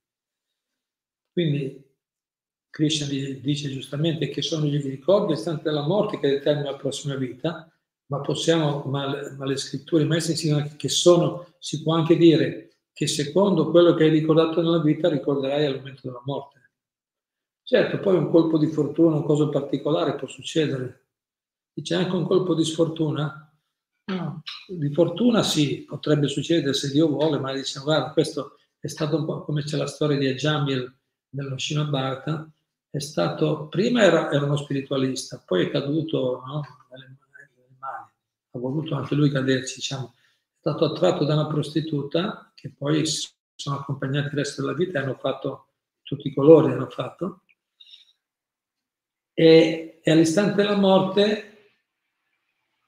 Quindi 1.33 1.92
Krishna 2.73 3.07
dice 3.07 3.69
giustamente 3.69 4.31
che 4.31 4.41
sono 4.41 4.65
gli 4.65 4.83
ricordi 4.83 5.35
istanti 5.35 5.65
della 5.65 5.87
morte 5.87 6.19
che 6.19 6.31
determinano 6.31 6.71
la 6.71 6.79
prossima 6.79 7.17
vita, 7.17 7.71
ma, 8.07 8.21
possiamo, 8.23 8.83
ma, 8.87 9.15
ma 9.37 9.45
le 9.45 9.57
scritture, 9.59 10.05
i 10.05 10.07
maestri 10.07 10.33
insegnano 10.33 10.71
che 10.79 10.89
sono, 10.89 11.53
si 11.59 11.83
può 11.83 11.95
anche 11.95 12.17
dire 12.17 12.79
che 12.95 13.07
secondo 13.07 13.71
quello 13.71 13.93
che 13.93 14.05
hai 14.05 14.11
ricordato 14.11 14.63
nella 14.63 14.81
vita 14.81 15.11
ricorderai 15.11 15.67
al 15.67 15.77
momento 15.77 16.01
della 16.05 16.23
morte. 16.25 16.71
Certo, 17.63 18.01
poi 18.01 18.17
un 18.17 18.31
colpo 18.31 18.57
di 18.57 18.69
fortuna, 18.69 19.17
una 19.17 19.27
cosa 19.27 19.51
particolare 19.51 20.15
può 20.15 20.27
succedere. 20.27 21.09
Dice 21.75 21.95
anche 21.95 22.17
un 22.17 22.25
colpo 22.25 22.55
di 22.55 22.65
sfortuna? 22.65 23.55
No. 24.07 24.43
Di 24.67 24.93
fortuna 24.95 25.43
sì, 25.43 25.85
potrebbe 25.85 26.27
succedere 26.27 26.73
se 26.73 26.91
Dio 26.91 27.09
vuole, 27.09 27.39
ma 27.39 27.53
dice 27.53 27.81
guarda, 27.81 28.13
questo 28.13 28.57
è 28.81 28.87
stato 28.89 29.17
un 29.17 29.27
po' 29.27 29.45
come 29.45 29.63
c'è 29.63 29.77
la 29.77 29.87
storia 29.87 30.17
di 30.17 30.27
Ajamil 30.27 30.91
nello 31.35 31.59
Shinabharata, 31.59 32.51
è 32.93 32.99
stato, 32.99 33.69
prima 33.69 34.03
era, 34.03 34.31
era, 34.31 34.45
uno 34.45 34.59
spiritualista, 34.59 35.43
poi 35.47 35.65
è 35.65 35.71
caduto 35.71 36.43
no, 36.45 36.61
nelle, 36.91 37.07
nelle 37.07 37.77
mani, 37.79 38.11
ha 38.51 38.59
voluto 38.59 38.95
anche 38.95 39.15
lui 39.15 39.31
caderci, 39.31 39.77
diciamo, 39.77 40.13
è 40.15 40.59
stato 40.59 40.85
attratto 40.85 41.25
da 41.25 41.33
una 41.33 41.47
prostituta 41.47 42.53
che 42.55 42.71
poi 42.77 43.07
si 43.07 43.31
sono 43.55 43.79
accompagnati 43.79 44.27
il 44.27 44.35
resto 44.35 44.61
della 44.61 44.75
vita 44.75 44.99
e 44.99 45.03
hanno 45.05 45.15
fatto 45.15 45.69
tutti 46.03 46.29
i 46.29 46.35
colori, 46.35 46.71
hanno 46.71 46.91
fatto. 46.91 47.45
E, 49.33 50.01
e 50.03 50.11
all'istante 50.11 50.55
della 50.57 50.77
morte, 50.77 51.71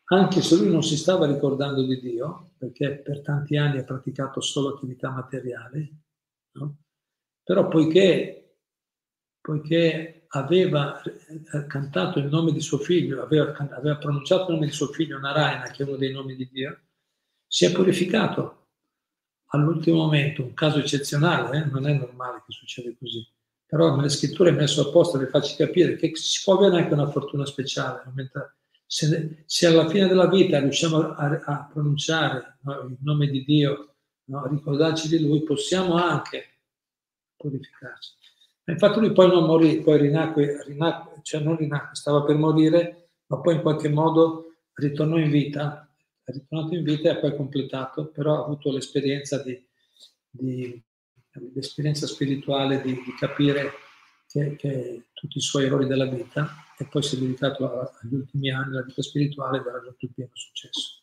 anche 0.04 0.42
se 0.42 0.56
lui 0.56 0.70
non 0.70 0.82
si 0.82 0.98
stava 0.98 1.24
ricordando 1.24 1.82
di 1.82 1.98
Dio, 1.98 2.50
perché 2.58 2.98
per 2.98 3.22
tanti 3.22 3.56
anni 3.56 3.78
ha 3.78 3.84
praticato 3.84 4.42
solo 4.42 4.74
attività 4.74 5.08
materiali, 5.08 5.90
no? 6.52 6.76
Però 7.42 7.68
poiché, 7.68 8.43
poiché 9.44 10.24
aveva 10.28 11.02
eh, 11.02 11.66
cantato 11.66 12.18
il 12.18 12.28
nome 12.28 12.50
di 12.50 12.62
suo 12.62 12.78
figlio, 12.78 13.22
aveva, 13.22 13.54
aveva, 13.72 13.98
pronunciato 13.98 14.48
il 14.48 14.54
nome 14.54 14.68
di 14.68 14.72
suo 14.72 14.86
figlio 14.86 15.18
Narayana, 15.18 15.70
che 15.70 15.82
è 15.82 15.86
uno 15.86 15.98
dei 15.98 16.12
nomi 16.12 16.34
di 16.34 16.48
Dio, 16.50 16.78
si 17.46 17.66
è 17.66 17.72
purificato 17.72 18.68
all'ultimo 19.48 19.98
momento, 19.98 20.42
un 20.42 20.54
caso 20.54 20.78
eccezionale, 20.78 21.58
eh? 21.58 21.64
non 21.66 21.86
è 21.86 21.92
normale 21.92 22.42
che 22.46 22.52
succeda 22.52 22.90
così. 22.98 23.22
Però 23.66 23.94
nelle 23.94 24.08
scritture 24.08 24.48
è 24.48 24.54
messo 24.54 24.88
apposta 24.88 25.18
per 25.18 25.28
farci 25.28 25.56
capire 25.56 25.96
che 25.96 26.12
si 26.16 26.40
può 26.42 26.56
avere 26.56 26.82
anche 26.82 26.94
una 26.94 27.10
fortuna 27.10 27.44
speciale. 27.44 28.02
Se, 28.86 29.44
se 29.44 29.66
alla 29.66 29.90
fine 29.90 30.08
della 30.08 30.28
vita 30.28 30.58
riusciamo 30.58 31.16
a, 31.16 31.42
a 31.44 31.68
pronunciare 31.70 32.60
no, 32.62 32.80
il 32.80 32.96
nome 33.02 33.26
di 33.26 33.44
Dio, 33.44 33.96
no, 34.24 34.42
a 34.42 34.48
ricordarci 34.48 35.06
di 35.06 35.20
Lui, 35.20 35.42
possiamo 35.42 35.96
anche 35.96 36.60
purificarsi. 37.36 38.22
Infatti 38.66 38.98
lui 38.98 39.12
poi 39.12 39.28
non 39.28 39.44
morì, 39.44 39.80
poi 39.80 39.98
rinacque, 39.98 40.62
rinacque, 40.64 41.20
cioè 41.22 41.42
non 41.42 41.56
rinacque, 41.56 41.94
stava 41.94 42.22
per 42.22 42.36
morire, 42.36 43.10
ma 43.26 43.40
poi 43.40 43.56
in 43.56 43.60
qualche 43.60 43.88
modo 43.88 44.54
ritornò 44.74 45.18
in 45.18 45.30
vita, 45.30 45.88
è 46.22 46.30
ritornato 46.32 46.74
in 46.74 46.82
vita 46.82 47.08
e 47.08 47.12
ha 47.12 47.18
poi 47.18 47.36
completato, 47.36 48.06
però 48.06 48.36
ha 48.36 48.44
avuto 48.44 48.72
l'esperienza, 48.72 49.42
di, 49.42 49.62
di, 50.30 50.82
l'esperienza 51.54 52.06
spirituale 52.06 52.80
di, 52.80 52.92
di 52.92 53.14
capire 53.18 53.72
che, 54.26 54.56
che, 54.56 55.04
tutti 55.12 55.38
i 55.38 55.42
suoi 55.42 55.66
errori 55.66 55.86
della 55.86 56.06
vita 56.06 56.48
e 56.78 56.86
poi 56.86 57.02
si 57.02 57.16
è 57.16 57.18
dedicato 57.18 57.68
agli 58.00 58.14
ultimi 58.14 58.50
anni 58.50 58.76
alla 58.76 58.82
vita 58.82 59.02
spirituale 59.02 59.58
ed 59.58 59.66
ha 59.66 59.72
raggiunto 59.72 60.06
il 60.06 60.12
pieno 60.14 60.30
successo. 60.32 61.02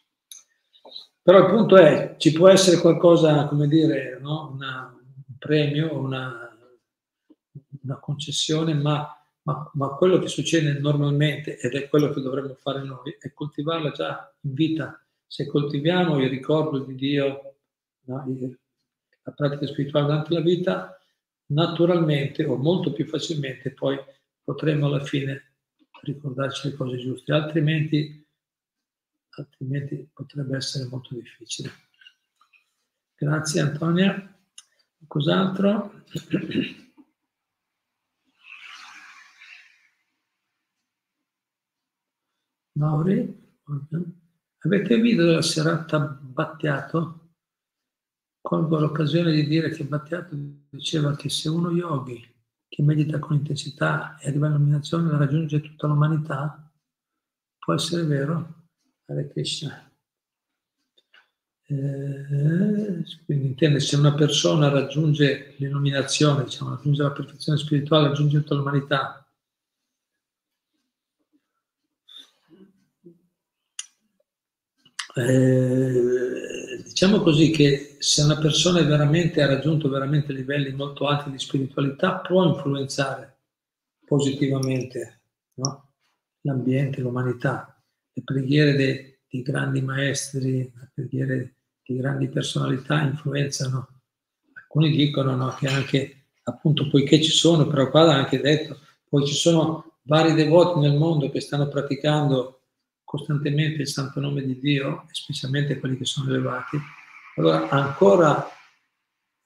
Però 1.21 1.37
il 1.37 1.45
punto 1.45 1.77
è, 1.77 2.15
ci 2.17 2.31
può 2.31 2.49
essere 2.49 2.77
qualcosa, 2.77 3.45
come 3.45 3.67
dire, 3.67 4.17
no? 4.19 4.49
una, 4.53 4.99
premio, 5.37 5.97
una, 5.97 6.50
una 7.83 7.97
concessione, 7.99 8.73
ma, 8.73 9.07
ma, 9.43 9.69
ma, 9.73 9.89
quello 9.95 10.19
che 10.19 10.27
succede 10.27 10.79
normalmente, 10.79 11.57
ed 11.57 11.73
è 11.73 11.89
quello 11.89 12.11
che 12.11 12.21
dovremmo 12.21 12.55
fare 12.55 12.83
noi, 12.83 13.15
è 13.19 13.31
coltivarla 13.33 13.91
già 13.91 14.33
in 14.41 14.53
vita. 14.53 15.03
Se 15.25 15.47
coltiviamo 15.47 16.19
il 16.19 16.29
ricordo 16.29 16.79
di 16.79 16.95
Dio, 16.95 17.55
no, 18.05 18.25
la 19.23 19.31
pratica 19.31 19.65
spirituale 19.67 20.07
durante 20.07 20.33
la 20.33 20.41
vita, 20.41 20.99
naturalmente 21.47 22.43
o 22.45 22.55
molto 22.55 22.91
più 22.91 23.05
facilmente 23.05 23.71
poi 23.71 23.97
potremo 24.43 24.87
alla 24.87 25.03
fine 25.03 25.51
ricordarci 26.01 26.69
le 26.69 26.75
cose 26.75 26.97
giuste, 26.97 27.31
altrimenti, 27.31 28.25
altrimenti 29.37 30.09
potrebbe 30.11 30.57
essere 30.57 30.85
molto 30.85 31.15
difficile. 31.15 31.71
Grazie 33.15 33.61
Antonia. 33.61 34.35
Cos'altro? 35.07 36.03
Mauri? 42.73 43.39
Avete 44.59 44.99
video 44.99 45.25
della 45.25 45.41
serata 45.41 45.99
Battiato? 45.99 47.17
Colgo 48.41 48.79
l'occasione 48.79 49.31
di 49.31 49.45
dire 49.45 49.69
che 49.69 49.83
Battiato 49.83 50.35
diceva 50.69 51.15
che 51.15 51.29
se 51.29 51.49
uno 51.49 51.71
yogi 51.71 52.27
che 52.67 52.83
medita 52.83 53.19
con 53.19 53.35
intensità 53.35 54.17
e 54.19 54.29
arriva 54.29 54.47
all'illuminazione 54.47 55.11
la 55.11 55.17
raggiunge 55.17 55.61
tutta 55.61 55.87
l'umanità, 55.87 56.71
può 57.57 57.73
essere 57.73 58.03
vero? 58.03 58.67
Hare 59.05 59.27
Krishna. 59.27 59.91
Eh, 61.65 63.03
quindi 63.25 63.47
intende 63.47 63.79
se 63.79 63.95
una 63.97 64.13
persona 64.13 64.69
raggiunge 64.69 65.55
l'illuminazione, 65.57 66.45
diciamo, 66.45 66.71
raggiunge 66.71 67.03
la 67.03 67.11
perfezione 67.11 67.57
spirituale, 67.57 68.07
raggiunge 68.07 68.39
tutta 68.39 68.55
l'umanità, 68.55 69.29
eh, 75.13 76.81
diciamo 76.83 77.21
così 77.21 77.49
che 77.51 77.97
se 77.99 78.21
una 78.21 78.37
persona 78.37 78.81
veramente 78.83 79.41
ha 79.41 79.47
raggiunto 79.47 79.89
veramente 79.89 80.31
livelli 80.31 80.71
molto 80.71 81.07
alti 81.07 81.29
di 81.31 81.39
spiritualità 81.39 82.19
può 82.19 82.45
influenzare 82.45 83.39
positivamente 84.05 85.21
no? 85.55 85.93
l'ambiente, 86.41 87.01
l'umanità. 87.01 87.81
Le 88.13 88.23
preghiere 88.23 88.75
dei, 88.75 89.19
dei 89.29 89.41
grandi 89.41 89.81
maestri, 89.81 90.71
le 90.73 90.91
preghiere 90.93 91.55
di 91.83 91.95
grandi 91.97 92.27
personalità 92.27 93.01
influenzano. 93.01 94.01
Alcuni 94.53 94.91
dicono 94.91 95.35
no, 95.35 95.55
che 95.55 95.67
anche, 95.67 96.25
appunto, 96.43 96.89
poiché 96.89 97.21
ci 97.21 97.31
sono, 97.31 97.67
però 97.67 97.89
qua 97.89 98.03
l'ha 98.03 98.15
anche 98.15 98.39
detto, 98.39 98.79
poi 99.07 99.25
ci 99.25 99.33
sono 99.33 99.97
vari 100.03 100.33
devoti 100.33 100.79
nel 100.79 100.97
mondo 100.97 101.29
che 101.29 101.41
stanno 101.41 101.67
praticando 101.67 102.60
costantemente 103.11 103.81
il 103.81 103.89
santo 103.89 104.21
nome 104.21 104.41
di 104.41 104.57
Dio, 104.57 105.03
specialmente 105.11 105.77
quelli 105.79 105.97
che 105.97 106.05
sono 106.05 106.29
elevati, 106.29 106.77
allora 107.35 107.67
ancora, 107.67 108.47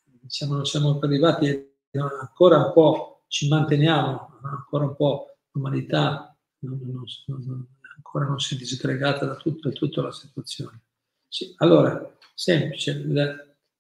diciamo, 0.04 0.54
non 0.54 0.66
siamo 0.68 1.00
arrivati, 1.02 1.74
ancora 1.94 2.64
un 2.64 2.74
po' 2.74 3.24
ci 3.28 3.48
manteniamo, 3.48 4.40
ancora 4.44 4.86
un 4.86 4.96
po' 4.96 5.38
l'umanità 5.50 6.38
non, 6.60 6.80
non, 6.80 7.06
non, 7.26 7.68
ancora 7.96 8.28
non 8.28 8.40
si 8.40 8.54
è 8.54 8.58
disgregata 8.60 9.26
da 9.26 9.36
tutto, 9.36 9.70
da 9.70 9.74
tutta 9.74 10.04
la 10.04 10.12
situazione. 10.12 10.82
Sì, 11.28 11.52
allora, 11.58 12.16
semplice. 12.36 13.04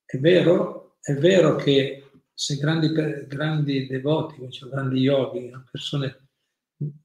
È 0.03 0.17
vero, 0.17 0.95
è 0.99 1.13
vero 1.13 1.57
che 1.57 2.09
se 2.33 2.55
grandi, 2.55 2.91
grandi 2.91 3.85
devoti, 3.85 4.49
cioè 4.49 4.67
grandi 4.67 5.01
yogi, 5.01 5.51
persone 5.69 6.24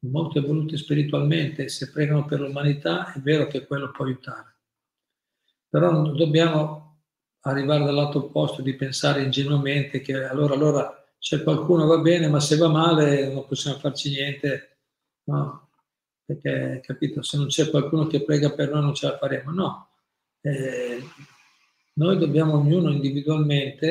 molto 0.01 0.39
evolute 0.39 0.77
spiritualmente, 0.77 1.69
se 1.69 1.91
pregano 1.91 2.25
per 2.25 2.41
l'umanità, 2.41 3.13
è 3.13 3.21
vero 3.21 3.47
che 3.47 3.67
quello 3.67 3.91
può 3.91 4.05
aiutare. 4.05 4.57
Però 5.69 5.91
non 5.91 6.17
dobbiamo 6.17 7.03
arrivare 7.43 7.85
dal 7.85 7.95
lato 7.95 8.19
opposto 8.19 8.63
di 8.63 8.75
pensare 8.75 9.23
ingenuamente 9.23 10.01
che 10.01 10.25
allora, 10.25 10.55
allora 10.55 11.01
c'è 11.19 11.43
qualcuno 11.43 11.87
va 11.87 11.99
bene, 11.99 12.29
ma 12.29 12.41
se 12.41 12.57
va 12.57 12.69
male 12.69 13.33
non 13.33 13.47
possiamo 13.47 13.79
farci 13.79 14.11
niente, 14.11 14.79
no? 15.25 15.69
Perché, 16.25 16.81
capito, 16.85 17.23
se 17.23 17.37
non 17.37 17.47
c'è 17.47 17.71
qualcuno 17.71 18.07
che 18.07 18.23
prega 18.23 18.53
per 18.53 18.71
noi 18.71 18.83
non 18.83 18.95
ce 18.95 19.07
la 19.07 19.19
faremo, 19.19 19.51
no. 19.51 19.91
Eh, 20.41 21.03
noi 21.95 22.19
dobbiamo 22.19 22.55
ognuno 22.55 22.91
individualmente, 22.91 23.87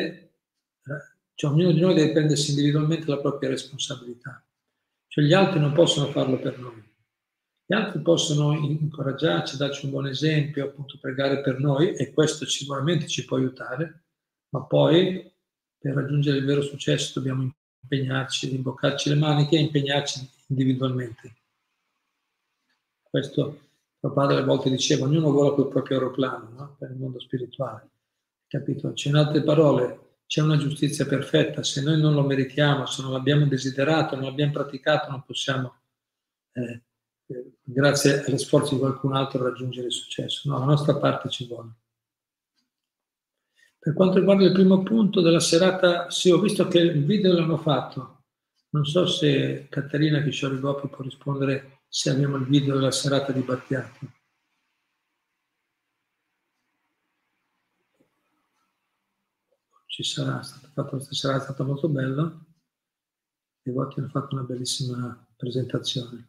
eh, 0.83 1.17
cioè 1.35 1.51
ognuno 1.51 1.71
di 1.71 1.79
noi 1.79 1.93
deve 1.93 2.11
prendersi 2.11 2.51
individualmente 2.51 3.09
la 3.09 3.19
propria 3.19 3.49
responsabilità. 3.49 4.43
Cioè 5.09 5.23
gli 5.23 5.33
altri 5.33 5.59
non 5.59 5.73
possono 5.73 6.05
farlo 6.11 6.37
per 6.37 6.59
noi. 6.59 6.83
Gli 7.65 7.73
altri 7.73 7.99
possono 7.99 8.53
incoraggiarci, 8.53 9.57
darci 9.57 9.85
un 9.85 9.91
buon 9.91 10.07
esempio, 10.07 10.65
appunto 10.65 10.99
pregare 11.01 11.41
per 11.41 11.59
noi 11.59 11.95
e 11.95 12.13
questo 12.13 12.45
sicuramente 12.45 13.07
ci 13.07 13.25
può 13.25 13.37
aiutare, 13.37 14.03
ma 14.49 14.63
poi 14.63 15.31
per 15.77 15.95
raggiungere 15.95 16.37
il 16.37 16.45
vero 16.45 16.61
successo 16.61 17.19
dobbiamo 17.19 17.51
impegnarci, 17.81 18.53
imboccarci 18.53 19.09
le 19.09 19.15
maniche 19.15 19.55
e 19.55 19.61
impegnarci 19.61 20.29
individualmente. 20.47 21.33
Questo 23.01 23.59
mio 23.99 24.13
padre 24.13 24.37
a 24.37 24.43
volte 24.43 24.69
diceva, 24.69 25.05
ognuno 25.05 25.31
vuole 25.31 25.55
quel 25.55 25.69
proprio 25.69 25.97
aeroplano 25.97 26.49
no? 26.55 26.75
per 26.77 26.91
il 26.91 26.97
mondo 26.97 27.19
spirituale. 27.19 27.89
Capito? 28.47 28.93
C'è 28.93 29.09
in 29.09 29.15
altre 29.15 29.41
parole, 29.41 30.08
c'è 30.29 30.43
una 30.43 30.57
giustizia 30.57 31.07
perfetta, 31.07 31.63
se 31.63 31.81
noi 31.81 31.99
non 31.99 32.13
lo 32.13 32.21
meritiamo, 32.21 32.85
se 32.85 33.01
non 33.01 33.13
l'abbiamo 33.13 33.47
desiderato, 33.47 34.13
non 34.15 34.25
l'abbiamo 34.25 34.51
praticato, 34.51 35.09
non 35.09 35.23
possiamo, 35.23 35.79
eh, 36.51 36.83
eh, 37.25 37.53
grazie 37.63 38.23
agli 38.23 38.37
sforzi 38.37 38.75
di 38.75 38.79
qualcun 38.79 39.15
altro, 39.15 39.41
raggiungere 39.41 39.87
il 39.87 39.91
successo. 39.91 40.47
No, 40.47 40.59
la 40.59 40.65
nostra 40.65 40.95
parte 40.97 41.29
ci 41.29 41.47
vuole. 41.47 41.69
Per 43.79 43.91
quanto 43.95 44.19
riguarda 44.19 44.43
il 44.43 44.51
primo 44.51 44.83
punto 44.83 45.21
della 45.21 45.39
serata, 45.39 46.11
sì, 46.11 46.29
ho 46.29 46.39
visto 46.39 46.67
che 46.67 46.77
il 46.77 47.03
video 47.03 47.33
l'hanno 47.33 47.57
fatto. 47.57 48.25
Non 48.69 48.85
so 48.85 49.07
se 49.07 49.65
Caterina 49.67 50.21
Kishori 50.21 50.59
Gopi 50.59 50.89
può 50.89 51.03
rispondere 51.03 51.79
se 51.87 52.11
abbiamo 52.11 52.35
il 52.35 52.45
video 52.45 52.75
della 52.75 52.91
serata 52.91 53.31
di 53.31 53.41
Battiato. 53.41 54.18
Ci 59.99 60.05
sarà, 60.05 60.41
stata 60.41 60.69
fatta 60.73 60.87
questa 60.87 61.13
serata, 61.13 61.41
è 61.41 61.43
stata 61.43 61.65
molto 61.65 61.89
bella. 61.89 62.33
I 63.63 63.69
voti 63.69 63.99
hanno 63.99 64.07
fatto 64.07 64.35
una 64.35 64.45
bellissima 64.45 65.27
presentazione. 65.35 66.25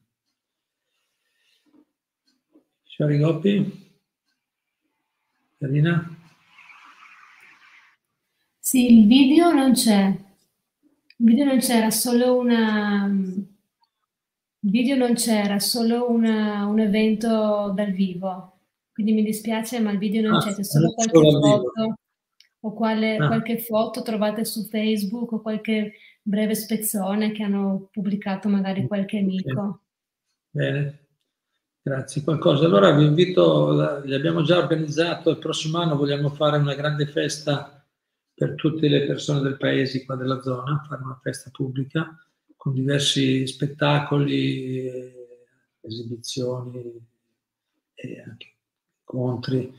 Shari 2.83 3.18
Gopi? 3.18 4.01
Carina? 5.57 6.05
Sì, 8.59 9.03
il 9.03 9.07
video 9.07 9.53
non 9.53 9.73
c'è. 9.75 10.18
Il 11.18 11.27
video 11.27 11.45
non 11.45 11.61
c'era, 11.61 11.93
solo 11.93 12.39
una 12.39 13.07
il 13.07 14.71
video 14.71 14.97
non 14.97 15.14
c'era, 15.14 15.61
solo 15.61 16.11
una 16.11 16.66
un 16.66 16.81
evento 16.81 17.71
dal 17.73 17.93
vivo. 17.93 18.62
Quindi 18.93 19.12
mi 19.12 19.23
dispiace, 19.23 19.79
ma 19.79 19.93
il 19.93 19.99
video 19.99 20.23
non 20.23 20.39
Ah, 20.39 20.41
c'è, 20.41 20.55
c'è 20.55 20.64
solo 20.64 20.93
qualche 20.93 21.21
foto 21.21 21.99
o 22.61 22.73
quale 22.75 23.17
Ah. 23.17 23.27
qualche 23.27 23.59
foto 23.59 24.03
trovate 24.03 24.45
su 24.45 24.65
Facebook 24.69 25.33
o 25.33 25.41
qualche 25.41 25.93
breve 26.23 26.55
spezzone 26.55 27.33
che 27.33 27.43
hanno 27.43 27.89
pubblicato 27.91 28.49
magari 28.49 28.87
qualche 28.87 29.19
amico. 29.19 29.83
Bene, 30.51 31.07
grazie. 31.83 32.23
Qualcosa. 32.23 32.67
Allora 32.67 32.93
vi 32.93 33.05
invito, 33.05 34.03
li 34.05 34.15
abbiamo 34.15 34.43
già 34.43 34.59
organizzato, 34.59 35.31
il 35.31 35.39
prossimo 35.39 35.79
anno 35.79 35.97
vogliamo 35.97 36.29
fare 36.31 36.59
una 36.59 36.75
grande 36.75 37.07
festa 37.07 37.75
per 38.35 38.55
tutte 38.55 38.89
le 38.89 39.07
persone 39.07 39.41
del 39.41 39.57
paese 39.57 40.05
qua 40.05 40.17
della 40.17 40.41
zona, 40.41 40.83
fare 40.89 41.03
una 41.03 41.19
festa 41.23 41.51
pubblica 41.51 42.15
con 42.57 42.75
diversi 42.75 43.47
spettacoli, 43.47 44.87
eh, 44.87 45.47
esibizioni 45.81 47.07
e 47.95 48.23
anche 48.27 48.55
incontri 49.01 49.73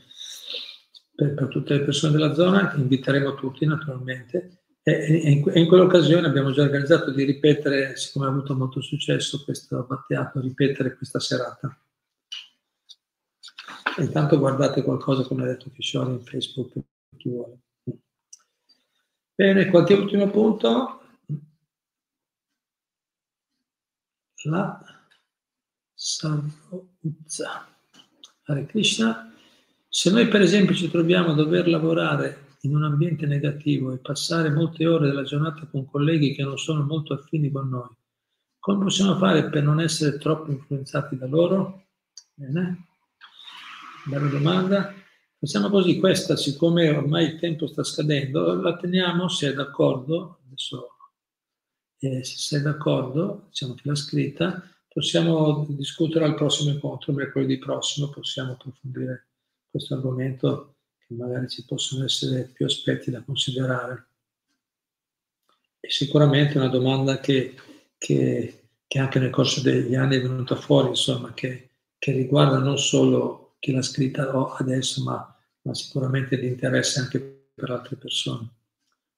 per, 1.14 1.34
per 1.34 1.48
tutte 1.48 1.74
le 1.74 1.84
persone 1.84 2.12
della 2.12 2.34
zona, 2.34 2.72
inviteremo 2.74 3.34
tutti 3.34 3.66
naturalmente. 3.66 4.64
E, 4.82 4.92
e 4.92 5.30
in, 5.30 5.48
e 5.48 5.60
in 5.60 5.66
quell'occasione 5.66 6.26
abbiamo 6.26 6.50
già 6.50 6.62
organizzato 6.62 7.12
di 7.12 7.24
ripetere, 7.24 7.96
siccome 7.96 8.26
ha 8.26 8.30
avuto 8.30 8.56
molto 8.56 8.80
successo 8.80 9.44
questo 9.44 9.84
battiato, 9.84 10.40
ripetere 10.40 10.96
questa 10.96 11.20
serata. 11.20 11.76
Intanto 13.98 14.38
guardate 14.38 14.82
qualcosa, 14.82 15.22
come 15.24 15.42
ha 15.42 15.46
detto 15.46 15.70
Fiscioli, 15.70 16.12
in 16.12 16.24
Facebook 16.24 16.72
per 16.72 16.84
chi 17.18 17.28
vuole. 17.28 17.58
Bene, 19.34 19.68
qualche 19.68 19.94
ultimo 19.94 20.30
punto? 20.30 21.00
La 24.44 24.80
Sarvuzza. 25.94 27.68
Hare 28.44 28.66
Krishna. 28.66 29.31
Se 29.94 30.10
noi 30.10 30.26
per 30.26 30.40
esempio 30.40 30.74
ci 30.74 30.90
troviamo 30.90 31.32
a 31.32 31.34
dover 31.34 31.68
lavorare 31.68 32.56
in 32.62 32.74
un 32.74 32.82
ambiente 32.82 33.26
negativo 33.26 33.92
e 33.92 33.98
passare 33.98 34.48
molte 34.48 34.86
ore 34.86 35.08
della 35.08 35.22
giornata 35.22 35.66
con 35.66 35.84
colleghi 35.84 36.32
che 36.32 36.42
non 36.42 36.56
sono 36.56 36.82
molto 36.82 37.12
affini 37.12 37.50
con 37.50 37.68
noi, 37.68 37.90
come 38.58 38.84
possiamo 38.84 39.18
fare 39.18 39.50
per 39.50 39.62
non 39.62 39.82
essere 39.82 40.16
troppo 40.16 40.50
influenzati 40.50 41.18
da 41.18 41.26
loro? 41.26 41.88
Bene, 42.32 42.86
bella 44.06 44.28
domanda. 44.28 44.94
Facciamo 45.38 45.68
così, 45.68 45.98
questa 45.98 46.36
siccome 46.36 46.88
ormai 46.88 47.26
il 47.26 47.38
tempo 47.38 47.66
sta 47.66 47.84
scadendo, 47.84 48.62
la 48.62 48.74
teniamo 48.78 49.28
se 49.28 49.50
è 49.50 49.52
d'accordo, 49.52 50.38
adesso 50.46 50.96
eh, 51.98 52.24
se 52.24 52.36
sei 52.38 52.62
d'accordo, 52.62 53.44
diciamo 53.48 53.74
che 53.74 53.82
l'ha 53.84 53.94
scritta, 53.94 54.62
possiamo 54.88 55.66
discutere 55.68 56.24
al 56.24 56.34
prossimo 56.34 56.70
incontro, 56.70 57.12
mercoledì 57.12 57.58
prossimo, 57.58 58.08
possiamo 58.08 58.52
approfondire 58.52 59.26
questo 59.72 59.94
argomento 59.94 60.74
che 60.98 61.14
magari 61.14 61.48
ci 61.48 61.64
possono 61.64 62.04
essere 62.04 62.50
più 62.52 62.66
aspetti 62.66 63.10
da 63.10 63.22
considerare. 63.22 64.06
E 65.80 65.90
sicuramente 65.90 66.58
una 66.58 66.68
domanda 66.68 67.18
che, 67.20 67.54
che, 67.96 68.68
che 68.86 68.98
anche 68.98 69.18
nel 69.18 69.30
corso 69.30 69.62
degli 69.62 69.94
anni 69.94 70.16
è 70.16 70.20
venuta 70.20 70.54
fuori, 70.56 70.88
insomma, 70.88 71.32
che, 71.32 71.70
che 71.98 72.12
riguarda 72.12 72.58
non 72.58 72.78
solo 72.78 73.56
chi 73.58 73.72
l'ha 73.72 73.82
scritta 73.82 74.30
adesso, 74.30 75.02
ma, 75.02 75.36
ma 75.62 75.74
sicuramente 75.74 76.38
di 76.38 76.48
interesse 76.48 77.00
anche 77.00 77.48
per 77.54 77.70
altre 77.70 77.96
persone. 77.96 78.48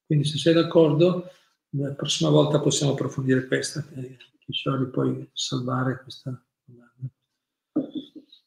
Quindi 0.07 0.25
se 0.25 0.39
sei 0.39 0.55
d'accordo, 0.55 1.29
la 1.71 1.91
prossima 1.95 2.31
volta 2.31 2.61
possiamo 2.61 2.93
approfondire 2.93 3.47
questa, 3.47 3.83
che 3.83 4.17
Kishori 4.39 4.87
puoi 4.87 5.29
salvare 5.33 6.01
questa 6.01 6.41
domanda. 6.65 7.11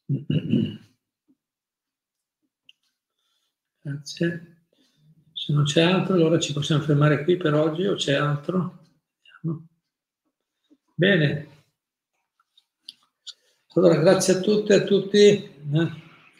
Grazie. 3.87 4.65
Se 5.31 5.53
non 5.53 5.63
c'è 5.63 5.81
altro, 5.81 6.15
allora 6.15 6.37
ci 6.39 6.51
possiamo 6.51 6.83
fermare 6.83 7.23
qui 7.23 7.37
per 7.37 7.53
oggi 7.53 7.85
o 7.85 7.95
c'è 7.95 8.15
altro? 8.15 8.85
Bene. 10.93 11.47
Allora, 13.75 13.95
grazie 13.95 14.33
a 14.33 14.39
tutte 14.41 14.73
e 14.73 14.77
a 14.77 14.83
tutti. 14.83 15.17
Eh? 15.17 15.91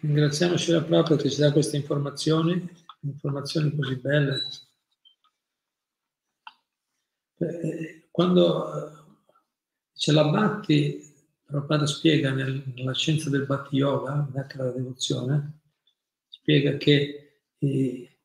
Ringraziamoci 0.02 0.72
la 0.72 0.84
propria 0.84 1.16
che 1.16 1.30
ci 1.30 1.40
dà 1.40 1.54
queste 1.54 1.78
informazioni, 1.78 2.70
informazioni 3.02 3.74
così 3.74 3.96
belle. 3.96 4.40
Eh, 7.38 8.08
quando 8.12 8.74
eh, 8.74 8.92
ce 9.94 10.12
la 10.12 10.28
Bhatti, 10.28 11.02
Prabhupada 11.46 11.86
spiega 11.86 12.32
nel, 12.32 12.62
nella 12.76 12.94
scienza 12.94 13.30
del 13.30 13.46
Bhatti 13.46 13.78
Yoga, 13.78 14.28
della 14.34 14.72
devozione, 14.72 15.62
spiega 16.28 16.76
che 16.76 17.27
eh, 17.60 18.20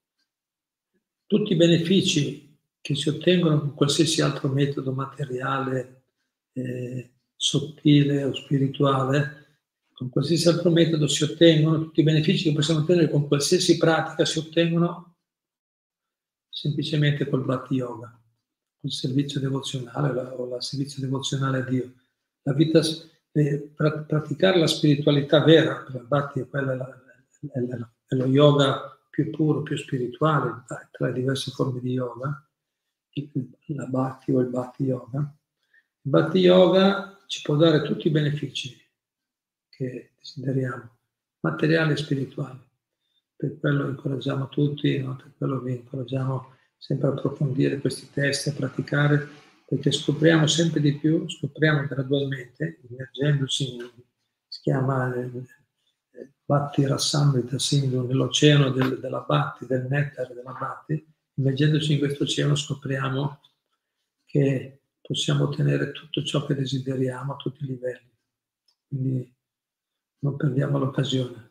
tutti 1.26 1.52
i 1.52 1.56
benefici 1.56 2.58
che 2.80 2.94
si 2.94 3.08
ottengono 3.08 3.60
con 3.60 3.74
qualsiasi 3.74 4.20
altro 4.20 4.48
metodo 4.48 4.92
materiale, 4.92 6.04
eh, 6.52 7.12
sottile 7.36 8.24
o 8.24 8.34
spirituale, 8.34 9.40
con 9.92 10.10
qualsiasi 10.10 10.48
altro 10.48 10.70
metodo 10.70 11.06
si 11.06 11.22
ottengono, 11.22 11.80
tutti 11.80 12.00
i 12.00 12.04
benefici 12.04 12.48
che 12.48 12.54
possiamo 12.54 12.80
ottenere 12.80 13.08
con 13.08 13.28
qualsiasi 13.28 13.78
pratica 13.78 14.24
si 14.24 14.38
ottengono 14.38 15.16
semplicemente 16.48 17.28
col 17.28 17.44
Bhakti 17.44 17.74
Yoga, 17.74 18.20
col 18.80 18.90
servizio 18.90 19.40
devozionale 19.40 20.20
o 20.20 20.56
il 20.56 20.62
servizio 20.62 21.00
devozionale 21.00 21.58
a 21.58 21.62
Dio. 21.62 21.92
La 22.42 22.52
vita, 22.52 22.80
eh, 23.32 23.72
praticare 24.06 24.58
la 24.58 24.66
spiritualità 24.66 25.42
vera, 25.42 25.82
per 25.84 26.00
il 26.00 26.06
Bhakti 26.06 26.40
è, 26.40 26.48
quella, 26.48 26.74
è, 26.74 27.46
è, 27.46 27.60
è 28.06 28.14
lo 28.16 28.26
yoga 28.26 28.91
più 29.12 29.30
puro, 29.30 29.62
più 29.62 29.76
spirituale 29.76 30.64
tra 30.90 31.06
le 31.06 31.12
diverse 31.12 31.50
forme 31.50 31.80
di 31.80 31.92
yoga, 31.92 32.48
la 33.66 33.84
Bhakti 33.84 34.32
o 34.32 34.40
il 34.40 34.48
Bhakti 34.48 34.84
Yoga. 34.84 35.18
Il 35.18 36.10
Bhakti 36.10 36.38
Yoga 36.38 37.22
ci 37.26 37.42
può 37.42 37.54
dare 37.56 37.82
tutti 37.82 38.06
i 38.06 38.10
benefici 38.10 38.74
che 39.68 40.12
desideriamo, 40.18 40.96
materiali 41.40 41.92
e 41.92 41.96
spirituali. 41.96 42.58
Per 43.36 43.58
quello 43.58 43.90
incoraggiamo 43.90 44.48
tutti, 44.48 44.98
no? 44.98 45.16
per 45.16 45.34
quello 45.36 45.60
vi 45.60 45.72
incoraggiamo 45.72 46.54
sempre 46.78 47.08
a 47.08 47.10
approfondire 47.10 47.80
questi 47.80 48.08
testi, 48.10 48.48
a 48.48 48.54
praticare, 48.54 49.28
perché 49.66 49.92
scopriamo 49.92 50.46
sempre 50.46 50.80
di 50.80 50.96
più, 50.96 51.28
scopriamo 51.28 51.86
gradualmente, 51.86 52.80
immergendosi, 52.88 53.76
si 54.48 54.60
chiama 54.62 55.12
Bhatti 56.52 56.86
Rassamrita 56.86 57.58
Sindhu, 57.58 58.06
nell'oceano 58.06 58.68
del, 58.72 59.00
della 59.00 59.24
Bhatti, 59.26 59.64
del 59.64 59.86
nettare 59.88 60.34
della 60.34 60.52
Bhatti, 60.52 61.02
immergendoci 61.36 61.94
in 61.94 61.98
questo 61.98 62.24
oceano 62.24 62.54
scopriamo 62.54 63.40
che 64.26 64.82
possiamo 65.00 65.44
ottenere 65.44 65.92
tutto 65.92 66.22
ciò 66.22 66.44
che 66.44 66.54
desideriamo 66.54 67.32
a 67.32 67.36
tutti 67.36 67.64
i 67.64 67.68
livelli. 67.68 68.12
Quindi 68.86 69.34
non 70.18 70.36
perdiamo 70.36 70.78
l'occasione. 70.78 71.50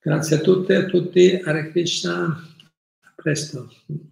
Grazie 0.00 0.36
a 0.36 0.40
tutte 0.40 0.72
e 0.72 0.76
a 0.76 0.86
tutti, 0.86 1.40
Hare 1.44 1.70
Krishna, 1.70 2.24
a 2.24 3.12
presto. 3.14 3.70